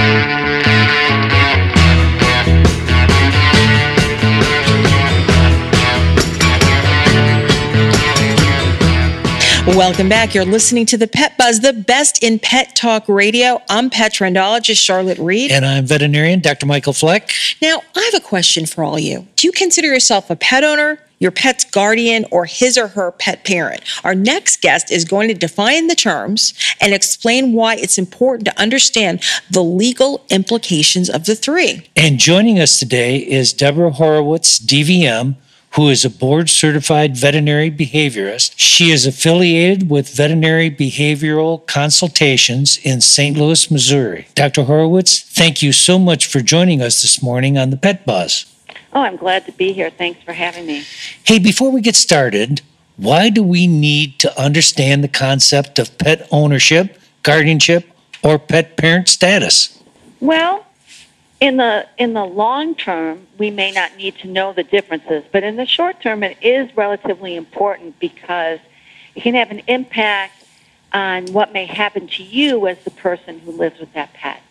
Thank 0.00 0.30
you. 0.30 0.39
Welcome 9.76 10.08
back. 10.08 10.34
You're 10.34 10.44
listening 10.44 10.84
to 10.86 10.98
the 10.98 11.06
Pet 11.06 11.38
Buzz, 11.38 11.60
the 11.60 11.72
best 11.72 12.24
in 12.24 12.40
pet 12.40 12.74
talk 12.74 13.08
radio. 13.08 13.62
I'm 13.70 13.88
pet 13.88 14.12
trendologist 14.12 14.84
Charlotte 14.84 15.18
Reed. 15.18 15.52
And 15.52 15.64
I'm 15.64 15.86
veterinarian 15.86 16.40
Dr. 16.40 16.66
Michael 16.66 16.92
Fleck. 16.92 17.30
Now, 17.62 17.80
I 17.96 18.10
have 18.12 18.20
a 18.20 18.24
question 18.24 18.66
for 18.66 18.82
all 18.82 18.98
you. 18.98 19.28
Do 19.36 19.46
you 19.46 19.52
consider 19.52 19.86
yourself 19.86 20.28
a 20.28 20.34
pet 20.34 20.64
owner, 20.64 20.98
your 21.20 21.30
pet's 21.30 21.64
guardian, 21.64 22.26
or 22.32 22.46
his 22.46 22.76
or 22.76 22.88
her 22.88 23.12
pet 23.12 23.44
parent? 23.44 23.82
Our 24.04 24.14
next 24.14 24.60
guest 24.60 24.90
is 24.90 25.04
going 25.04 25.28
to 25.28 25.34
define 25.34 25.86
the 25.86 25.94
terms 25.94 26.52
and 26.80 26.92
explain 26.92 27.52
why 27.52 27.76
it's 27.76 27.96
important 27.96 28.46
to 28.46 28.60
understand 28.60 29.22
the 29.50 29.62
legal 29.62 30.26
implications 30.30 31.08
of 31.08 31.26
the 31.26 31.36
three. 31.36 31.88
And 31.96 32.18
joining 32.18 32.58
us 32.58 32.78
today 32.78 33.18
is 33.18 33.52
Debra 33.52 33.92
Horwitz, 33.92 34.60
DVM, 34.60 35.36
who 35.74 35.88
is 35.88 36.04
a 36.04 36.10
board 36.10 36.50
certified 36.50 37.16
veterinary 37.16 37.70
behaviorist. 37.70 38.52
She 38.56 38.90
is 38.90 39.06
affiliated 39.06 39.88
with 39.88 40.08
Veterinary 40.14 40.70
Behavioral 40.70 41.64
Consultations 41.66 42.78
in 42.82 43.00
St. 43.00 43.36
Louis, 43.36 43.70
Missouri. 43.70 44.26
Dr. 44.34 44.64
Horwitz, 44.64 45.22
thank 45.22 45.62
you 45.62 45.72
so 45.72 45.98
much 45.98 46.26
for 46.26 46.40
joining 46.40 46.82
us 46.82 47.02
this 47.02 47.22
morning 47.22 47.56
on 47.56 47.70
the 47.70 47.76
Pet 47.76 48.04
Buzz. 48.04 48.46
Oh, 48.92 49.02
I'm 49.02 49.16
glad 49.16 49.46
to 49.46 49.52
be 49.52 49.72
here. 49.72 49.90
Thanks 49.90 50.20
for 50.22 50.32
having 50.32 50.66
me. 50.66 50.84
Hey, 51.24 51.38
before 51.38 51.70
we 51.70 51.80
get 51.80 51.94
started, 51.94 52.62
why 52.96 53.30
do 53.30 53.42
we 53.42 53.66
need 53.68 54.18
to 54.18 54.40
understand 54.40 55.04
the 55.04 55.08
concept 55.08 55.78
of 55.78 55.96
pet 55.98 56.26
ownership, 56.32 56.98
guardianship, 57.22 57.88
or 58.22 58.38
pet 58.38 58.76
parent 58.76 59.08
status? 59.08 59.80
Well, 60.20 60.66
in 61.40 61.56
the 61.56 61.88
in 61.96 62.12
the 62.12 62.24
long 62.24 62.74
term, 62.74 63.26
we 63.38 63.50
may 63.50 63.72
not 63.72 63.96
need 63.96 64.16
to 64.18 64.28
know 64.28 64.52
the 64.52 64.62
differences, 64.62 65.24
but 65.32 65.42
in 65.42 65.56
the 65.56 65.66
short 65.66 66.00
term, 66.00 66.22
it 66.22 66.36
is 66.42 66.74
relatively 66.76 67.34
important 67.34 67.98
because 67.98 68.60
it 69.14 69.22
can 69.22 69.34
have 69.34 69.50
an 69.50 69.62
impact 69.66 70.44
on 70.92 71.26
what 71.32 71.52
may 71.52 71.66
happen 71.66 72.06
to 72.06 72.22
you 72.22 72.66
as 72.66 72.78
the 72.84 72.90
person 72.90 73.38
who 73.40 73.52
lives 73.52 73.80
with 73.80 73.92
that 73.94 74.12
pet. 74.12 74.42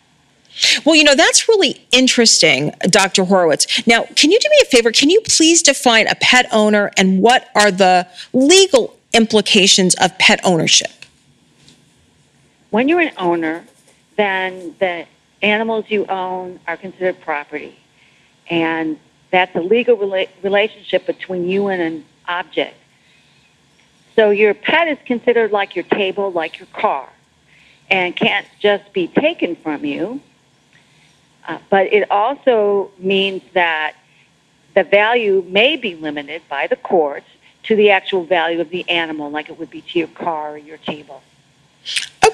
Well, 0.84 0.96
you 0.96 1.04
know, 1.04 1.16
that's 1.16 1.48
really 1.48 1.86
interesting, 1.92 2.74
Dr. 2.90 3.24
Horwitz. 3.24 3.86
Now, 3.86 4.06
can 4.16 4.32
you 4.32 4.40
do 4.40 4.50
me 4.50 4.58
a 4.64 4.66
favor? 4.66 4.92
Can 4.92 5.10
you 5.10 5.22
please 5.22 5.62
define 5.62 6.08
a 6.08 6.16
pet 6.16 6.48
owner 6.52 6.92
and 6.98 7.22
what 7.22 7.50
are 7.56 7.70
the 7.70 8.08
legal 8.34 8.98
implications 9.14 9.96
of 9.96 10.18
pet 10.18 10.40
ownership? 10.44 10.92
When 12.72 12.90
you're 12.90 13.00
an 13.00 13.14
owner, 13.18 13.66
then 14.16 14.76
the 14.80 15.06
animals 15.42 15.86
you 15.88 16.06
own 16.08 16.60
are 16.68 16.78
considered 16.78 17.22
property, 17.22 17.78
and 18.50 19.00
that's 19.32 19.56
a 19.56 19.62
legal 19.62 19.98
rela- 19.98 20.30
relationship 20.42 21.06
between 21.06 21.48
you 21.48 21.68
and 21.68 21.82
an 21.82 22.06
object. 22.28 22.76
So 24.16 24.32
your 24.32 24.54
pet 24.54 24.88
is 24.88 24.98
considered 25.06 25.52
like 25.52 25.76
your 25.76 25.86
table, 25.86 26.32
like 26.32 26.60
your 26.60 26.68
car, 26.74 27.10
and 27.90 28.16
can't 28.16 28.46
just 28.60 28.92
be 28.94 29.08
taken 29.08 29.56
from 29.56 29.86
you. 29.86 30.22
Uh, 31.48 31.58
but 31.70 31.92
it 31.94 32.10
also 32.12 32.92
means 33.00 33.42
that 33.54 33.96
the 34.76 34.84
value 34.84 35.44
may 35.48 35.76
be 35.76 35.96
limited 35.96 36.42
by 36.50 36.68
the 36.68 36.76
courts 36.76 37.26
to 37.64 37.76
the 37.76 37.92
actual 37.92 38.24
value 38.24 38.62
of 38.62 38.70
the 38.70 38.88
animal, 38.90 39.30
like 39.30 39.50
it 39.50 39.58
would 39.58 39.70
be 39.70 39.82
to 39.82 40.00
your 40.00 40.08
car 40.10 40.52
or 40.52 40.58
your 40.58 40.78
table. 40.78 41.22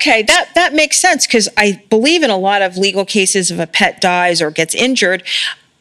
Okay, 0.08 0.22
that, 0.22 0.52
that 0.54 0.76
makes 0.76 1.00
sense 1.00 1.26
because 1.26 1.50
I 1.58 1.84
believe 1.90 2.22
in 2.22 2.30
a 2.30 2.38
lot 2.38 2.62
of 2.62 2.78
legal 2.78 3.06
cases 3.06 3.50
if 3.50 3.58
a 3.58 3.66
pet 3.66 4.00
dies 4.02 4.40
or 4.40 4.52
gets 4.52 4.76
injured, 4.76 5.24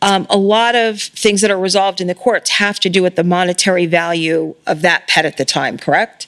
um, 0.00 0.26
a 0.30 0.38
lot 0.38 0.74
of 0.74 0.98
things 0.98 1.42
that 1.42 1.50
are 1.50 1.58
resolved 1.58 2.00
in 2.00 2.06
the 2.06 2.14
courts 2.14 2.52
have 2.52 2.80
to 2.80 2.88
do 2.88 3.02
with 3.02 3.16
the 3.16 3.22
monetary 3.22 3.84
value 3.84 4.54
of 4.66 4.80
that 4.80 5.06
pet 5.08 5.26
at 5.26 5.36
the 5.36 5.44
time, 5.44 5.76
correct? 5.76 6.26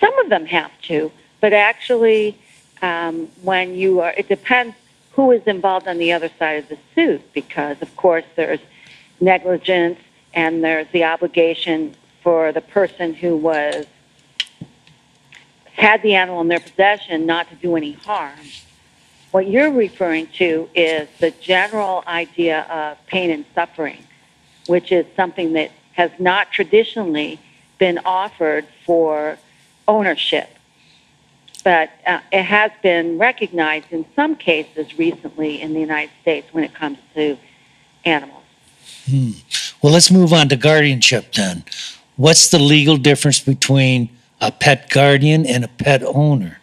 Some 0.00 0.18
of 0.18 0.30
them 0.30 0.46
have 0.46 0.70
to, 0.84 1.12
but 1.42 1.52
actually, 1.52 2.38
um, 2.80 3.28
when 3.42 3.74
you 3.74 4.00
are, 4.00 4.14
it 4.16 4.26
depends 4.26 4.74
who 5.12 5.32
is 5.32 5.42
involved 5.42 5.86
on 5.86 5.98
the 5.98 6.10
other 6.14 6.30
side 6.38 6.62
of 6.62 6.68
the 6.70 6.78
suit 6.94 7.34
because, 7.34 7.82
of 7.82 7.94
course, 7.96 8.24
there's 8.34 8.60
negligence 9.20 9.98
and 10.32 10.64
there's 10.64 10.88
the 10.92 11.04
obligation 11.04 11.94
for 12.22 12.50
the 12.50 12.62
person 12.62 13.12
who 13.12 13.36
was 13.36 13.84
had 15.76 16.02
the 16.02 16.14
animal 16.14 16.40
in 16.40 16.48
their 16.48 16.60
possession 16.60 17.26
not 17.26 17.48
to 17.50 17.54
do 17.56 17.76
any 17.76 17.92
harm. 17.92 18.38
What 19.30 19.48
you're 19.48 19.70
referring 19.70 20.28
to 20.38 20.68
is 20.74 21.08
the 21.20 21.30
general 21.30 22.02
idea 22.06 22.62
of 22.62 23.04
pain 23.06 23.30
and 23.30 23.44
suffering, 23.54 24.02
which 24.66 24.90
is 24.90 25.04
something 25.14 25.52
that 25.52 25.70
has 25.92 26.10
not 26.18 26.50
traditionally 26.50 27.38
been 27.78 27.98
offered 28.04 28.66
for 28.84 29.38
ownership. 29.86 30.48
But 31.62 31.90
uh, 32.06 32.20
it 32.32 32.44
has 32.44 32.70
been 32.82 33.18
recognized 33.18 33.88
in 33.90 34.06
some 34.14 34.36
cases 34.36 34.98
recently 34.98 35.60
in 35.60 35.74
the 35.74 35.80
United 35.80 36.12
States 36.22 36.48
when 36.52 36.64
it 36.64 36.72
comes 36.72 36.98
to 37.14 37.36
animals. 38.04 38.44
Hmm. 39.06 39.32
Well, 39.82 39.92
let's 39.92 40.10
move 40.10 40.32
on 40.32 40.48
to 40.48 40.56
guardianship 40.56 41.32
then. 41.32 41.64
What's 42.16 42.48
the 42.48 42.58
legal 42.58 42.96
difference 42.96 43.40
between 43.40 44.15
a 44.40 44.50
pet 44.52 44.90
guardian 44.90 45.46
and 45.46 45.64
a 45.64 45.68
pet 45.68 46.02
owner? 46.02 46.58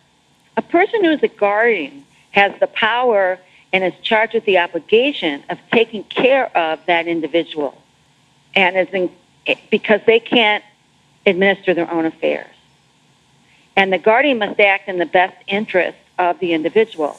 A 0.57 0.62
person 0.62 1.03
who's 1.03 1.23
a 1.23 1.27
guardian 1.27 2.05
has 2.31 2.51
the 2.59 2.67
power 2.67 3.39
and 3.71 3.83
is 3.83 3.93
charged 4.03 4.36
with 4.36 4.45
the 4.45 4.59
obligation 4.59 5.43
of 5.49 5.57
taking 5.71 6.03
care 6.03 6.55
of 6.55 6.79
that 6.86 7.07
individual, 7.07 7.75
and 8.55 8.77
is 8.77 8.88
in, 8.89 9.09
because 9.71 9.99
they 10.05 10.19
can't 10.19 10.63
administer 11.25 11.73
their 11.73 11.89
own 11.91 12.05
affairs. 12.05 12.47
And 13.75 13.91
the 13.91 13.97
guardian 13.97 14.38
must 14.38 14.59
act 14.59 14.88
in 14.88 14.99
the 14.99 15.05
best 15.05 15.36
interest 15.47 15.97
of 16.19 16.39
the 16.39 16.53
individual. 16.53 17.17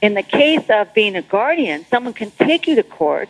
In 0.00 0.14
the 0.14 0.22
case 0.22 0.70
of 0.70 0.94
being 0.94 1.16
a 1.16 1.22
guardian, 1.22 1.84
someone 1.86 2.14
can 2.14 2.30
take 2.30 2.68
you 2.68 2.76
to 2.76 2.84
court 2.84 3.28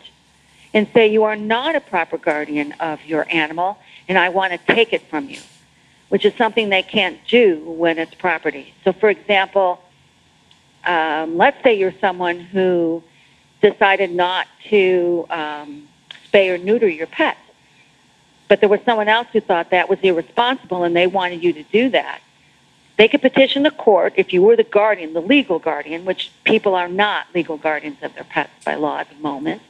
and 0.75 0.87
say 0.93 1.09
you 1.09 1.25
are 1.25 1.37
not 1.37 1.75
a 1.75 1.81
proper 1.81 2.19
guardian 2.19 2.73
of 2.73 3.03
your 3.07 3.27
animal 3.31 3.79
and 4.07 4.19
I 4.19 4.29
want 4.29 4.53
to 4.53 4.75
take 4.75 4.93
it 4.93 5.03
from 5.09 5.31
you, 5.31 5.39
which 6.09 6.25
is 6.25 6.35
something 6.35 6.69
they 6.69 6.83
can't 6.83 7.19
do 7.29 7.59
when 7.65 7.99
it's 7.99 8.15
property. 8.15 8.75
So, 8.85 8.93
for 8.93 9.11
example, 9.11 9.81
um, 10.85 11.37
let's 11.37 11.63
say 11.63 11.75
you're 11.75 11.95
someone 12.01 12.41
who 12.41 13.03
decided 13.61 14.11
not 14.11 14.47
to 14.71 15.27
um, 15.31 15.89
spay 16.31 16.55
or 16.55 16.59
neuter 16.59 16.89
your 16.89 17.07
pet, 17.07 17.37
but 18.49 18.61
there 18.61 18.69
was 18.69 18.81
someone 18.85 19.09
else 19.09 19.29
who 19.33 19.41
thought 19.41 19.71
that 19.71 19.89
was 19.89 19.99
irresponsible 20.03 20.85
and 20.85 20.97
they 20.97 21.07
wanted 21.07 21.43
you 21.43 21.53
to 21.53 21.63
do 21.65 21.91
that. 21.91 22.21
They 22.97 23.07
could 23.07 23.23
petition 23.23 23.63
the 23.63 23.71
court 23.71 24.15
if 24.17 24.33
you 24.33 24.43
were 24.43 24.57
the 24.57 24.65
guardian, 24.65 25.13
the 25.13 25.21
legal 25.21 25.59
guardian, 25.59 26.05
which 26.05 26.33
people 26.45 26.75
are 26.75 26.89
not 26.89 27.27
legal 27.35 27.57
guardians 27.57 27.99
of 28.03 28.15
their 28.15 28.25
pets 28.25 28.51
by 28.65 28.75
law 28.75 28.99
at 28.99 29.09
the 29.09 29.17
moment. 29.17 29.63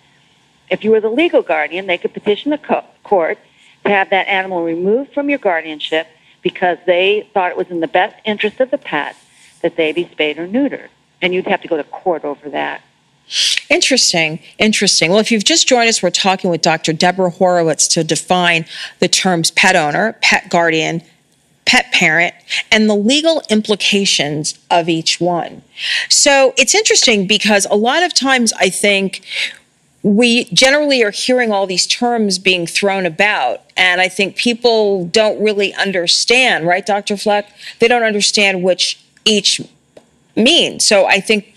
If 0.71 0.85
you 0.85 0.93
were 0.93 1.01
the 1.01 1.11
legal 1.11 1.43
guardian, 1.43 1.87
they 1.87 1.99
could 1.99 2.15
petition 2.15 2.51
the 2.51 2.59
co- 2.59 2.85
court 3.03 3.39
to 3.85 3.91
have 3.91 4.11
that 4.11 4.29
animal 4.29 4.63
removed 4.65 5.13
from 5.13 5.29
your 5.29 5.39
guardianship 5.39 6.07
because 6.43 6.79
they 6.87 7.29
thought 7.35 7.51
it 7.51 7.57
was 7.57 7.69
in 7.71 7.81
the 7.81 7.89
best 7.89 8.17
interest 8.25 8.61
of 8.61 8.71
the 8.71 8.79
pet 8.79 9.17
that 9.63 9.77
they 9.77 9.93
be 9.93 10.09
spayed 10.09 10.39
or 10.39 10.47
neutered. 10.47 10.89
And 11.21 11.35
you'd 11.35 11.47
have 11.47 11.63
to 11.63 11.69
go 11.69 11.77
to 11.77 11.85
court 11.85 12.25
over 12.25 12.49
that. 12.51 12.83
Interesting. 13.69 14.41
Interesting. 14.59 15.11
Well, 15.11 15.19
if 15.19 15.31
you've 15.31 15.45
just 15.45 15.69
joined 15.69 15.89
us, 15.89 16.03
we're 16.03 16.11
talking 16.11 16.51
with 16.51 16.63
Dr. 16.63 16.93
Debra 16.93 17.33
Horwitz 17.33 17.91
to 17.93 18.05
define 18.05 18.65
the 19.01 19.09
terms 19.09 19.51
pet 19.51 19.77
owner, 19.77 20.17
pet 20.23 20.49
guardian, 20.49 21.03
pet 21.67 21.93
parent, 21.93 22.35
and 22.73 22.89
the 22.89 22.95
legal 22.95 23.43
implications 23.51 24.59
of 24.71 24.89
each 24.89 25.21
one. 25.21 25.63
So 26.09 26.55
it's 26.57 26.75
interesting 26.75 27.27
because 27.27 27.67
a 27.71 27.77
lot 27.77 28.03
of 28.03 28.15
times 28.15 28.55
I 28.55 28.71
think 28.71 29.23
we 30.03 30.45
generally 30.45 31.03
are 31.03 31.11
hearing 31.11 31.53
all 31.53 31.67
these 31.67 31.87
terms 31.87 32.39
being 32.39 32.67
thrown 32.67 33.05
about, 33.05 33.63
and 33.77 34.01
I 34.01 34.09
think 34.09 34.37
people 34.37 35.07
don't 35.07 35.43
really 35.43 35.75
understand, 35.75 36.67
right, 36.67 36.87
Dr. 36.87 37.17
Fleck? 37.17 37.51
They 37.81 37.89
don't 37.89 38.05
understand 38.05 38.63
which 38.63 39.01
each 39.25 39.61
mean. 40.37 40.81
So 40.81 41.07
I 41.07 41.21
think 41.21 41.55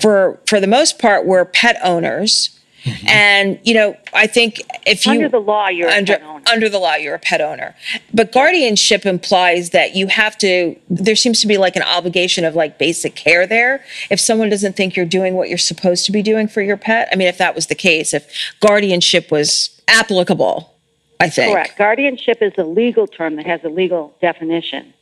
for 0.00 0.38
for 0.46 0.60
the 0.60 0.66
most 0.66 0.98
part, 0.98 1.26
we're 1.26 1.44
pet 1.44 1.78
owners. 1.82 2.59
Mm-hmm. 2.84 3.08
And 3.08 3.60
you 3.62 3.74
know, 3.74 3.96
I 4.14 4.26
think 4.26 4.60
if 4.86 5.06
you 5.06 5.12
Under 5.12 5.28
the 5.28 5.40
law, 5.40 5.68
you're 5.68 5.88
a 5.88 5.96
under 5.96 6.14
pet 6.14 6.22
owner. 6.22 6.44
under 6.50 6.68
the 6.68 6.78
law, 6.78 6.94
you're 6.94 7.14
a 7.14 7.18
pet 7.18 7.40
owner. 7.40 7.74
But 8.14 8.32
guardianship 8.32 9.04
implies 9.04 9.70
that 9.70 9.94
you 9.94 10.06
have 10.06 10.38
to. 10.38 10.76
There 10.88 11.16
seems 11.16 11.40
to 11.42 11.46
be 11.46 11.58
like 11.58 11.76
an 11.76 11.82
obligation 11.82 12.44
of 12.44 12.54
like 12.54 12.78
basic 12.78 13.14
care 13.14 13.46
there. 13.46 13.84
If 14.10 14.20
someone 14.20 14.48
doesn't 14.48 14.76
think 14.76 14.96
you're 14.96 15.06
doing 15.06 15.34
what 15.34 15.48
you're 15.48 15.58
supposed 15.58 16.06
to 16.06 16.12
be 16.12 16.22
doing 16.22 16.48
for 16.48 16.62
your 16.62 16.76
pet, 16.76 17.08
I 17.12 17.16
mean, 17.16 17.28
if 17.28 17.38
that 17.38 17.54
was 17.54 17.66
the 17.66 17.74
case, 17.74 18.14
if 18.14 18.54
guardianship 18.60 19.30
was 19.30 19.80
applicable, 19.88 20.74
I 21.20 21.28
think. 21.28 21.52
Correct. 21.52 21.76
Guardianship 21.76 22.38
is 22.40 22.52
a 22.56 22.64
legal 22.64 23.06
term 23.06 23.36
that 23.36 23.46
has 23.46 23.62
a 23.64 23.68
legal 23.68 24.16
definition. 24.20 24.94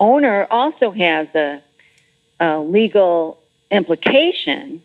Owner 0.00 0.46
also 0.50 0.90
has 0.92 1.28
a, 1.34 1.62
a 2.40 2.58
legal 2.60 3.38
implication, 3.70 4.82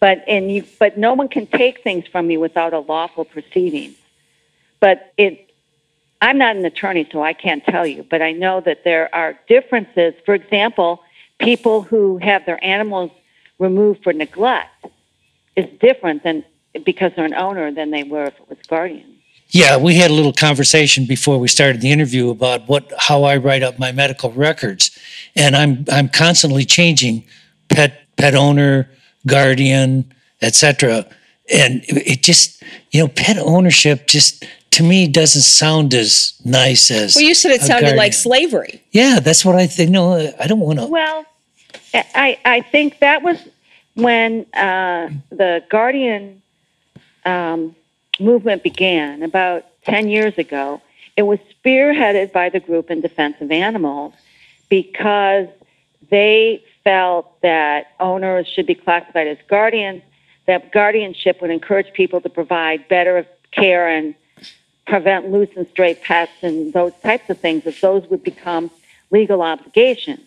but 0.00 0.24
and 0.28 0.50
you 0.50 0.64
but 0.78 0.98
no 0.98 1.14
one 1.14 1.28
can 1.28 1.46
take 1.46 1.82
things 1.82 2.06
from 2.06 2.30
you 2.30 2.40
without 2.40 2.72
a 2.72 2.80
lawful 2.80 3.24
proceeding. 3.24 3.94
But 4.80 5.12
it 5.16 5.50
I'm 6.20 6.38
not 6.38 6.56
an 6.56 6.64
attorney, 6.64 7.06
so 7.12 7.22
I 7.22 7.34
can't 7.34 7.64
tell 7.64 7.86
you, 7.86 8.06
but 8.08 8.22
I 8.22 8.32
know 8.32 8.60
that 8.62 8.84
there 8.84 9.14
are 9.14 9.38
differences. 9.46 10.14
For 10.24 10.34
example, 10.34 11.02
people 11.38 11.82
who 11.82 12.18
have 12.18 12.46
their 12.46 12.62
animals 12.64 13.10
removed 13.58 14.02
for 14.02 14.12
neglect 14.12 14.86
is 15.56 15.66
different 15.80 16.22
than 16.22 16.44
because 16.84 17.12
they're 17.14 17.24
an 17.24 17.34
owner 17.34 17.70
than 17.72 17.90
they 17.90 18.02
were 18.02 18.24
if 18.24 18.34
it 18.40 18.48
was 18.48 18.58
guardian. 18.66 19.14
Yeah, 19.48 19.76
we 19.76 19.96
had 19.96 20.10
a 20.10 20.14
little 20.14 20.32
conversation 20.32 21.06
before 21.06 21.38
we 21.38 21.46
started 21.48 21.80
the 21.80 21.92
interview 21.92 22.30
about 22.30 22.68
what 22.68 22.92
how 22.98 23.24
I 23.24 23.36
write 23.36 23.62
up 23.62 23.78
my 23.78 23.92
medical 23.92 24.32
records, 24.32 24.98
and 25.36 25.54
I'm 25.54 25.84
I'm 25.92 26.08
constantly 26.08 26.64
changing 26.64 27.24
pet 27.68 28.00
pet 28.16 28.34
owner, 28.34 28.90
guardian, 29.26 30.12
etc. 30.42 31.06
And 31.52 31.84
it 31.88 32.22
just 32.22 32.62
you 32.90 33.00
know 33.00 33.08
pet 33.08 33.38
ownership 33.38 34.06
just 34.06 34.44
to 34.72 34.82
me 34.82 35.06
doesn't 35.06 35.42
sound 35.42 35.94
as 35.94 36.34
nice 36.44 36.90
as 36.90 37.14
Well, 37.14 37.24
you 37.24 37.34
said 37.34 37.52
it 37.52 37.62
a 37.62 37.64
sounded 37.64 37.96
like 37.96 38.12
slavery. 38.12 38.82
Yeah, 38.90 39.20
that's 39.20 39.44
what 39.44 39.54
I 39.54 39.66
think. 39.66 39.90
No, 39.90 40.32
I 40.40 40.46
don't 40.46 40.60
want 40.60 40.80
to. 40.80 40.86
Well, 40.86 41.24
I 41.94 42.38
I 42.44 42.60
think 42.60 42.98
that 42.98 43.22
was 43.22 43.38
when 43.94 44.46
uh, 44.52 45.10
the 45.30 45.64
guardian 45.68 46.42
um, 47.24 47.76
movement 48.18 48.62
began 48.62 49.22
about 49.22 49.64
ten 49.84 50.08
years 50.08 50.36
ago. 50.38 50.80
It 51.16 51.22
was 51.22 51.38
spearheaded 51.54 52.32
by 52.32 52.48
the 52.48 52.58
group 52.58 52.90
in 52.90 53.00
defense 53.00 53.36
of 53.40 53.52
animals 53.52 54.14
because 54.68 55.46
they 56.10 56.64
felt 56.84 57.40
that 57.42 57.88
owners 57.98 58.46
should 58.46 58.66
be 58.66 58.74
classified 58.74 59.26
as 59.26 59.38
guardians. 59.48 60.02
That 60.46 60.72
guardianship 60.72 61.40
would 61.40 61.50
encourage 61.50 61.92
people 61.94 62.20
to 62.20 62.28
provide 62.28 62.86
better 62.88 63.26
care 63.50 63.88
and 63.88 64.14
prevent 64.86 65.30
loose 65.30 65.48
and 65.56 65.66
stray 65.68 65.94
pets 65.94 66.32
and 66.42 66.72
those 66.72 66.92
types 67.02 67.30
of 67.30 67.40
things. 67.40 67.64
That 67.64 67.80
those 67.80 68.06
would 68.10 68.22
become 68.22 68.70
legal 69.10 69.40
obligations 69.40 70.20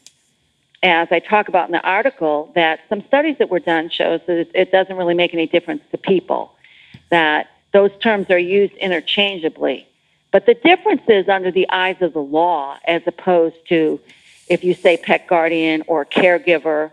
as 0.83 1.07
I 1.11 1.19
talk 1.19 1.47
about 1.47 1.67
in 1.67 1.71
the 1.71 1.81
article, 1.81 2.51
that 2.55 2.81
some 2.89 3.03
studies 3.07 3.37
that 3.39 3.49
were 3.49 3.59
done 3.59 3.89
shows 3.89 4.21
that 4.27 4.47
it, 4.53 4.71
doesn't 4.71 4.95
really 4.95 5.15
make 5.15 5.33
any 5.33 5.47
difference 5.47 5.81
to 5.91 5.97
people, 5.97 6.53
that 7.09 7.49
those 7.73 7.91
terms 8.01 8.29
are 8.29 8.37
used 8.37 8.73
interchangeably. 8.75 9.87
But 10.31 10.45
the 10.45 10.53
difference 10.53 11.01
is 11.07 11.27
under 11.29 11.51
the 11.51 11.67
eyes 11.69 11.97
of 12.01 12.13
the 12.13 12.21
law, 12.21 12.77
as 12.85 13.01
opposed 13.07 13.55
to 13.69 13.99
if 14.49 14.63
you 14.63 14.73
say 14.73 14.97
pet 14.97 15.27
guardian 15.27 15.83
or 15.87 16.05
caregiver. 16.05 16.91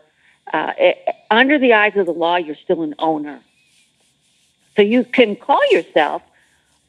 Uh, 0.53 0.73
it, 0.79 1.09
under 1.31 1.59
the 1.59 1.73
eyes 1.73 1.97
of 1.97 2.07
the 2.07 2.13
law, 2.13 2.37
you're 2.37 2.57
still 2.57 2.83
an 2.83 2.95
owner. 2.99 3.41
So 4.77 4.83
you 4.83 5.05
can 5.05 5.37
call 5.37 5.61
yourself 5.71 6.23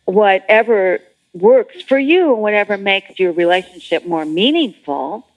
whatever 0.05 0.99
works 1.33 1.81
for 1.81 1.99
you 1.99 2.33
and 2.33 2.41
whatever 2.41 2.77
makes 2.77 3.19
your 3.19 3.31
relationship 3.31 4.05
more 4.05 4.25
meaningful. 4.25 5.27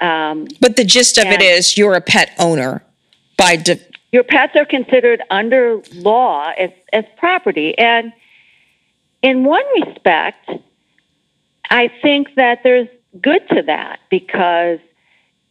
Um, 0.00 0.48
But 0.60 0.76
the 0.76 0.84
gist 0.84 1.18
of 1.18 1.26
it 1.26 1.42
is 1.42 1.76
you're 1.76 1.94
a 1.94 2.00
pet 2.00 2.32
owner 2.38 2.82
by 3.36 3.56
de- 3.56 3.80
your 4.12 4.24
pets 4.24 4.56
are 4.56 4.64
considered 4.64 5.22
under 5.30 5.80
law 5.94 6.52
as, 6.58 6.70
as 6.92 7.04
property. 7.16 7.78
And 7.78 8.12
in 9.22 9.44
one 9.44 9.64
respect, 9.80 10.50
I 11.68 11.88
think 12.02 12.34
that 12.34 12.62
there's 12.64 12.88
good 13.18 13.46
to 13.48 13.62
that 13.62 14.00
because 14.10 14.78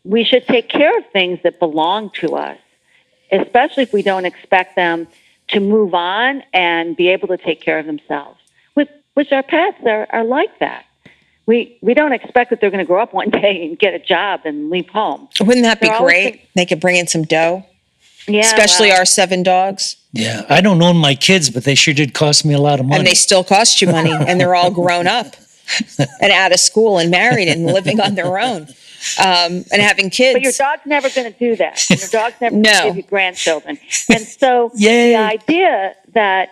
we 0.04 0.24
should 0.24 0.46
take 0.48 0.70
care 0.70 0.98
of 0.98 1.06
things 1.12 1.40
that 1.44 1.60
belong 1.60 2.10
to 2.12 2.36
us, 2.36 2.58
especially 3.32 3.84
if 3.84 3.94
we 3.94 4.02
don't 4.02 4.26
expect 4.26 4.76
them 4.76 5.08
to 5.50 5.60
move 5.60 5.94
on 5.94 6.44
and 6.54 6.96
be 6.96 7.10
able 7.10 7.28
to 7.28 7.38
take 7.38 7.62
care 7.62 7.80
of 7.80 7.86
themselves, 7.86 8.40
which, 8.76 8.90
which 9.16 9.32
our 9.32 9.44
pets 9.44 9.78
are, 9.86 10.08
are 10.12 10.24
like 10.24 10.60
that. 10.60 10.86
We, 11.46 11.78
we 11.82 11.96
don't 11.96 12.14
expect 12.14 12.52
that 12.52 12.62
they're 12.62 12.70
going 12.70 12.84
to 12.84 12.86
grow 12.86 13.02
up 13.02 13.14
one 13.14 13.30
day 13.32 13.66
and 13.66 13.78
get 13.78 13.94
a 13.94 14.00
job 14.00 14.42
and 14.46 14.70
leave 14.70 14.88
home. 14.90 15.28
Wouldn't 15.40 15.64
that 15.64 15.82
be 15.82 15.88
They're 15.88 15.98
always 15.98 16.14
great? 16.14 16.50
They 16.56 16.66
could 16.66 16.80
bring 16.80 16.96
in 16.96 17.08
some 17.08 17.24
dough, 17.24 17.66
Yeah, 18.28 18.42
especially 18.42 18.90
well, 18.90 19.00
our 19.00 19.06
seven 19.06 19.42
dogs, 19.44 19.96
Yeah, 20.14 20.46
I 20.48 20.62
don't 20.62 20.82
own 20.82 20.98
my 20.98 21.16
kids, 21.16 21.50
but 21.50 21.64
they 21.64 21.76
sure 21.76 21.94
did 21.94 22.14
cost 22.14 22.46
me 22.46 22.54
a 22.54 22.60
lot 22.60 22.80
of 22.80 22.86
money. 22.86 23.00
and 23.00 23.08
they 23.08 23.16
still 23.16 23.44
cost 23.44 23.82
you 23.82 23.88
money, 23.88 24.12
and 24.14 24.40
they're 24.40 24.56
all 24.56 24.72
grown 24.72 25.08
up 25.08 25.36
and 26.22 26.32
out 26.32 26.52
of 26.52 26.60
school 26.60 26.98
and 26.98 27.10
married 27.12 27.48
and 27.48 27.66
living 27.66 28.00
on 28.00 28.16
their 28.16 28.40
own 28.40 28.64
um, 29.24 29.64
and 29.72 29.82
having 29.82 30.10
kids. 30.10 30.36
But 30.36 30.42
your 30.44 30.52
dog's 30.54 30.86
never 30.86 31.10
going 31.10 31.32
to 31.32 31.38
do 31.40 31.56
that. 31.58 31.86
And 31.90 32.00
Your 32.00 32.10
dog's 32.10 32.42
never 32.42 32.56
No. 32.56 32.72
going 32.72 32.82
to 32.84 32.88
give 32.90 32.98
you 32.98 33.04
grandchildren. 33.04 33.78
And 34.10 34.22
so 34.28 34.72
Yay. 34.76 35.12
the 35.14 35.18
idea 35.20 35.96
that 36.14 36.50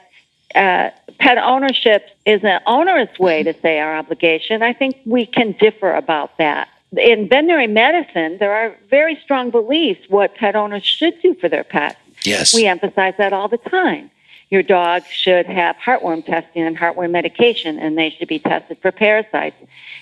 uh, 0.56 0.90
pet 1.20 1.38
ownership 1.38 2.10
is 2.26 2.44
an 2.44 2.62
onerous 2.66 3.18
way 3.20 3.44
to 3.44 3.54
say 3.62 3.80
our 3.80 3.98
obligation, 3.98 4.62
I 4.64 4.74
think 4.74 4.98
we 5.06 5.26
can 5.26 5.54
differ 5.54 5.94
about 5.94 6.38
that. 6.38 6.70
In 6.96 7.28
veterinary 7.28 7.68
medicine, 7.68 8.38
there 8.40 8.54
are 8.54 8.76
very 8.90 9.20
strong 9.24 9.50
beliefs 9.50 10.02
what 10.10 10.36
pet 10.36 10.56
owners 10.56 10.86
should 10.86 11.22
do 11.22 11.34
for 11.36 11.50
their 11.50 11.66
pets. 11.66 11.98
yes. 12.24 12.56
We 12.56 12.66
emphasize 12.66 13.14
that 13.18 13.34
all 13.34 13.50
the 13.50 13.58
time. 13.58 14.10
Your 14.50 14.64
dog 14.64 15.04
should 15.06 15.46
have 15.46 15.76
heartworm 15.76 16.26
testing 16.26 16.64
and 16.64 16.78
heartworm 16.78 17.12
medication, 17.12 17.80
and 17.80 17.98
they 17.98 18.10
should 18.12 18.30
be 18.30 18.40
tested 18.40 18.78
for 18.82 18.92
parasites, 18.92 19.58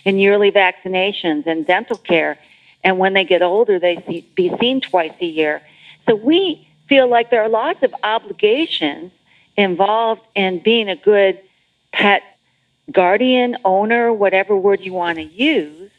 and 0.06 0.22
yearly 0.22 0.52
vaccinations 0.52 1.48
and 1.48 1.66
dental 1.66 1.98
care. 1.98 2.38
and 2.84 3.00
when 3.00 3.14
they 3.14 3.24
get 3.24 3.42
older, 3.42 3.80
they 3.80 4.04
see, 4.08 4.22
be 4.36 4.56
seen 4.60 4.80
twice 4.80 5.14
a 5.20 5.26
year. 5.26 5.62
So 6.08 6.14
we 6.14 6.68
feel 6.88 7.08
like 7.08 7.32
there 7.32 7.42
are 7.42 7.50
lots 7.50 7.82
of 7.82 7.96
obligations 8.04 9.12
involved 9.58 10.22
in 10.36 10.60
being 10.60 10.88
a 10.90 10.96
good 10.96 11.40
pet 11.92 12.22
guardian, 12.92 13.58
owner, 13.66 14.14
whatever 14.14 14.56
word 14.56 14.82
you 14.82 14.94
want 14.94 15.18
to 15.18 15.24
use, 15.24 15.90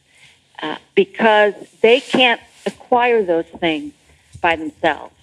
uh, 0.63 0.77
because 0.95 1.55
they 1.81 2.01
can't 2.01 2.41
acquire 2.67 3.25
those 3.25 3.47
things 3.47 3.93
by 4.41 4.55
themselves. 4.55 5.15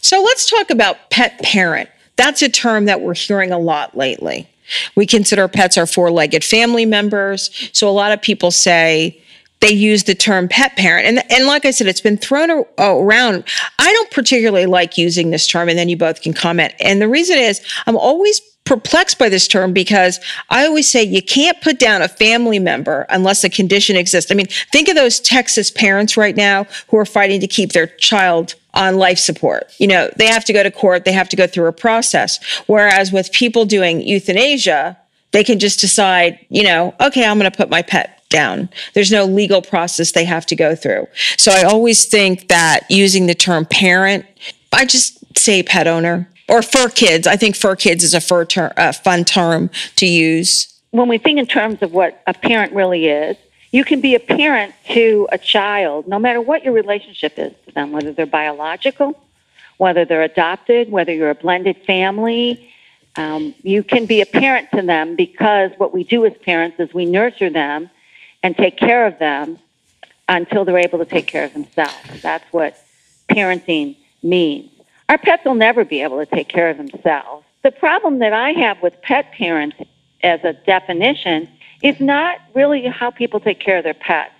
So 0.00 0.22
let's 0.22 0.48
talk 0.48 0.70
about 0.70 1.10
pet 1.10 1.38
parent. 1.42 1.90
That's 2.16 2.42
a 2.42 2.48
term 2.48 2.86
that 2.86 3.00
we're 3.00 3.14
hearing 3.14 3.52
a 3.52 3.58
lot 3.58 3.96
lately. 3.96 4.48
We 4.96 5.06
consider 5.06 5.46
pets 5.48 5.78
our 5.78 5.86
four 5.86 6.10
legged 6.10 6.42
family 6.42 6.86
members. 6.86 7.70
So 7.72 7.88
a 7.88 7.92
lot 7.92 8.12
of 8.12 8.20
people 8.20 8.50
say, 8.50 9.22
they 9.60 9.70
use 9.70 10.04
the 10.04 10.14
term 10.14 10.48
pet 10.48 10.76
parent. 10.76 11.06
And, 11.06 11.32
and 11.32 11.46
like 11.46 11.64
I 11.64 11.70
said, 11.70 11.86
it's 11.86 12.00
been 12.00 12.18
thrown 12.18 12.50
uh, 12.50 12.64
around. 12.78 13.44
I 13.78 13.90
don't 13.90 14.10
particularly 14.10 14.66
like 14.66 14.98
using 14.98 15.30
this 15.30 15.46
term, 15.46 15.68
and 15.68 15.78
then 15.78 15.88
you 15.88 15.96
both 15.96 16.20
can 16.20 16.34
comment. 16.34 16.74
And 16.80 17.00
the 17.00 17.08
reason 17.08 17.38
is 17.38 17.60
I'm 17.86 17.96
always 17.96 18.40
perplexed 18.64 19.18
by 19.18 19.28
this 19.28 19.48
term 19.48 19.72
because 19.72 20.20
I 20.50 20.66
always 20.66 20.90
say 20.90 21.02
you 21.04 21.22
can't 21.22 21.60
put 21.62 21.78
down 21.78 22.02
a 22.02 22.08
family 22.08 22.58
member 22.58 23.06
unless 23.08 23.44
a 23.44 23.48
condition 23.48 23.96
exists. 23.96 24.30
I 24.30 24.34
mean, 24.34 24.48
think 24.72 24.88
of 24.88 24.96
those 24.96 25.20
Texas 25.20 25.70
parents 25.70 26.16
right 26.16 26.36
now 26.36 26.66
who 26.88 26.98
are 26.98 27.06
fighting 27.06 27.40
to 27.40 27.46
keep 27.46 27.72
their 27.72 27.86
child 27.86 28.56
on 28.76 28.96
life 28.96 29.18
support. 29.18 29.72
You 29.78 29.88
know, 29.88 30.10
they 30.16 30.26
have 30.26 30.44
to 30.44 30.52
go 30.52 30.62
to 30.62 30.70
court, 30.70 31.04
they 31.04 31.12
have 31.12 31.28
to 31.30 31.36
go 31.36 31.46
through 31.46 31.66
a 31.66 31.72
process. 31.72 32.38
Whereas 32.66 33.10
with 33.10 33.32
people 33.32 33.64
doing 33.64 34.00
euthanasia, 34.02 34.96
they 35.32 35.42
can 35.42 35.58
just 35.58 35.80
decide, 35.80 36.38
you 36.48 36.62
know, 36.62 36.94
okay, 37.00 37.24
I'm 37.24 37.38
going 37.38 37.50
to 37.50 37.56
put 37.56 37.70
my 37.70 37.82
pet 37.82 38.22
down. 38.28 38.68
There's 38.94 39.10
no 39.10 39.24
legal 39.24 39.62
process 39.62 40.12
they 40.12 40.24
have 40.24 40.46
to 40.46 40.56
go 40.56 40.74
through. 40.74 41.06
So 41.36 41.52
I 41.52 41.62
always 41.62 42.04
think 42.04 42.48
that 42.48 42.80
using 42.90 43.26
the 43.26 43.34
term 43.34 43.66
parent, 43.66 44.26
I 44.72 44.84
just 44.84 45.38
say 45.38 45.62
pet 45.62 45.86
owner 45.86 46.28
or 46.48 46.62
fur 46.62 46.88
kids. 46.88 47.26
I 47.26 47.36
think 47.36 47.56
fur 47.56 47.76
kids 47.76 48.04
is 48.04 48.14
a 48.14 48.20
fur 48.20 48.44
ter- 48.44 48.72
a 48.76 48.92
fun 48.92 49.24
term 49.24 49.70
to 49.96 50.06
use. 50.06 50.72
When 50.90 51.08
we 51.08 51.18
think 51.18 51.38
in 51.38 51.46
terms 51.46 51.82
of 51.82 51.92
what 51.92 52.22
a 52.26 52.34
parent 52.34 52.72
really 52.72 53.06
is, 53.06 53.36
you 53.70 53.84
can 53.84 54.00
be 54.00 54.14
a 54.14 54.20
parent 54.20 54.74
to 54.90 55.28
a 55.32 55.38
child 55.38 56.06
no 56.06 56.18
matter 56.18 56.40
what 56.40 56.64
your 56.64 56.72
relationship 56.72 57.38
is 57.38 57.52
to 57.66 57.72
them, 57.72 57.92
whether 57.92 58.12
they're 58.12 58.26
biological, 58.26 59.20
whether 59.78 60.04
they're 60.04 60.22
adopted, 60.22 60.90
whether 60.90 61.12
you're 61.12 61.30
a 61.30 61.34
blended 61.34 61.76
family. 61.86 62.72
Um, 63.16 63.54
you 63.62 63.82
can 63.82 64.06
be 64.06 64.20
a 64.20 64.26
parent 64.26 64.68
to 64.72 64.82
them 64.82 65.16
because 65.16 65.72
what 65.78 65.92
we 65.92 66.04
do 66.04 66.24
as 66.26 66.32
parents 66.42 66.78
is 66.78 66.92
we 66.92 67.06
nurture 67.06 67.50
them 67.50 67.90
and 68.42 68.56
take 68.56 68.76
care 68.76 69.06
of 69.06 69.18
them 69.18 69.58
until 70.28 70.64
they're 70.64 70.78
able 70.78 70.98
to 70.98 71.04
take 71.04 71.26
care 71.26 71.44
of 71.44 71.52
themselves. 71.52 72.22
That's 72.22 72.44
what 72.52 72.78
parenting 73.30 73.96
means. 74.22 74.70
Our 75.08 75.18
pets 75.18 75.44
will 75.44 75.54
never 75.54 75.84
be 75.84 76.02
able 76.02 76.18
to 76.18 76.26
take 76.26 76.48
care 76.48 76.68
of 76.68 76.76
themselves. 76.76 77.44
The 77.62 77.70
problem 77.70 78.18
that 78.20 78.32
I 78.32 78.50
have 78.52 78.82
with 78.82 79.00
pet 79.02 79.32
parents 79.32 79.76
as 80.22 80.42
a 80.44 80.52
definition 80.52 81.48
is 81.82 82.00
not 82.00 82.38
really 82.54 82.86
how 82.86 83.10
people 83.10 83.40
take 83.40 83.60
care 83.60 83.78
of 83.78 83.84
their 83.84 83.94
pets, 83.94 84.32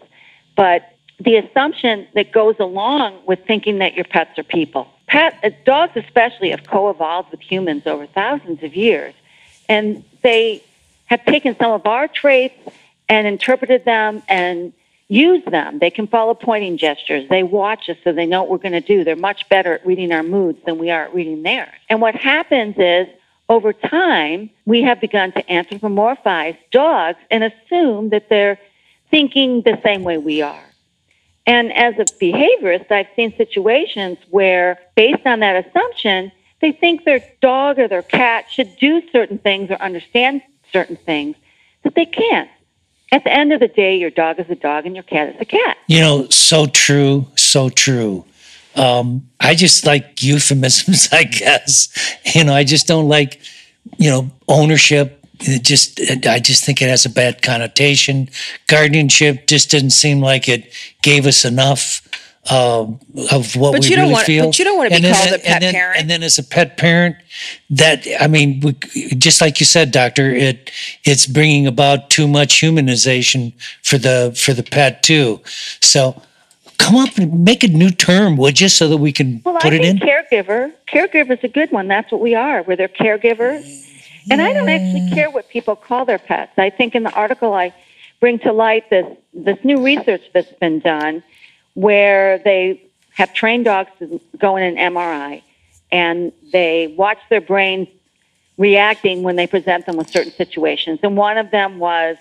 but 0.57 0.95
the 1.19 1.37
assumption 1.37 2.07
that 2.15 2.33
goes 2.33 2.57
along 2.59 3.21
with 3.27 3.41
thinking 3.47 3.79
that 3.79 3.95
your 3.95 4.05
pets 4.05 4.39
are 4.39 4.45
people. 4.45 4.89
Pet, 5.07 5.39
uh, 5.43 5.51
dogs 5.65 5.93
especially 5.97 6.51
have 6.51 6.65
co-evolved 6.65 7.31
with 7.31 7.41
humans 7.41 7.87
over 7.87 8.07
thousands 8.07 8.63
of 8.63 8.75
years, 8.75 9.15
and 9.69 10.05
they 10.23 10.63
have 11.07 11.25
taken 11.25 11.57
some 11.57 11.73
of 11.73 11.87
our 11.87 12.09
traits 12.09 12.59
and 13.09 13.27
interpreted 13.27 13.85
them 13.85 14.23
and 14.29 14.73
used 15.09 15.49
them. 15.51 15.79
They 15.79 15.91
can 15.91 16.09
follow 16.09 16.35
pointing 16.35 16.79
gestures. 16.79 17.29
They 17.29 17.45
watch 17.45 17.89
us 17.89 17.97
so 18.03 18.13
they 18.13 18.27
know 18.27 18.43
what 18.43 18.51
we're 18.51 18.71
going 18.71 18.73
to 18.73 18.81
do. 18.81 19.05
They're 19.05 19.15
much 19.15 19.49
better 19.49 19.75
at 19.75 19.87
reading 19.87 20.11
our 20.13 20.25
moods 20.25 20.59
than 20.67 20.79
we 20.79 20.91
are 20.91 21.05
at 21.05 21.15
reading 21.15 21.43
theirs. 21.43 21.71
And 21.89 22.01
what 22.01 22.17
happens 22.17 22.75
is 22.77 23.07
over 23.49 23.73
time, 23.73 24.51
we 24.65 24.83
have 24.83 25.01
begun 25.01 25.33
to 25.33 25.43
anthropomorphize 25.45 26.57
dogs 26.73 27.19
and 27.31 27.45
assume 27.45 28.11
that 28.11 28.29
they're 28.29 28.59
thinking 29.11 29.63
the 29.63 29.79
same 29.85 30.03
way 30.03 30.19
we 30.19 30.43
are. 30.43 30.65
And 31.47 31.73
as 31.73 31.95
a 31.99 32.05
behaviorist, 32.21 32.91
I've 32.91 33.07
seen 33.15 33.37
situations 33.37 34.19
where, 34.31 34.81
based 34.97 35.25
on 35.27 35.41
that 35.41 35.65
assumption, 35.65 36.33
they 36.61 36.73
think 36.73 37.05
their 37.05 37.23
dog 37.41 37.79
or 37.79 37.87
their 37.87 38.03
cat 38.03 38.47
should 38.51 38.77
do 38.77 39.01
certain 39.11 39.39
things 39.39 39.71
or 39.71 39.81
understand 39.81 40.43
certain 40.73 40.97
things 40.97 41.37
that 41.85 41.95
they 41.95 42.07
can't. 42.07 42.51
At 43.13 43.23
the 43.23 43.33
end 43.33 43.53
of 43.53 43.61
the 43.61 43.69
day, 43.69 43.97
your 43.97 44.11
dog 44.11 44.41
is 44.41 44.51
a 44.51 44.57
dog 44.57 44.87
and 44.87 44.97
your 44.97 45.05
cat 45.05 45.29
is 45.29 45.37
a 45.41 45.45
cat. 45.45 45.77
You 45.87 46.01
know, 46.01 46.29
so 46.31 46.67
true, 46.67 47.27
so 47.37 47.69
true. 47.69 48.25
Um, 48.77 49.29
I 49.41 49.55
just 49.55 49.87
like 49.87 50.23
euphemisms, 50.23 51.09
I 51.13 51.25
guess. 51.25 51.89
You 52.35 52.45
know, 52.45 52.55
I 52.55 52.65
just 52.65 52.87
don't 52.87 53.09
like, 53.09 53.41
you 53.99 54.11
know, 54.11 54.31
ownership. 54.49 55.25
It 55.41 55.63
just, 55.65 56.01
I 56.27 56.39
just 56.39 56.65
think 56.65 56.81
it 56.81 56.89
has 56.89 57.05
a 57.05 57.11
bad 57.11 57.43
connotation. 57.43 58.29
Guardianship 58.69 59.47
just 59.47 59.71
didn't 59.71 59.91
seem 59.91 60.21
like 60.21 60.49
it 60.49 60.73
gave 61.03 61.27
us 61.27 61.45
enough 61.45 62.03
um, 62.51 63.01
of 63.33 63.57
what 63.57 63.73
But 63.73 63.81
we 63.83 63.89
you 63.89 63.97
don't 63.97 64.05
really 64.05 64.13
want- 64.15 64.27
feel. 64.27 64.45
but 64.47 64.59
you 64.59 64.65
don't 64.65 64.79
wanna 64.79 64.91
be 64.91 64.97
And 64.97 65.05
then- 65.05 65.15
called 65.15 65.29
a 65.29 65.35
and 65.35 65.43
pet 65.43 65.61
then- 65.63 65.75
parent. 65.75 66.01
And 66.01 66.09
then 66.11 66.23
as 66.23 66.39
a 66.39 66.43
pet 66.45 66.77
parent, 66.77 67.17
that 67.71 68.07
I 68.21 68.29
mean, 68.29 68.61
we, 68.61 68.73
just 69.17 69.41
like 69.41 69.59
you 69.61 69.67
said, 69.67 69.91
doctor, 69.91 70.33
it 70.35 70.71
it's 71.05 71.27
bringing 71.27 71.67
about 71.67 72.09
too 72.09 72.29
much 72.29 72.61
humanization 72.61 73.53
for 73.83 73.99
the 73.99 74.33
for 74.39 74.55
the 74.55 74.63
pet 74.63 75.03
too. 75.03 75.41
So 75.81 76.23
come 76.79 76.97
up 76.97 77.17
and 77.17 77.45
make 77.45 77.63
a 77.65 77.69
new 77.69 77.91
term, 77.91 78.37
would 78.37 78.61
you, 78.61 78.69
so 78.69 78.89
that 78.89 78.97
we 78.99 79.13
can 79.13 79.43
Well, 79.45 79.59
put 79.61 79.73
I 79.73 79.77
it 79.77 79.85
in? 79.85 79.99
caregiver. 79.99 80.73
Caregiver 80.89 81.33
is 81.39 81.45
a 81.45 81.49
good 81.49 81.73
one. 81.73 81.89
That's 81.89 82.11
what 82.13 82.21
we 82.21 82.35
are. 82.35 82.63
We're 82.63 82.77
their 82.77 82.89
caregivers. 82.89 83.85
And 84.31 84.43
I 84.43 84.53
don't 84.53 84.69
actually 84.69 85.11
care 85.15 85.31
what 85.31 85.49
people 85.49 85.77
call 85.77 86.05
their 86.05 86.19
pets. 86.19 86.53
I 86.59 86.71
think 86.71 86.95
in 86.95 87.05
the 87.05 87.13
article 87.13 87.55
I 87.55 87.73
bring 88.21 88.39
to 88.41 88.53
light 88.53 88.91
this 88.91 89.07
this 89.33 89.59
new 89.63 89.85
research 89.85 90.23
that's 90.33 90.53
been 90.55 90.81
done 90.81 91.23
where 91.75 92.39
they 92.39 92.83
have 93.15 93.33
trained 93.35 93.67
dogs 93.67 93.91
to 93.99 94.21
go 94.39 94.57
in 94.57 94.65
an 94.65 94.93
MRI 94.95 95.43
and 95.93 96.33
they 96.53 96.95
watch 96.97 97.19
their 97.31 97.41
brains 97.41 97.87
reacting 98.59 99.23
when 99.23 99.37
they 99.37 99.47
present 99.47 99.87
them 99.87 99.97
with 99.97 100.09
certain 100.11 100.33
situations. 100.33 100.99
And 101.03 101.17
one 101.17 101.39
of 101.39 101.51
them 101.51 101.79
was 101.79 102.17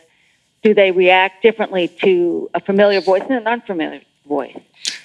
do 0.61 0.73
they 0.73 0.91
react 0.91 1.41
differently 1.41 1.87
to 1.87 2.49
a 2.53 2.59
familiar 2.59 2.99
voice 3.01 3.21
and 3.23 3.33
an 3.33 3.47
unfamiliar 3.47 4.01
voice? 4.27 4.57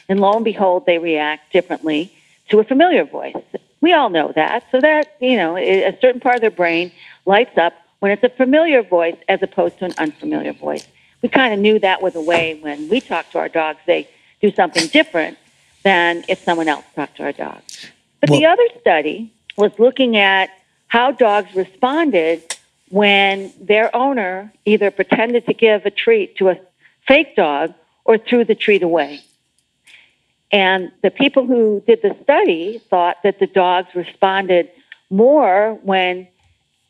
And 0.08 0.20
lo 0.20 0.32
and 0.32 0.44
behold, 0.44 0.86
they 0.86 0.98
react 0.98 1.52
differently 1.52 2.12
to 2.48 2.58
a 2.58 2.64
familiar 2.64 3.04
voice. 3.04 3.36
We 3.80 3.92
all 3.92 4.10
know 4.10 4.32
that. 4.34 4.64
So 4.70 4.80
that, 4.80 5.16
you 5.20 5.36
know, 5.36 5.56
a 5.56 5.96
certain 6.00 6.20
part 6.20 6.36
of 6.36 6.40
their 6.40 6.50
brain 6.50 6.92
lights 7.24 7.56
up 7.56 7.74
when 8.00 8.10
it's 8.12 8.24
a 8.24 8.28
familiar 8.28 8.82
voice 8.82 9.16
as 9.28 9.42
opposed 9.42 9.78
to 9.78 9.86
an 9.86 9.94
unfamiliar 9.98 10.52
voice. 10.52 10.86
We 11.22 11.28
kind 11.28 11.54
of 11.54 11.60
knew 11.60 11.78
that 11.78 12.02
was 12.02 12.14
a 12.14 12.20
way 12.20 12.58
when 12.60 12.88
we 12.88 13.00
talk 13.00 13.30
to 13.32 13.38
our 13.38 13.48
dogs, 13.48 13.78
they 13.86 14.08
do 14.40 14.50
something 14.50 14.86
different 14.88 15.38
than 15.82 16.24
if 16.28 16.42
someone 16.42 16.68
else 16.68 16.84
talked 16.94 17.16
to 17.18 17.24
our 17.24 17.32
dog. 17.32 17.60
But 18.20 18.30
the 18.30 18.46
other 18.46 18.66
study 18.80 19.32
was 19.56 19.72
looking 19.78 20.16
at 20.16 20.50
how 20.88 21.12
dogs 21.12 21.54
responded 21.54 22.42
when 22.88 23.52
their 23.60 23.94
owner 23.94 24.52
either 24.64 24.90
pretended 24.90 25.46
to 25.46 25.54
give 25.54 25.86
a 25.86 25.90
treat 25.90 26.36
to 26.38 26.50
a 26.50 26.58
fake 27.06 27.36
dog 27.36 27.74
or 28.10 28.18
threw 28.18 28.44
the 28.44 28.56
treat 28.56 28.82
away. 28.82 29.20
And 30.50 30.90
the 31.00 31.12
people 31.12 31.46
who 31.46 31.80
did 31.86 32.02
the 32.02 32.16
study 32.24 32.82
thought 32.90 33.18
that 33.22 33.38
the 33.38 33.46
dogs 33.46 33.94
responded 33.94 34.68
more 35.10 35.78
when 35.84 36.26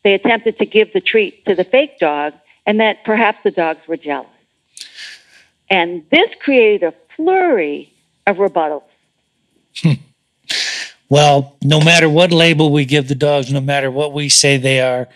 they 0.03 0.15
attempted 0.15 0.57
to 0.57 0.65
give 0.65 0.91
the 0.93 0.99
treat 0.99 1.45
to 1.45 1.53
the 1.53 1.63
fake 1.63 1.99
dog 1.99 2.33
and 2.65 2.79
that 2.79 3.03
perhaps 3.03 3.37
the 3.43 3.51
dogs 3.51 3.81
were 3.87 3.97
jealous. 3.97 4.31
And 5.69 6.03
this 6.09 6.27
created 6.39 6.81
a 6.81 6.93
flurry 7.15 7.93
of 8.25 8.37
rebuttals. 8.37 8.89
Hmm. 9.75 10.01
Well, 11.07 11.55
no 11.61 11.79
matter 11.79 12.09
what 12.09 12.31
label 12.31 12.71
we 12.71 12.85
give 12.85 13.09
the 13.09 13.15
dogs, 13.29 13.53
no 13.53 13.61
matter 13.61 13.91
what 13.91 14.11
we 14.11 14.27
say 14.27 14.57
they 14.57 14.81
are, 14.81 15.07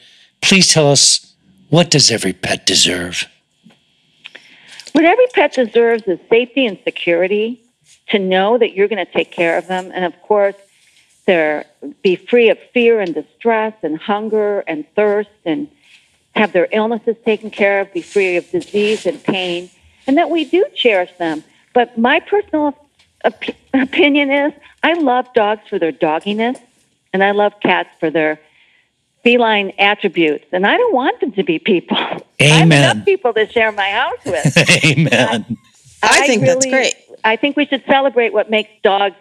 please 0.43 0.72
tell 0.72 0.91
us 0.91 1.34
what 1.70 1.89
does 1.89 2.12
every 2.12 2.34
pet 2.34 2.68
deserve? 2.68 3.28
What 4.96 5.04
every 5.04 5.28
pet 5.34 5.52
deserves 5.52 6.04
is 6.08 6.20
safety 6.30 6.66
and 6.66 6.80
security, 6.86 7.62
to 8.12 8.18
know 8.18 8.58
that 8.58 8.76
you're 8.76 8.88
going 8.88 9.06
to 9.06 9.12
take 9.12 9.30
care 9.30 9.58
of 9.58 9.68
them, 9.68 9.91
and 9.93 10.06
of 10.06 10.14
course, 10.22 10.56
they're 11.26 11.66
be 12.02 12.16
free 12.16 12.50
of 12.50 12.58
fear 12.74 13.02
and 13.02 13.14
distress 13.14 13.74
and 13.84 13.98
hunger 13.98 14.62
and 14.62 14.86
thirst, 14.96 15.32
and 15.43 15.68
have 16.34 16.54
their 16.54 16.70
illnesses 16.72 17.18
taken 17.26 17.52
care 17.52 17.82
of, 17.82 17.91
be 17.91 18.02
free 18.02 18.38
of 18.38 18.50
disease 18.52 19.06
and 19.06 19.22
pain, 19.22 19.70
and 20.08 20.18
that 20.18 20.30
we 20.30 20.46
do 20.46 20.66
cherish 20.74 21.12
them. 21.18 21.43
But 21.74 21.98
my 21.98 22.22
personal 22.22 22.74
op- 23.26 23.43
opinion 23.74 24.32
is, 24.32 24.54
I 24.82 24.93
love 24.93 25.28
dogs 25.34 25.68
for 25.68 25.78
their 25.78 25.91
dogginess, 25.91 26.58
and 27.12 27.22
I 27.22 27.32
love 27.32 27.60
cats 27.60 27.89
for 28.00 28.10
their 28.10 28.39
feline 29.24 29.74
attributes, 29.78 30.46
and 30.54 30.66
I 30.66 30.78
don't 30.78 30.93
want 30.93 31.20
them 31.20 31.34
to 31.34 31.43
be 31.43 31.60
people. 31.60 31.98
I 32.40 32.44
have 32.46 32.62
Amen. 32.64 32.96
enough 32.96 33.06
people 33.06 33.34
to 33.34 33.48
share 33.50 33.72
my 33.72 33.90
house 33.90 34.20
with. 34.26 34.86
Amen. 34.86 35.58
I 36.04 36.28
think 36.28 36.44
that's 36.44 36.66
great. 36.66 36.96
I 37.24 37.36
think 37.36 37.56
we 37.58 37.66
should 37.66 37.84
celebrate 37.86 38.34
what 38.34 38.50
makes 38.50 38.70
dogs 38.84 39.16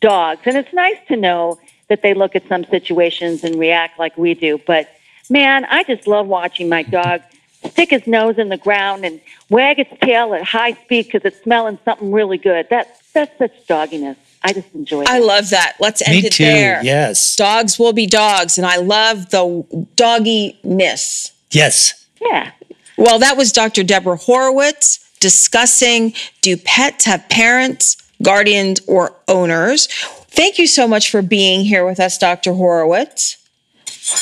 dogs. 0.00 0.40
And 0.44 0.56
it's 0.56 0.72
nice 0.72 0.96
to 1.08 1.16
know 1.16 1.58
that 1.88 2.02
they 2.02 2.14
look 2.14 2.36
at 2.36 2.46
some 2.48 2.64
situations 2.64 3.42
and 3.42 3.58
react 3.58 3.98
like 3.98 4.16
we 4.16 4.34
do. 4.34 4.60
But 4.66 4.88
man, 5.28 5.64
I 5.64 5.82
just 5.84 6.06
love 6.06 6.26
watching 6.26 6.68
my 6.68 6.82
dog 6.82 7.22
stick 7.66 7.90
his 7.90 8.06
nose 8.06 8.38
in 8.38 8.48
the 8.48 8.56
ground 8.56 9.04
and 9.04 9.20
wag 9.50 9.78
its 9.78 9.90
tail 10.00 10.34
at 10.34 10.44
high 10.44 10.74
speed 10.74 11.06
because 11.06 11.22
it's 11.24 11.42
smelling 11.42 11.78
something 11.84 12.12
really 12.12 12.38
good. 12.38 12.68
That, 12.70 13.00
that's 13.12 13.36
such 13.38 13.66
dogginess. 13.66 14.16
I 14.44 14.52
just 14.52 14.72
enjoy 14.74 15.02
it. 15.02 15.08
I 15.08 15.18
love 15.18 15.50
that. 15.50 15.76
Let's 15.80 16.00
end 16.06 16.20
Me 16.20 16.26
it 16.26 16.32
too, 16.32 16.44
there. 16.44 16.80
yes. 16.84 17.34
Dogs 17.34 17.76
will 17.76 17.92
be 17.92 18.06
dogs, 18.06 18.56
and 18.56 18.64
I 18.64 18.76
love 18.76 19.30
the 19.30 19.64
dogginess. 19.96 21.32
Yes. 21.50 22.06
Yeah. 22.20 22.52
Well, 22.98 23.20
that 23.20 23.36
was 23.36 23.52
Dr. 23.52 23.84
Debra 23.84 24.18
Horwitz 24.18 24.98
discussing 25.20 26.14
do 26.42 26.56
pets 26.56 27.04
have 27.04 27.28
parents, 27.28 27.96
guardians, 28.22 28.80
or 28.88 29.14
owners? 29.28 29.86
Thank 29.86 30.58
you 30.58 30.66
so 30.66 30.88
much 30.88 31.10
for 31.10 31.22
being 31.22 31.64
here 31.64 31.86
with 31.86 32.00
us, 32.00 32.18
Dr. 32.18 32.50
Horwitz. 32.52 33.36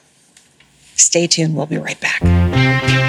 Stay 0.96 1.28
tuned. 1.28 1.56
We'll 1.56 1.66
be 1.66 1.78
right 1.78 2.00
back. 2.02 3.09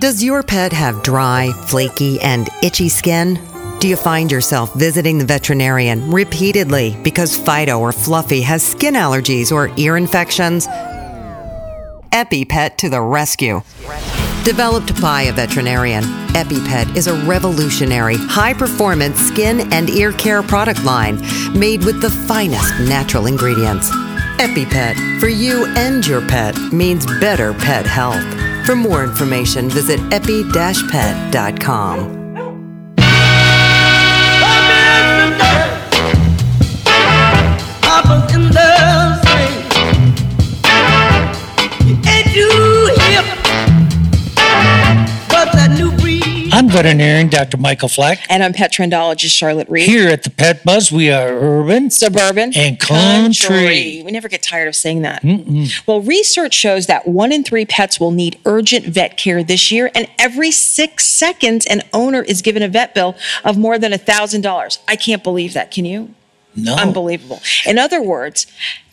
Does 0.00 0.24
your 0.24 0.42
pet 0.42 0.72
have 0.72 1.02
dry, 1.02 1.52
flaky, 1.66 2.18
and 2.22 2.48
itchy 2.62 2.88
skin? 2.88 3.38
Do 3.80 3.86
you 3.86 3.96
find 3.96 4.32
yourself 4.32 4.72
visiting 4.72 5.18
the 5.18 5.26
veterinarian 5.26 6.10
repeatedly 6.10 6.96
because 7.02 7.36
Fido 7.36 7.78
or 7.78 7.92
Fluffy 7.92 8.40
has 8.40 8.66
skin 8.66 8.94
allergies 8.94 9.52
or 9.52 9.70
ear 9.76 9.98
infections? 9.98 10.66
EpiPet 12.12 12.78
to 12.78 12.88
the 12.88 13.02
rescue. 13.02 13.60
Developed 14.42 14.98
by 15.02 15.24
a 15.24 15.32
veterinarian, 15.34 16.04
EpiPet 16.32 16.96
is 16.96 17.06
a 17.06 17.22
revolutionary, 17.26 18.16
high 18.16 18.54
performance 18.54 19.18
skin 19.18 19.70
and 19.70 19.90
ear 19.90 20.12
care 20.12 20.42
product 20.42 20.82
line 20.82 21.20
made 21.52 21.84
with 21.84 22.00
the 22.00 22.08
finest 22.08 22.72
natural 22.88 23.26
ingredients. 23.26 23.90
EpiPet, 24.40 25.20
for 25.20 25.28
you 25.28 25.66
and 25.76 26.06
your 26.06 26.26
pet, 26.26 26.56
means 26.72 27.04
better 27.20 27.52
pet 27.52 27.84
health. 27.84 28.49
For 28.70 28.76
more 28.76 29.02
information, 29.02 29.68
visit 29.68 29.98
epi-pet.com. 30.12 32.19
I'm 46.60 46.68
veterinarian 46.68 47.30
Dr. 47.30 47.56
Michael 47.56 47.88
Fleck. 47.88 48.20
And 48.28 48.44
I'm 48.44 48.52
pet 48.52 48.70
trendologist 48.70 49.34
Charlotte 49.34 49.70
Reed. 49.70 49.88
Here 49.88 50.10
at 50.10 50.24
the 50.24 50.28
Pet 50.28 50.62
Buzz, 50.62 50.92
we 50.92 51.10
are 51.10 51.28
urban, 51.30 51.88
suburban, 51.88 52.52
and 52.54 52.78
country. 52.78 54.02
We 54.04 54.10
never 54.12 54.28
get 54.28 54.42
tired 54.42 54.68
of 54.68 54.76
saying 54.76 55.00
that. 55.00 55.24
Well, 55.86 56.02
research 56.02 56.52
shows 56.52 56.86
that 56.86 57.08
one 57.08 57.32
in 57.32 57.44
three 57.44 57.64
pets 57.64 57.98
will 57.98 58.10
need 58.10 58.38
urgent 58.44 58.84
vet 58.84 59.16
care 59.16 59.42
this 59.42 59.72
year, 59.72 59.90
and 59.94 60.06
every 60.18 60.50
six 60.50 61.06
seconds, 61.06 61.64
an 61.64 61.80
owner 61.94 62.20
is 62.20 62.42
given 62.42 62.62
a 62.62 62.68
vet 62.68 62.94
bill 62.94 63.16
of 63.42 63.56
more 63.56 63.78
than 63.78 63.92
$1,000. 63.92 64.78
I 64.86 64.96
can't 64.96 65.24
believe 65.24 65.54
that. 65.54 65.70
Can 65.70 65.86
you? 65.86 66.14
No. 66.54 66.76
Unbelievable. 66.76 67.40
In 67.64 67.78
other 67.78 68.02
words, 68.02 68.46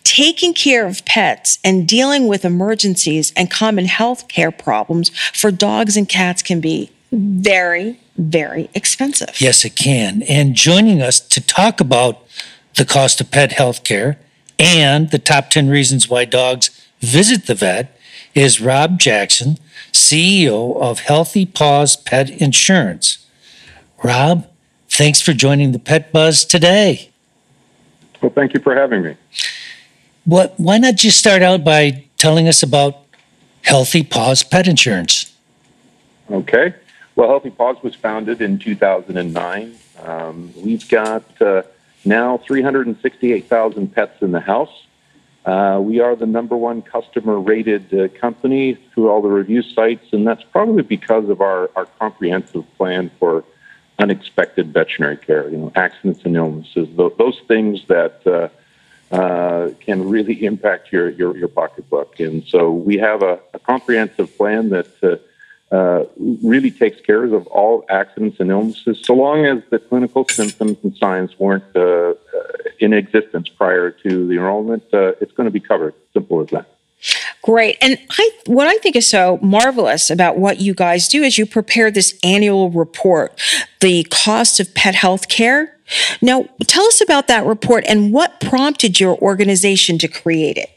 taking 0.05 0.53
care 0.53 0.87
of 0.87 1.03
pets 1.03 1.59
and 1.65 1.85
dealing 1.85 2.27
with 2.29 2.45
emergencies 2.45 3.33
and 3.35 3.51
common 3.51 3.87
health 3.87 4.29
care 4.29 4.51
problems 4.51 5.09
for 5.33 5.51
dogs 5.51 5.97
and 5.97 6.07
cats 6.07 6.41
can 6.41 6.61
be 6.61 6.91
very, 7.11 7.99
very 8.17 8.69
expensive. 8.73 9.39
Yes, 9.39 9.63
it 9.65 9.75
can. 9.75 10.23
And 10.23 10.55
joining 10.55 11.01
us 11.01 11.19
to 11.19 11.41
talk 11.41 11.79
about 11.79 12.25
the 12.75 12.85
cost 12.85 13.21
of 13.21 13.31
pet 13.31 13.53
health 13.53 13.83
care 13.83 14.19
and 14.59 15.11
the 15.11 15.19
top 15.19 15.49
10 15.49 15.69
reasons 15.69 16.09
why 16.09 16.25
dogs 16.25 16.69
visit 16.99 17.47
the 17.47 17.55
vet 17.55 17.97
is 18.33 18.61
Rob 18.61 18.99
Jackson, 18.99 19.57
CEO 19.91 20.79
of 20.79 20.99
Healthy 20.99 21.45
Paws 21.45 21.95
Pet 21.95 22.29
Insurance. 22.29 23.25
Rob, 24.03 24.47
thanks 24.89 25.21
for 25.21 25.33
joining 25.33 25.71
the 25.71 25.79
Pet 25.79 26.11
Buzz 26.11 26.45
today. 26.45 27.09
Well, 28.21 28.31
thank 28.31 28.53
you 28.53 28.59
for 28.59 28.75
having 28.75 29.03
me. 29.03 29.15
What, 30.25 30.53
why 30.57 30.77
not 30.77 30.95
just 30.95 31.17
start 31.17 31.41
out 31.41 31.63
by 31.63 32.05
telling 32.17 32.47
us 32.47 32.61
about 32.61 32.97
Healthy 33.63 34.03
Paws 34.03 34.43
Pet 34.43 34.67
Insurance? 34.67 35.35
Okay. 36.29 36.73
Well, 37.17 37.29
Healthy 37.29 37.49
Paws 37.49 37.81
was 37.81 37.95
founded 37.95 38.43
in 38.43 38.59
2009. 38.59 39.75
Um, 40.03 40.53
we've 40.55 40.87
got 40.87 41.41
uh, 41.41 41.63
now 42.05 42.37
368,000 42.37 43.91
pets 43.91 44.21
in 44.21 44.33
the 44.33 44.39
house. 44.39 44.83
Uh, 45.43 45.79
we 45.81 45.99
are 45.99 46.15
the 46.15 46.27
number 46.27 46.55
one 46.55 46.83
customer 46.83 47.39
rated 47.39 47.91
uh, 47.91 48.09
company 48.19 48.77
through 48.93 49.09
all 49.09 49.23
the 49.23 49.29
review 49.29 49.63
sites, 49.63 50.05
and 50.11 50.27
that's 50.27 50.43
probably 50.43 50.83
because 50.83 51.27
of 51.27 51.41
our, 51.41 51.71
our 51.75 51.87
comprehensive 51.97 52.65
plan 52.77 53.09
for 53.17 53.43
unexpected 53.97 54.71
veterinary 54.71 55.17
care, 55.17 55.49
you 55.49 55.57
know, 55.57 55.71
accidents 55.73 56.19
and 56.23 56.35
illnesses, 56.35 56.87
th- 56.95 57.13
those 57.17 57.41
things 57.47 57.81
that 57.87 58.21
uh, 58.27 59.15
uh, 59.15 59.71
can 59.79 60.07
really 60.07 60.45
impact 60.45 60.91
your, 60.91 61.09
your, 61.09 61.35
your 61.35 61.47
pocketbook. 61.47 62.19
And 62.19 62.43
so 62.45 62.69
we 62.69 62.97
have 62.97 63.23
a, 63.23 63.39
a 63.55 63.59
comprehensive 63.59 64.37
plan 64.37 64.69
that 64.69 65.01
uh, 65.71 66.05
really 66.43 66.71
takes 66.71 67.01
care 67.01 67.25
of 67.25 67.45
all 67.47 67.85
accidents 67.89 68.39
and 68.39 68.49
illnesses, 68.49 68.99
so 69.03 69.13
long 69.13 69.45
as 69.45 69.61
the 69.69 69.79
clinical 69.79 70.25
symptoms 70.29 70.77
and 70.83 70.95
signs 70.95 71.37
weren't 71.39 71.63
uh, 71.75 71.81
uh, 71.81 72.13
in 72.79 72.93
existence 72.93 73.49
prior 73.49 73.91
to 73.91 74.27
the 74.27 74.35
enrollment, 74.35 74.83
uh, 74.93 75.11
it's 75.19 75.31
going 75.33 75.45
to 75.45 75.51
be 75.51 75.59
covered. 75.59 75.93
Simple 76.13 76.41
as 76.41 76.47
that. 76.49 76.77
Great. 77.41 77.77
And 77.81 77.97
I, 78.11 78.31
what 78.45 78.67
I 78.67 78.77
think 78.79 78.95
is 78.95 79.09
so 79.09 79.39
marvelous 79.41 80.09
about 80.09 80.37
what 80.37 80.59
you 80.59 80.73
guys 80.73 81.07
do 81.07 81.21
is 81.21 81.37
you 81.37 81.45
prepare 81.45 81.91
this 81.91 82.17
annual 82.23 82.71
report, 82.71 83.39
the 83.81 84.03
cost 84.05 84.59
of 84.59 84.73
pet 84.73 84.95
health 84.95 85.29
care. 85.29 85.77
Now, 86.21 86.49
tell 86.65 86.85
us 86.85 86.99
about 86.99 87.27
that 87.27 87.45
report 87.45 87.85
and 87.87 88.11
what 88.11 88.41
prompted 88.41 88.99
your 88.99 89.17
organization 89.17 89.97
to 89.99 90.07
create 90.07 90.57
it. 90.57 90.69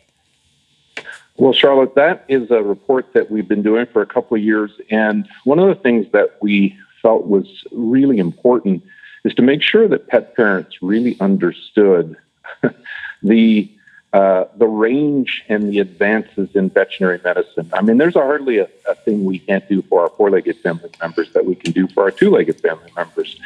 Well, 1.40 1.54
Charlotte, 1.54 1.94
that 1.94 2.26
is 2.28 2.50
a 2.50 2.62
report 2.62 3.14
that 3.14 3.30
we've 3.30 3.48
been 3.48 3.62
doing 3.62 3.86
for 3.86 4.02
a 4.02 4.06
couple 4.06 4.36
of 4.36 4.42
years. 4.42 4.72
And 4.90 5.26
one 5.44 5.58
of 5.58 5.68
the 5.68 5.74
things 5.74 6.04
that 6.12 6.36
we 6.42 6.76
felt 7.00 7.28
was 7.28 7.64
really 7.72 8.18
important 8.18 8.82
is 9.24 9.32
to 9.36 9.42
make 9.42 9.62
sure 9.62 9.88
that 9.88 10.06
pet 10.08 10.36
parents 10.36 10.82
really 10.82 11.16
understood 11.18 12.18
the 13.22 13.72
uh, 14.12 14.44
the 14.56 14.66
range 14.66 15.42
and 15.48 15.72
the 15.72 15.78
advances 15.78 16.50
in 16.54 16.68
veterinary 16.68 17.20
medicine. 17.24 17.70
I 17.72 17.80
mean, 17.80 17.96
there's 17.96 18.14
hardly 18.14 18.58
a, 18.58 18.68
a 18.86 18.94
thing 18.96 19.24
we 19.24 19.38
can't 19.38 19.66
do 19.66 19.80
for 19.82 20.02
our 20.02 20.10
four-legged 20.10 20.58
family 20.58 20.90
members 21.00 21.32
that 21.32 21.46
we 21.46 21.54
can 21.54 21.72
do 21.72 21.86
for 21.88 22.02
our 22.02 22.10
two-legged 22.10 22.60
family 22.60 22.92
members. 22.96 23.38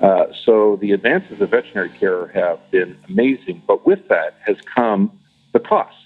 Uh, 0.00 0.26
so 0.44 0.76
the 0.76 0.92
advances 0.92 1.40
of 1.40 1.50
veterinary 1.50 1.88
care 1.88 2.28
have 2.28 2.60
been 2.70 2.96
amazing, 3.08 3.62
but 3.66 3.86
with 3.86 4.06
that 4.08 4.36
has 4.46 4.58
come 4.76 5.10
the 5.52 5.58
costs 5.58 6.00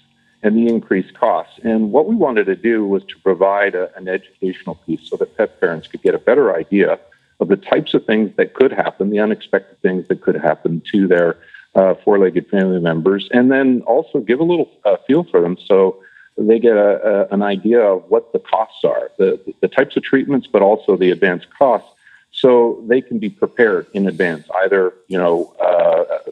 and 0.45 0.55
the 0.55 0.67
increased 0.67 1.15
costs. 1.15 1.59
And 1.63 1.91
what 1.91 2.05
we 2.05 2.15
wanted 2.15 2.45
to 2.45 2.55
do 2.55 2.85
was 2.85 3.03
to 3.05 3.17
provide 3.23 3.73
a, 3.73 3.89
an 3.97 4.07
educational 4.07 4.75
piece 4.85 5.09
so 5.09 5.17
that 5.17 5.35
pet 5.35 5.59
parents 5.59 5.87
could 5.87 6.03
get 6.03 6.13
a 6.13 6.19
better 6.19 6.55
idea 6.55 6.99
of 7.39 7.47
the 7.47 7.55
types 7.55 7.95
of 7.95 8.05
things 8.05 8.29
that 8.37 8.53
could 8.53 8.71
happen, 8.71 9.09
the 9.09 9.19
unexpected 9.19 9.81
things 9.81 10.07
that 10.07 10.21
could 10.21 10.35
happen 10.35 10.83
to 10.91 11.07
their 11.07 11.37
uh, 11.73 11.95
four-legged 12.03 12.47
family 12.49 12.79
members, 12.79 13.27
and 13.31 13.51
then 13.51 13.81
also 13.87 14.19
give 14.19 14.39
a 14.39 14.43
little 14.43 14.69
uh, 14.85 14.97
feel 15.07 15.23
for 15.23 15.41
them 15.41 15.57
so 15.65 15.99
they 16.37 16.59
get 16.59 16.77
a, 16.77 17.27
a, 17.31 17.33
an 17.33 17.41
idea 17.41 17.79
of 17.79 18.03
what 18.09 18.31
the 18.31 18.39
costs 18.39 18.83
are, 18.83 19.09
the, 19.17 19.39
the 19.61 19.67
types 19.67 19.97
of 19.97 20.03
treatments, 20.03 20.45
but 20.45 20.61
also 20.61 20.95
the 20.95 21.09
advanced 21.09 21.47
costs, 21.57 21.89
so 22.31 22.83
they 22.87 23.01
can 23.01 23.17
be 23.17 23.29
prepared 23.29 23.87
in 23.93 24.07
advance. 24.07 24.47
Either 24.63 24.93
you 25.07 25.17
know 25.17 25.53
uh, 25.59 26.31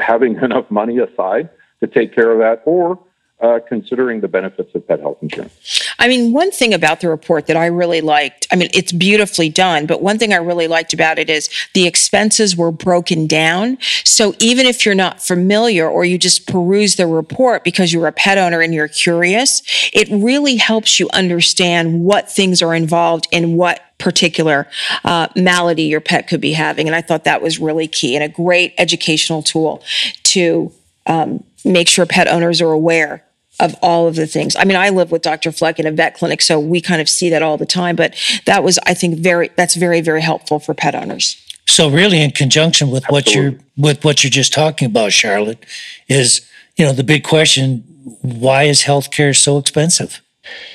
having 0.00 0.34
enough 0.42 0.68
money 0.72 0.98
aside 0.98 1.48
to 1.80 1.86
take 1.86 2.12
care 2.12 2.32
of 2.32 2.38
that, 2.40 2.62
or 2.64 2.98
uh, 3.40 3.60
considering 3.68 4.20
the 4.20 4.28
benefits 4.28 4.74
of 4.74 4.86
pet 4.86 5.00
health 5.00 5.18
insurance. 5.22 5.88
I 5.98 6.08
mean, 6.08 6.32
one 6.32 6.50
thing 6.50 6.74
about 6.74 7.00
the 7.00 7.08
report 7.08 7.46
that 7.46 7.56
I 7.56 7.66
really 7.66 8.00
liked, 8.00 8.46
I 8.52 8.56
mean, 8.56 8.68
it's 8.74 8.90
beautifully 8.90 9.48
done, 9.48 9.86
but 9.86 10.02
one 10.02 10.18
thing 10.18 10.32
I 10.32 10.38
really 10.38 10.66
liked 10.66 10.92
about 10.92 11.18
it 11.18 11.30
is 11.30 11.48
the 11.74 11.86
expenses 11.86 12.56
were 12.56 12.72
broken 12.72 13.26
down. 13.26 13.78
So 14.04 14.34
even 14.40 14.66
if 14.66 14.84
you're 14.84 14.94
not 14.94 15.22
familiar 15.22 15.88
or 15.88 16.04
you 16.04 16.18
just 16.18 16.48
peruse 16.48 16.96
the 16.96 17.06
report 17.06 17.62
because 17.62 17.92
you're 17.92 18.08
a 18.08 18.12
pet 18.12 18.38
owner 18.38 18.60
and 18.60 18.74
you're 18.74 18.88
curious, 18.88 19.62
it 19.92 20.08
really 20.10 20.56
helps 20.56 20.98
you 20.98 21.08
understand 21.12 22.02
what 22.02 22.30
things 22.30 22.60
are 22.60 22.74
involved 22.74 23.28
in 23.30 23.54
what 23.54 23.82
particular 23.98 24.68
uh, 25.04 25.28
malady 25.36 25.84
your 25.84 26.00
pet 26.00 26.28
could 26.28 26.40
be 26.40 26.52
having. 26.52 26.86
And 26.88 26.94
I 26.94 27.02
thought 27.02 27.24
that 27.24 27.42
was 27.42 27.58
really 27.58 27.86
key 27.86 28.16
and 28.16 28.24
a 28.24 28.28
great 28.28 28.74
educational 28.78 29.42
tool 29.42 29.82
to 30.24 30.72
um, 31.06 31.44
make 31.64 31.88
sure 31.88 32.06
pet 32.06 32.28
owners 32.28 32.60
are 32.60 32.70
aware 32.70 33.24
of 33.60 33.74
all 33.82 34.06
of 34.06 34.14
the 34.14 34.26
things. 34.26 34.54
I 34.56 34.64
mean, 34.64 34.76
I 34.76 34.90
live 34.90 35.10
with 35.10 35.22
Dr. 35.22 35.52
Fleck 35.52 35.78
in 35.78 35.86
a 35.86 35.92
vet 35.92 36.14
clinic, 36.14 36.42
so 36.42 36.60
we 36.60 36.80
kind 36.80 37.00
of 37.00 37.08
see 37.08 37.30
that 37.30 37.42
all 37.42 37.56
the 37.56 37.66
time. 37.66 37.96
But 37.96 38.14
that 38.46 38.62
was, 38.62 38.78
I 38.86 38.94
think, 38.94 39.18
very 39.18 39.50
that's 39.56 39.74
very 39.74 40.00
very 40.00 40.22
helpful 40.22 40.58
for 40.58 40.74
pet 40.74 40.94
owners. 40.94 41.36
So 41.66 41.90
really, 41.90 42.22
in 42.22 42.30
conjunction 42.30 42.90
with 42.90 43.04
what 43.08 43.34
you're 43.34 43.54
with 43.76 44.04
what 44.04 44.24
you're 44.24 44.30
just 44.30 44.52
talking 44.52 44.86
about, 44.86 45.12
Charlotte, 45.12 45.64
is 46.08 46.48
you 46.76 46.84
know 46.84 46.92
the 46.92 47.04
big 47.04 47.24
question: 47.24 47.84
Why 48.22 48.64
is 48.64 48.82
healthcare 48.82 49.36
so 49.36 49.58
expensive? 49.58 50.22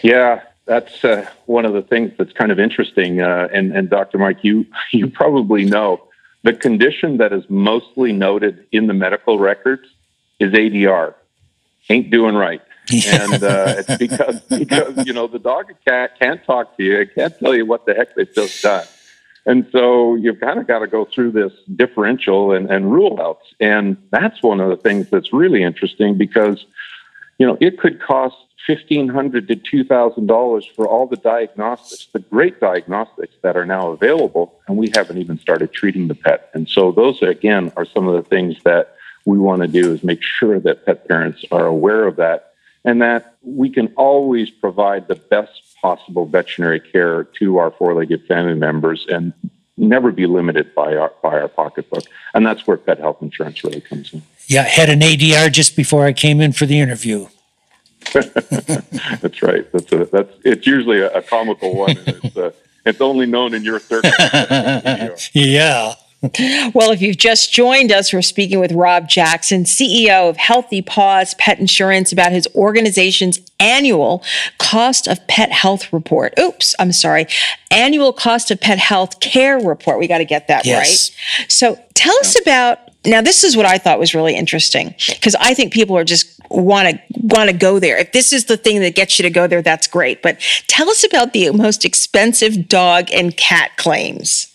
Yeah, 0.01 0.43
that's 0.65 1.03
uh, 1.03 1.27
one 1.45 1.65
of 1.65 1.73
the 1.73 1.81
things 1.81 2.11
that's 2.17 2.33
kind 2.33 2.51
of 2.51 2.59
interesting. 2.59 3.21
Uh, 3.21 3.47
and 3.53 3.75
and 3.75 3.89
Dr. 3.89 4.17
Mike, 4.17 4.43
you 4.43 4.65
you 4.91 5.09
probably 5.09 5.65
know 5.65 6.07
the 6.43 6.53
condition 6.53 7.17
that 7.17 7.33
is 7.33 7.49
mostly 7.49 8.11
noted 8.11 8.65
in 8.71 8.87
the 8.87 8.93
medical 8.93 9.39
records 9.39 9.87
is 10.39 10.51
ADR, 10.51 11.13
ain't 11.89 12.11
doing 12.11 12.35
right. 12.35 12.61
And 12.91 13.43
uh, 13.43 13.75
it's 13.77 13.97
because 13.97 14.41
because 14.41 15.05
you 15.05 15.13
know 15.13 15.27
the 15.27 15.39
dog 15.39 15.69
or 15.69 15.75
cat 15.85 16.19
can't 16.19 16.43
talk 16.45 16.75
to 16.77 16.83
you, 16.83 16.99
it 17.01 17.15
can't 17.15 17.37
tell 17.39 17.55
you 17.55 17.65
what 17.65 17.85
the 17.85 17.93
heck 17.93 18.15
they've 18.15 18.33
just 18.33 18.61
done, 18.61 18.85
and 19.45 19.67
so 19.71 20.15
you've 20.15 20.39
kind 20.39 20.59
of 20.59 20.67
got 20.67 20.79
to 20.79 20.87
go 20.87 21.05
through 21.05 21.31
this 21.31 21.53
differential 21.75 22.51
and, 22.51 22.69
and 22.69 22.91
rule 22.91 23.19
outs, 23.21 23.53
and 23.59 23.97
that's 24.11 24.41
one 24.43 24.59
of 24.59 24.69
the 24.69 24.77
things 24.77 25.09
that's 25.09 25.31
really 25.33 25.63
interesting 25.63 26.17
because 26.17 26.65
you 27.37 27.47
know 27.47 27.57
it 27.61 27.79
could 27.79 28.01
cost 28.01 28.35
fifteen 28.65 29.07
hundred 29.07 29.47
to 29.47 29.55
two 29.55 29.83
thousand 29.83 30.27
dollars 30.27 30.65
for 30.65 30.87
all 30.87 31.07
the 31.07 31.17
diagnostics, 31.17 32.07
the 32.07 32.19
great 32.19 32.59
diagnostics 32.59 33.35
that 33.43 33.55
are 33.55 33.65
now 33.65 33.91
available, 33.91 34.59
and 34.67 34.77
we 34.77 34.91
haven't 34.93 35.17
even 35.17 35.39
started 35.39 35.71
treating 35.71 36.07
the 36.07 36.15
pet, 36.15 36.49
and 36.53 36.67
so 36.67 36.91
those 36.91 37.21
again 37.21 37.71
are 37.77 37.85
some 37.85 38.07
of 38.07 38.15
the 38.21 38.29
things 38.29 38.55
that 38.63 38.95
we 39.25 39.37
want 39.37 39.61
to 39.61 39.67
do 39.69 39.93
is 39.93 40.03
make 40.03 40.21
sure 40.21 40.59
that 40.59 40.85
pet 40.85 41.07
parents 41.07 41.45
are 41.49 41.65
aware 41.65 42.05
of 42.05 42.17
that 42.17 42.52
and 42.85 43.01
that 43.01 43.37
we 43.41 43.69
can 43.69 43.93
always 43.95 44.49
provide 44.49 45.07
the 45.07 45.15
best 45.15 45.61
possible 45.81 46.25
veterinary 46.25 46.79
care 46.79 47.23
to 47.23 47.57
our 47.57 47.71
four-legged 47.71 48.25
family 48.25 48.55
members 48.55 49.05
and 49.09 49.33
never 49.77 50.11
be 50.11 50.25
limited 50.25 50.73
by 50.75 50.95
our 50.95 51.11
by 51.21 51.39
our 51.39 51.47
pocketbook. 51.47 52.03
And 52.33 52.45
that's 52.45 52.65
where 52.67 52.77
pet 52.77 52.99
health 52.99 53.21
insurance 53.21 53.63
really 53.63 53.81
comes 53.81 54.13
in. 54.13 54.21
Yeah, 54.47 54.61
I 54.61 54.65
had 54.65 54.89
an 54.89 54.99
ADR 54.99 55.51
just 55.51 55.75
before 55.75 56.05
I 56.05 56.13
came 56.13 56.41
in 56.41 56.51
for 56.51 56.65
the 56.65 56.79
interview. 56.79 57.27
that's 58.13 59.41
right. 59.41 59.71
That's 59.71 59.91
a, 59.91 60.05
that's 60.05 60.33
it's 60.43 60.67
usually 60.67 60.99
a, 60.99 61.09
a 61.11 61.21
comical 61.21 61.75
one. 61.75 61.97
And 61.97 62.07
it's 62.07 62.37
uh, 62.37 62.51
it's 62.85 63.01
only 63.01 63.25
known 63.25 63.53
in 63.53 63.63
your 63.63 63.79
circle. 63.79 64.11
yeah. 65.33 65.93
Well, 66.73 66.91
if 66.91 67.01
you've 67.01 67.17
just 67.17 67.51
joined 67.51 67.91
us, 67.91 68.13
we're 68.13 68.21
speaking 68.21 68.59
with 68.59 68.71
Rob 68.71 69.09
Jackson, 69.09 69.65
CEO 69.65 70.29
of 70.29 70.37
Healthy 70.37 70.81
Paws 70.81 71.33
Pet 71.35 71.59
Insurance, 71.59 72.13
about 72.13 72.31
his 72.31 72.47
organization's 72.55 73.39
annual 73.59 74.23
cost 74.57 75.07
of 75.07 75.25
pet 75.27 75.51
health 75.51 75.91
report. 75.91 76.33
Oops, 76.39 76.75
I'm 76.79 76.93
sorry. 76.93 77.27
Annual 77.71 78.13
cost 78.13 78.51
of 78.51 78.61
pet 78.61 78.79
health 78.79 79.19
care 79.19 79.59
report. 79.59 79.99
We 79.99 80.07
got 80.07 80.19
to 80.19 80.25
get 80.25 80.47
that 80.47 80.65
Yes. 80.65 81.11
right. 81.11 81.51
So 81.51 81.77
tell 81.93 82.15
us 82.19 82.39
about 82.39 82.79
now 83.05 83.21
this 83.21 83.43
is 83.43 83.57
what 83.57 83.65
I 83.65 83.77
thought 83.77 83.99
was 83.99 84.15
really 84.15 84.35
interesting 84.35 84.95
because 85.07 85.35
I 85.35 85.53
think 85.53 85.73
people 85.73 85.97
are 85.97 86.05
just 86.05 86.39
want 86.49 86.87
to 86.89 87.01
want 87.21 87.49
to 87.49 87.55
go 87.55 87.79
there. 87.79 87.97
If 87.97 88.13
this 88.13 88.31
is 88.31 88.45
the 88.45 88.55
thing 88.55 88.79
that 88.81 88.95
gets 88.95 89.19
you 89.19 89.23
to 89.23 89.29
go 89.29 89.45
there, 89.47 89.61
that's 89.61 89.87
great. 89.87 90.21
But 90.21 90.39
tell 90.67 90.89
us 90.89 91.03
about 91.03 91.33
the 91.33 91.49
most 91.51 91.83
expensive 91.83 92.69
dog 92.69 93.09
and 93.11 93.35
cat 93.35 93.71
claims. 93.77 94.52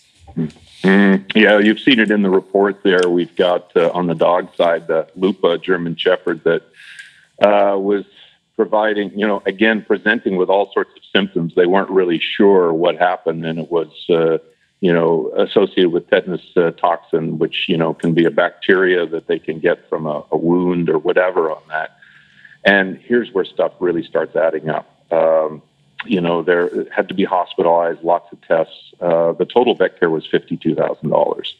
Mm, 0.83 1.35
yeah, 1.35 1.59
you've 1.59 1.79
seen 1.79 1.99
it 1.99 2.09
in 2.09 2.21
the 2.21 2.29
report 2.29 2.83
there. 2.83 3.09
We've 3.09 3.35
got 3.35 3.75
uh, 3.75 3.91
on 3.91 4.07
the 4.07 4.15
dog 4.15 4.55
side 4.55 4.87
the 4.87 5.07
Lupa 5.15 5.57
German 5.57 5.95
Shepherd 5.95 6.43
that 6.45 6.61
uh, 7.41 7.77
was 7.77 8.05
providing, 8.55 9.17
you 9.17 9.27
know, 9.27 9.41
again, 9.45 9.83
presenting 9.85 10.37
with 10.37 10.49
all 10.49 10.71
sorts 10.73 10.91
of 10.95 11.01
symptoms. 11.13 11.53
They 11.55 11.65
weren't 11.65 11.89
really 11.89 12.19
sure 12.19 12.73
what 12.73 12.97
happened, 12.97 13.45
and 13.45 13.59
it 13.59 13.71
was, 13.71 13.89
uh, 14.09 14.37
you 14.79 14.93
know, 14.93 15.31
associated 15.35 15.91
with 15.91 16.09
tetanus 16.09 16.41
uh, 16.55 16.71
toxin, 16.71 17.39
which, 17.39 17.67
you 17.67 17.77
know, 17.77 17.93
can 17.93 18.13
be 18.13 18.25
a 18.25 18.31
bacteria 18.31 19.05
that 19.05 19.27
they 19.27 19.39
can 19.39 19.59
get 19.59 19.87
from 19.89 20.05
a, 20.05 20.23
a 20.31 20.37
wound 20.37 20.89
or 20.89 20.97
whatever 20.97 21.51
on 21.51 21.61
that. 21.69 21.97
And 22.63 22.97
here's 22.97 23.31
where 23.33 23.45
stuff 23.45 23.73
really 23.79 24.03
starts 24.03 24.35
adding 24.35 24.69
up. 24.69 24.87
Um, 25.11 25.61
you 26.05 26.21
know, 26.21 26.41
there 26.43 26.69
had 26.91 27.09
to 27.09 27.13
be 27.13 27.25
hospitalized, 27.25 28.03
lots 28.03 28.31
of 28.31 28.41
tests. 28.41 28.88
Uh, 29.01 29.33
the 29.33 29.45
total 29.45 29.75
vet 29.75 29.99
care 29.99 30.09
was 30.09 30.25
fifty-two 30.27 30.75
thousand 30.75 31.09
dollars. 31.09 31.55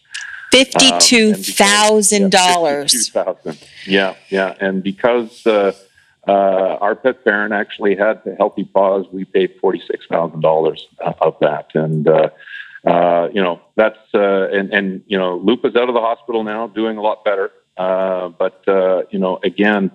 Fifty-two 0.52 1.36
thousand 1.36 2.32
dollars. 2.32 3.10
Thousand. 3.10 3.58
Yeah, 3.86 4.16
yeah, 4.30 4.56
and 4.60 4.84
because 4.84 5.46
uh, 5.46 5.74
uh, 6.28 6.32
our 6.32 6.96
pet 6.96 7.24
parent 7.24 7.54
actually 7.54 7.96
had 7.96 8.24
the 8.26 8.36
healthy 8.36 8.66
paws, 8.66 9.06
we 9.12 9.26
paid 9.26 9.56
forty-six 9.62 10.06
thousand 10.08 10.42
dollars 10.42 10.88
of 11.22 11.36
that, 11.42 11.68
and 11.76 12.08
uh, 12.08 12.30
uh, 12.86 13.30
you 13.34 13.42
know 13.42 13.62
that's 13.76 14.00
uh, 14.14 14.50
and 14.50 14.74
and 14.74 15.04
you 15.08 15.18
know 15.18 15.38
Lupa's 15.38 15.76
out 15.76 15.88
of 15.88 15.96
the 15.96 16.02
hospital 16.02 16.44
now, 16.44 16.68
doing 16.68 16.98
a 16.98 17.02
lot 17.02 17.24
better. 17.24 17.52
Uh, 17.78 18.30
but 18.30 18.68
uh, 18.68 19.04
you 19.10 19.20
know, 19.20 19.40
again, 19.44 19.90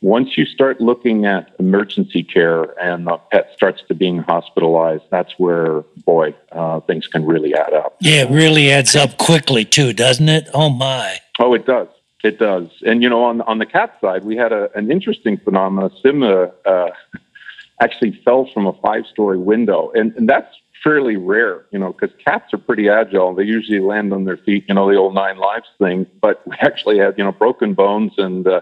once 0.00 0.38
you 0.38 0.44
start 0.46 0.80
looking 0.80 1.26
at 1.26 1.54
emergency 1.58 2.22
care 2.22 2.78
and 2.80 3.06
the 3.06 3.16
pet 3.32 3.50
starts 3.54 3.82
to 3.88 3.94
being 3.94 4.18
hospitalized, 4.18 5.04
that's 5.10 5.32
where, 5.38 5.82
boy, 6.04 6.34
uh, 6.52 6.80
things 6.80 7.06
can 7.08 7.26
really 7.26 7.54
add 7.54 7.72
up. 7.72 7.96
Yeah, 8.00 8.22
it 8.22 8.30
really 8.30 8.70
adds 8.70 8.94
up 8.94 9.18
quickly 9.18 9.64
too, 9.64 9.92
doesn't 9.92 10.28
it? 10.28 10.48
Oh 10.54 10.70
my. 10.70 11.18
Oh, 11.38 11.54
it 11.54 11.66
does. 11.66 11.88
It 12.24 12.38
does. 12.38 12.68
And 12.84 13.02
you 13.02 13.08
know, 13.08 13.24
on 13.24 13.42
on 13.42 13.58
the 13.58 13.66
cat 13.66 13.96
side, 14.00 14.24
we 14.24 14.36
had 14.36 14.52
a, 14.52 14.70
an 14.76 14.90
interesting 14.90 15.38
phenomenon. 15.38 15.92
Simba 16.02 16.52
uh, 16.64 16.90
actually 17.80 18.20
fell 18.24 18.48
from 18.52 18.66
a 18.66 18.72
five-story 18.74 19.38
window, 19.38 19.92
and, 19.94 20.12
and 20.16 20.28
that's 20.28 20.52
fairly 20.82 21.16
rare, 21.16 21.66
you 21.70 21.78
know, 21.78 21.92
because 21.92 22.14
cats 22.24 22.52
are 22.52 22.58
pretty 22.58 22.88
agile. 22.88 23.34
They 23.34 23.44
usually 23.44 23.80
land 23.80 24.12
on 24.12 24.24
their 24.24 24.36
feet, 24.36 24.64
you 24.68 24.74
know, 24.74 24.90
the 24.90 24.96
old 24.96 25.14
nine 25.14 25.38
lives 25.38 25.66
thing. 25.78 26.06
But 26.20 26.46
we 26.46 26.56
actually 26.60 26.98
had, 26.98 27.14
you 27.18 27.24
know, 27.24 27.32
broken 27.32 27.74
bones 27.74 28.12
and 28.16 28.46
uh, 28.46 28.60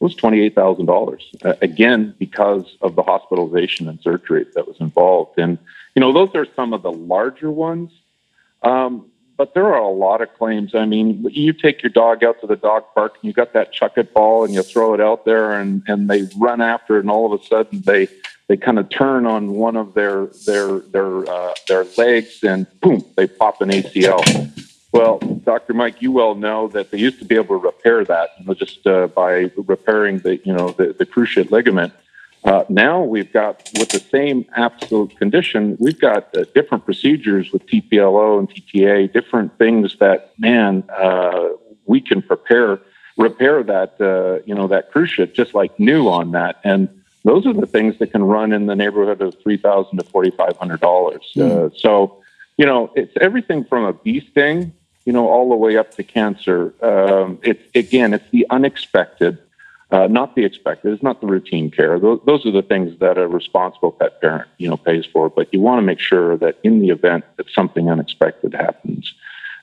was 0.00 0.14
twenty-eight 0.14 0.54
thousand 0.54 0.88
uh, 0.88 0.92
dollars 0.92 1.30
again 1.60 2.14
because 2.18 2.76
of 2.80 2.96
the 2.96 3.02
hospitalization 3.02 3.88
and 3.88 4.00
surgery 4.00 4.46
that 4.54 4.66
was 4.66 4.76
involved. 4.80 5.38
And 5.38 5.58
you 5.94 6.00
know, 6.00 6.12
those 6.12 6.34
are 6.34 6.46
some 6.56 6.72
of 6.72 6.82
the 6.82 6.92
larger 6.92 7.50
ones. 7.50 7.92
Um, 8.62 9.06
but 9.36 9.54
there 9.54 9.64
are 9.64 9.80
a 9.80 9.88
lot 9.88 10.20
of 10.20 10.34
claims. 10.34 10.74
I 10.74 10.84
mean, 10.84 11.26
you 11.30 11.54
take 11.54 11.82
your 11.82 11.88
dog 11.88 12.22
out 12.22 12.42
to 12.42 12.46
the 12.46 12.56
dog 12.56 12.84
park 12.94 13.14
and 13.14 13.24
you 13.24 13.32
got 13.32 13.54
that 13.54 13.72
chuck 13.72 13.96
it 13.96 14.12
ball 14.12 14.44
and 14.44 14.52
you 14.52 14.62
throw 14.62 14.92
it 14.92 15.00
out 15.00 15.24
there 15.24 15.52
and, 15.58 15.82
and 15.86 16.10
they 16.10 16.28
run 16.36 16.60
after 16.60 16.98
it 16.98 17.00
and 17.00 17.10
all 17.10 17.32
of 17.32 17.40
a 17.40 17.44
sudden 17.46 17.80
they 17.80 18.06
they 18.48 18.58
kind 18.58 18.78
of 18.78 18.90
turn 18.90 19.26
on 19.26 19.52
one 19.52 19.76
of 19.76 19.94
their 19.94 20.26
their 20.44 20.80
their 20.80 21.26
uh, 21.26 21.54
their 21.68 21.86
legs 21.96 22.42
and 22.42 22.66
boom 22.80 23.02
they 23.16 23.26
pop 23.26 23.62
an 23.62 23.70
ACL. 23.70 24.20
Well, 24.92 25.18
Dr. 25.18 25.72
Mike, 25.72 26.02
you 26.02 26.10
well 26.10 26.34
know 26.34 26.68
that 26.68 26.90
they 26.90 26.98
used 26.98 27.20
to 27.20 27.24
be 27.24 27.36
able 27.36 27.60
to 27.60 27.66
repair 27.66 28.04
that, 28.04 28.30
you 28.38 28.46
know, 28.46 28.54
just 28.54 28.86
uh, 28.86 29.06
by 29.06 29.50
repairing 29.56 30.18
the, 30.18 30.38
you 30.44 30.52
know, 30.52 30.70
the, 30.70 30.92
the 30.92 31.06
cruciate 31.06 31.50
ligament. 31.50 31.92
Uh, 32.42 32.64
now 32.68 33.02
we've 33.02 33.32
got, 33.32 33.70
with 33.78 33.90
the 33.90 34.00
same 34.00 34.46
absolute 34.56 35.16
condition, 35.16 35.76
we've 35.78 36.00
got 36.00 36.34
uh, 36.36 36.44
different 36.54 36.84
procedures 36.84 37.52
with 37.52 37.66
TPLO 37.66 38.38
and 38.38 38.50
TTA, 38.50 39.12
different 39.12 39.56
things 39.58 39.96
that, 40.00 40.32
man, 40.38 40.82
uh, 40.88 41.50
we 41.84 42.00
can 42.00 42.22
prepare, 42.22 42.80
repair 43.16 43.62
that, 43.62 44.00
uh, 44.00 44.42
you 44.46 44.54
know, 44.54 44.66
that 44.66 44.92
cruciate 44.92 45.34
just 45.34 45.54
like 45.54 45.78
new 45.78 46.08
on 46.08 46.32
that. 46.32 46.60
And 46.64 46.88
those 47.24 47.46
are 47.46 47.52
the 47.52 47.66
things 47.66 47.98
that 47.98 48.10
can 48.10 48.24
run 48.24 48.52
in 48.52 48.66
the 48.66 48.74
neighborhood 48.74 49.20
of 49.20 49.36
three 49.42 49.58
thousand 49.58 49.98
to 49.98 50.04
forty 50.06 50.30
five 50.30 50.56
hundred 50.56 50.80
dollars. 50.80 51.30
Mm. 51.36 51.76
so, 51.76 52.22
you 52.56 52.64
know, 52.64 52.90
it's 52.96 53.12
everything 53.20 53.64
from 53.64 53.84
a 53.84 53.92
bee 53.92 54.26
sting, 54.30 54.72
you 55.04 55.12
know, 55.12 55.28
all 55.28 55.48
the 55.48 55.56
way 55.56 55.76
up 55.76 55.94
to 55.96 56.02
cancer. 56.02 56.74
Um, 56.82 57.38
it's 57.42 57.62
again, 57.74 58.14
it's 58.14 58.28
the 58.30 58.46
unexpected 58.50 59.38
uh, 59.92 60.06
not 60.06 60.36
the 60.36 60.44
expected. 60.44 60.92
It's 60.92 61.02
not 61.02 61.20
the 61.20 61.26
routine 61.26 61.70
care. 61.70 61.98
Those, 61.98 62.20
those 62.24 62.46
are 62.46 62.52
the 62.52 62.62
things 62.62 62.96
that 63.00 63.18
a 63.18 63.26
responsible 63.26 63.90
pet 63.90 64.20
parent, 64.20 64.48
you 64.58 64.68
know, 64.68 64.76
pays 64.76 65.04
for. 65.04 65.28
But 65.28 65.52
you 65.52 65.60
want 65.60 65.78
to 65.78 65.82
make 65.82 65.98
sure 65.98 66.36
that 66.36 66.58
in 66.62 66.80
the 66.80 66.90
event 66.90 67.24
that 67.36 67.46
something 67.50 67.90
unexpected 67.90 68.54
happens, 68.54 69.12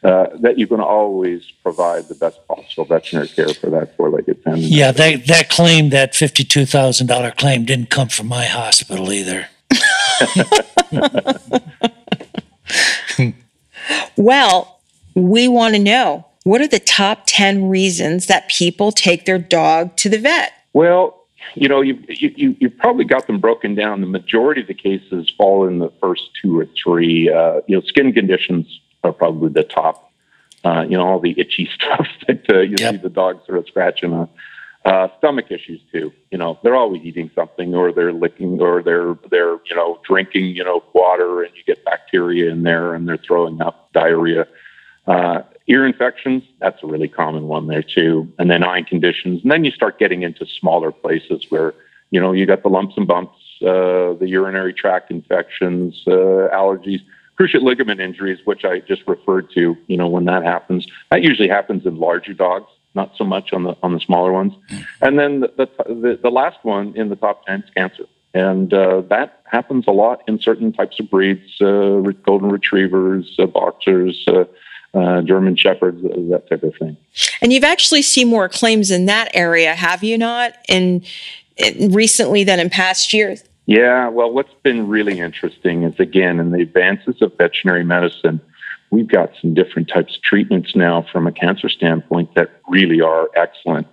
uh, 0.03 0.27
that 0.41 0.57
you 0.57 0.67
can 0.67 0.81
always 0.81 1.49
provide 1.63 2.09
the 2.09 2.15
best 2.15 2.45
possible 2.47 2.83
veterinary 2.85 3.29
care 3.29 3.53
for 3.53 3.69
that 3.69 3.95
four-legged 3.95 4.43
family. 4.43 4.61
Yeah, 4.61 4.91
that 4.91 5.25
that 5.27 5.49
claim, 5.49 5.89
that 5.89 6.13
fifty-two 6.13 6.65
thousand 6.65 7.07
dollar 7.07 7.31
claim, 7.31 7.65
didn't 7.65 7.89
come 7.89 8.09
from 8.09 8.27
my 8.27 8.45
hospital 8.45 9.11
either. 9.11 9.47
Well, 14.17 14.76
we 15.17 15.47
want 15.47 15.73
to 15.73 15.79
know 15.81 16.25
what 16.43 16.61
are 16.61 16.67
the 16.67 16.79
top 16.79 17.23
10 17.25 17.69
reasons 17.69 18.27
that 18.27 18.47
people 18.47 18.91
take 18.91 19.25
their 19.25 19.39
dog 19.39 19.95
to 19.97 20.09
the 20.09 20.19
vet? 20.19 20.53
Well, 20.73 21.25
you 21.55 21.67
know, 21.67 21.81
you, 21.81 22.01
you, 22.07 22.55
you've 22.59 22.77
probably 22.77 23.03
got 23.03 23.27
them 23.27 23.39
broken 23.39 23.75
down. 23.75 24.01
The 24.01 24.07
majority 24.07 24.61
of 24.61 24.67
the 24.67 24.73
cases 24.73 25.29
fall 25.37 25.67
in 25.67 25.79
the 25.79 25.91
first 26.01 26.21
two 26.41 26.57
or 26.59 26.67
three. 26.81 27.29
Uh, 27.29 27.61
you 27.67 27.75
know, 27.75 27.81
skin 27.81 28.13
conditions 28.13 28.79
are 29.03 29.11
probably 29.11 29.49
the 29.49 29.63
top. 29.63 30.11
Uh, 30.63 30.81
you 30.81 30.97
know, 30.97 31.05
all 31.05 31.19
the 31.19 31.37
itchy 31.39 31.69
stuff 31.75 32.07
that 32.27 32.45
uh, 32.49 32.59
you 32.59 32.77
see 32.77 32.97
the 32.97 33.09
dog 33.09 33.45
sort 33.45 33.57
of 33.57 33.67
scratching 33.67 34.13
on. 34.13 34.29
Uh, 34.85 35.09
stomach 35.17 35.47
issues 35.49 35.81
too. 35.91 36.13
You 36.31 36.37
know, 36.37 36.59
they're 36.63 36.75
always 36.75 37.01
eating 37.03 37.29
something, 37.35 37.75
or 37.75 37.91
they're 37.91 38.13
licking, 38.13 38.61
or 38.61 38.81
they're 38.81 39.17
they're 39.29 39.57
you 39.65 39.75
know 39.75 39.99
drinking 40.07 40.45
you 40.45 40.63
know 40.63 40.81
water, 40.93 41.43
and 41.43 41.53
you 41.55 41.63
get 41.65 41.83
bacteria 41.83 42.51
in 42.51 42.63
there, 42.63 42.93
and 42.93 43.07
they're 43.07 43.17
throwing 43.17 43.61
up 43.61 43.91
diarrhea. 43.91 44.47
Uh, 45.07 45.41
ear 45.67 45.85
infections, 45.85 46.43
that's 46.59 46.81
a 46.83 46.87
really 46.87 47.07
common 47.07 47.47
one 47.47 47.67
there 47.67 47.83
too. 47.83 48.31
And 48.39 48.49
then 48.49 48.63
eye 48.63 48.81
conditions. 48.81 49.41
And 49.41 49.51
then 49.51 49.63
you 49.63 49.71
start 49.71 49.99
getting 49.99 50.23
into 50.23 50.45
smaller 50.45 50.91
places 50.91 51.45
where, 51.49 51.73
you 52.11 52.19
know, 52.19 52.31
you 52.33 52.45
got 52.45 52.63
the 52.63 52.69
lumps 52.69 52.95
and 52.97 53.07
bumps, 53.07 53.37
uh, 53.61 54.13
the 54.19 54.27
urinary 54.27 54.73
tract 54.73 55.11
infections, 55.11 56.03
uh, 56.07 56.49
allergies, 56.53 57.01
cruciate 57.39 57.61
ligament 57.61 58.01
injuries, 58.01 58.39
which 58.45 58.65
I 58.65 58.79
just 58.79 59.03
referred 59.07 59.49
to, 59.51 59.77
you 59.87 59.97
know, 59.97 60.07
when 60.07 60.25
that 60.25 60.43
happens. 60.43 60.87
That 61.11 61.21
usually 61.21 61.49
happens 61.49 61.85
in 61.85 61.97
larger 61.97 62.33
dogs, 62.33 62.69
not 62.95 63.11
so 63.15 63.23
much 63.23 63.53
on 63.53 63.63
the 63.63 63.75
on 63.83 63.93
the 63.93 63.99
smaller 63.99 64.33
ones. 64.33 64.53
And 65.01 65.19
then 65.19 65.41
the 65.41 65.69
the, 65.87 66.19
the, 66.21 66.29
last 66.29 66.57
one 66.63 66.95
in 66.95 67.09
the 67.09 67.15
top 67.15 67.45
10 67.45 67.63
is 67.63 67.69
cancer. 67.75 68.05
And 68.33 68.73
uh, 68.73 69.01
that 69.09 69.41
happens 69.45 69.85
a 69.87 69.91
lot 69.91 70.21
in 70.27 70.39
certain 70.39 70.73
types 70.73 70.99
of 70.99 71.09
breeds, 71.09 71.61
uh, 71.61 72.01
golden 72.25 72.49
retrievers, 72.49 73.35
uh, 73.39 73.45
boxers, 73.45 74.25
uh, 74.97 75.21
German 75.21 75.55
shepherds, 75.55 76.01
that 76.01 76.43
type 76.49 76.63
of 76.63 76.73
thing. 76.79 76.97
And 77.41 77.53
you've 77.53 77.63
actually 77.63 78.01
seen 78.01 78.27
more 78.27 78.49
claims 78.49 78.89
in 78.91 79.05
that 79.05 79.29
area, 79.33 79.75
have 79.75 80.03
you 80.03 80.17
not? 80.17 80.53
In, 80.67 81.03
in 81.57 81.91
recently 81.91 82.43
than 82.43 82.59
in 82.59 82.69
past 82.69 83.13
years. 83.13 83.43
Yeah, 83.67 84.07
well, 84.09 84.31
what's 84.31 84.53
been 84.63 84.87
really 84.87 85.19
interesting 85.19 85.83
is 85.83 85.99
again, 85.99 86.39
in 86.39 86.51
the 86.51 86.61
advances 86.61 87.21
of 87.21 87.37
veterinary 87.37 87.83
medicine, 87.83 88.39
we've 88.91 89.09
got 89.09 89.31
some 89.41 89.53
different 89.53 89.89
types 89.89 90.15
of 90.15 90.21
treatments 90.21 90.75
now 90.75 91.05
from 91.11 91.27
a 91.27 91.31
cancer 91.31 91.69
standpoint 91.69 92.33
that 92.35 92.49
really 92.69 93.01
are 93.01 93.29
excellent. 93.35 93.87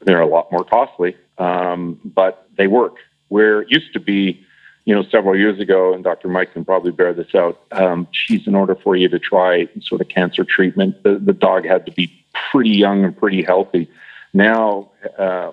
They're 0.00 0.22
a 0.22 0.26
lot 0.26 0.50
more 0.50 0.64
costly, 0.64 1.14
um, 1.38 2.00
but 2.04 2.48
they 2.56 2.66
work. 2.66 2.96
Where 3.28 3.62
it 3.62 3.70
used 3.70 3.92
to 3.92 4.00
be, 4.00 4.44
you 4.84 4.94
know, 4.94 5.02
several 5.04 5.36
years 5.36 5.60
ago, 5.60 5.94
and 5.94 6.02
Dr. 6.02 6.28
Mike 6.28 6.52
can 6.52 6.64
probably 6.64 6.90
bear 6.90 7.14
this 7.14 7.34
out. 7.34 7.60
Um, 7.70 8.08
geez, 8.12 8.46
in 8.46 8.54
order 8.54 8.74
for 8.74 8.96
you 8.96 9.08
to 9.08 9.18
try 9.18 9.68
sort 9.80 10.00
of 10.00 10.08
cancer 10.08 10.44
treatment, 10.44 11.02
the, 11.04 11.18
the 11.18 11.32
dog 11.32 11.64
had 11.64 11.86
to 11.86 11.92
be 11.92 12.12
pretty 12.50 12.70
young 12.70 13.04
and 13.04 13.16
pretty 13.16 13.42
healthy. 13.42 13.88
Now 14.34 14.90
uh, 15.18 15.52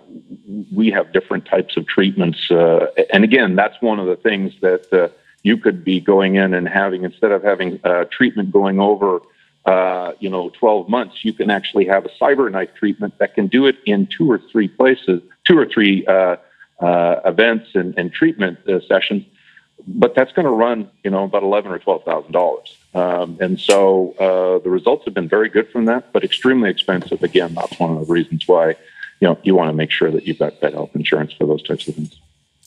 we 0.74 0.90
have 0.92 1.14
different 1.14 1.46
types 1.46 1.78
of 1.78 1.86
treatments, 1.86 2.50
uh, 2.50 2.88
and 3.14 3.24
again, 3.24 3.56
that's 3.56 3.80
one 3.82 4.00
of 4.00 4.08
the 4.08 4.16
things 4.16 4.54
that 4.62 4.92
uh, 4.92 5.10
you 5.44 5.58
could 5.58 5.84
be 5.84 6.00
going 6.00 6.36
in 6.36 6.54
and 6.54 6.68
having 6.68 7.04
instead 7.04 7.32
of 7.32 7.44
having 7.44 7.80
uh, 7.84 8.06
treatment 8.12 8.52
going 8.52 8.80
over, 8.80 9.22
uh, 9.66 10.14
you 10.20 10.30
know, 10.30 10.50
12 10.60 10.90
months, 10.90 11.24
you 11.24 11.34
can 11.34 11.50
actually 11.50 11.86
have 11.86 12.06
a 12.06 12.10
cyberknife 12.22 12.74
treatment 12.76 13.14
that 13.20 13.36
can 13.36 13.48
do 13.48 13.66
it 13.68 13.76
in 13.86 14.08
two 14.08 14.32
or 14.32 14.40
three 14.52 14.68
places, 14.68 15.22
two 15.46 15.58
or 15.58 15.68
three 15.68 16.06
uh, 16.80 17.20
events 17.26 17.68
and, 17.76 17.98
and 17.98 18.12
treatment 18.12 18.58
uh, 18.68 18.80
sessions, 18.88 19.26
but 19.88 20.14
that's 20.16 20.32
going 20.34 20.46
to 20.46 20.52
run, 20.52 20.90
you 21.04 21.12
know, 21.12 21.24
about 21.24 21.44
eleven 21.44 21.72
or 21.72 21.80
twelve 21.80 22.04
thousand 22.04 22.32
dollars. 22.32 22.76
Um, 22.94 23.38
and 23.40 23.60
so 23.60 24.14
uh, 24.20 24.60
the 24.64 24.70
results 24.70 25.06
have 25.06 25.14
been 25.14 25.30
very 25.30 25.50
good 25.50 25.70
from 25.70 25.86
that, 25.86 26.12
but 26.12 26.24
extremely 26.24 26.70
expensive. 26.70 27.22
Again, 27.24 27.54
that's 27.54 27.80
one 27.80 27.92
of 27.96 28.08
the 28.08 28.14
reasons 28.14 28.48
why, 28.48 28.70
you 29.20 29.28
know, 29.28 29.38
you 29.44 29.56
want 29.56 29.70
to 29.70 29.74
make 29.74 29.92
sure 29.92 30.12
that 30.12 30.26
you've 30.26 30.40
got 30.40 30.60
pet 30.60 30.74
health 30.74 30.96
insurance 30.96 31.34
for 31.34 31.46
those 31.46 31.62
types 31.62 31.88
of 31.88 31.96
things. 31.96 32.20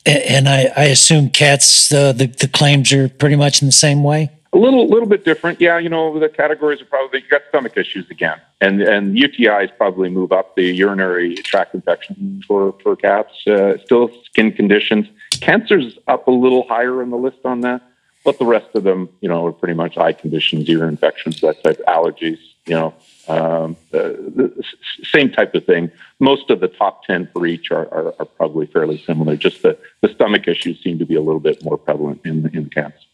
And 0.07 0.49
I, 0.49 0.73
I 0.77 0.85
assume 0.85 1.31
cats, 1.31 1.93
uh, 1.93 2.13
the, 2.13 2.27
the 2.27 2.49
claims 2.49 2.93
are 2.93 3.09
pretty 3.09 3.37
much 3.37 3.63
in 3.63 3.67
the 3.67 3.73
same 3.73 4.03
way. 4.03 4.31
A 4.55 4.59
little, 4.59 4.87
little 4.87 5.09
bit 5.09 5.25
different. 5.25 5.63
Yeah, 5.63 5.79
you 5.79 5.89
know, 5.89 6.19
the 6.19 6.29
categories 6.29 6.83
are 6.83 6.85
probably 6.85 7.23
you 7.23 7.29
got 7.29 7.41
stomach 7.49 7.75
issues 7.77 8.11
again, 8.11 8.39
and 8.61 8.83
and 8.83 9.17
UTIs 9.17 9.75
probably 9.79 10.11
move 10.11 10.31
up 10.31 10.57
the 10.57 10.65
urinary 10.65 11.37
tract 11.37 11.75
infections 11.75 12.45
for 12.45 12.75
for 12.83 12.95
cats. 12.95 13.47
Uh, 13.47 13.79
still 13.79 14.11
skin 14.25 14.53
conditions. 14.53 15.07
Cancer's 15.41 15.99
up 16.07 16.29
a 16.29 16.31
little 16.31 16.69
higher 16.69 17.01
on 17.01 17.09
the 17.09 17.17
list 17.17 17.39
on 17.47 17.63
that, 17.63 17.81
but 18.25 18.39
the 18.39 18.45
rest 18.45 18.69
of 18.75 18.85
them, 18.85 19.09
you 19.23 19.29
know, 19.29 19.47
are 19.47 19.53
pretty 19.53 19.75
much 19.75 19.97
eye 19.97 20.13
conditions, 20.13 20.69
ear 20.69 20.87
infections, 20.87 21.41
that 21.41 21.63
type, 21.65 21.81
allergies. 21.89 22.39
You 22.67 22.75
know, 22.75 22.95
um, 23.29 23.77
uh, 23.95 24.13
the 24.39 24.63
same 25.03 25.33
type 25.33 25.55
of 25.55 25.65
thing. 25.65 25.91
Most 26.21 26.51
of 26.51 26.61
the 26.61 26.69
top 26.69 27.05
ten 27.05 27.27
for 27.33 27.47
each 27.47 27.71
are, 27.71 27.89
are, 27.93 28.15
are 28.19 28.27
probably 28.27 28.67
fairly 28.67 28.99
similar. 28.99 29.35
Just 29.35 29.63
the 29.63 29.79
the 30.03 30.09
stomach 30.09 30.47
issues 30.47 30.79
seem 30.83 30.99
to 30.99 31.07
be 31.07 31.15
a 31.15 31.23
little 31.23 31.41
bit 31.41 31.65
more 31.65 31.79
prevalent 31.79 32.21
in 32.27 32.51
in 32.55 32.69
cats. 32.69 33.07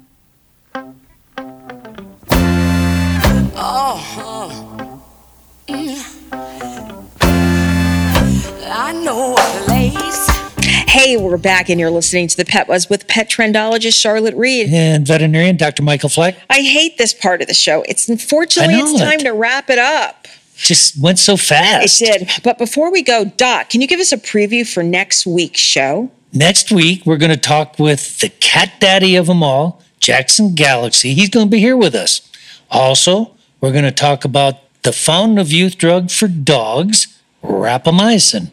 Oh, 3.63 5.05
I 8.63 8.91
know 9.05 9.35
a 9.35 9.65
place. 9.65 10.27
Hey, 10.89 11.15
we're 11.15 11.37
back, 11.37 11.69
and 11.69 11.79
you're 11.79 11.91
listening 11.91 12.27
to 12.29 12.35
the 12.35 12.43
Pet 12.43 12.65
Buzz 12.65 12.89
with 12.89 13.07
pet 13.07 13.29
trendologist 13.29 13.99
Charlotte 13.99 14.33
Reed. 14.33 14.69
And 14.73 15.05
veterinarian 15.05 15.57
Dr. 15.57 15.83
Michael 15.83 16.09
Fleck. 16.09 16.37
I 16.49 16.61
hate 16.61 16.97
this 16.97 17.13
part 17.13 17.43
of 17.43 17.47
the 17.47 17.53
show. 17.53 17.83
It's 17.83 18.09
unfortunately 18.09 18.73
it's 18.73 18.99
time 18.99 19.19
it. 19.19 19.25
to 19.25 19.31
wrap 19.31 19.69
it 19.69 19.77
up. 19.77 20.27
Just 20.55 20.99
went 20.99 21.19
so 21.19 21.37
fast. 21.37 22.01
It 22.01 22.05
did. 22.05 22.31
But 22.43 22.57
before 22.57 22.91
we 22.91 23.03
go, 23.03 23.25
Doc, 23.25 23.69
can 23.69 23.79
you 23.79 23.87
give 23.87 23.99
us 23.99 24.11
a 24.11 24.17
preview 24.17 24.67
for 24.67 24.81
next 24.81 25.27
week's 25.27 25.61
show? 25.61 26.09
Next 26.33 26.71
week, 26.71 27.05
we're 27.05 27.17
going 27.17 27.29
to 27.29 27.37
talk 27.37 27.77
with 27.77 28.21
the 28.21 28.29
cat 28.29 28.71
daddy 28.79 29.15
of 29.15 29.27
them 29.27 29.43
all, 29.43 29.83
Jackson 29.99 30.55
Galaxy. 30.55 31.13
He's 31.13 31.29
going 31.29 31.45
to 31.45 31.51
be 31.51 31.59
here 31.59 31.77
with 31.77 31.93
us. 31.93 32.27
Also, 32.71 33.35
we're 33.61 33.71
going 33.71 33.83
to 33.83 33.91
talk 33.91 34.25
about 34.25 34.55
the 34.81 34.91
fountain 34.91 35.37
of 35.37 35.51
youth 35.51 35.77
drug 35.77 36.09
for 36.09 36.27
dogs, 36.27 37.19
rapamycin. 37.43 38.51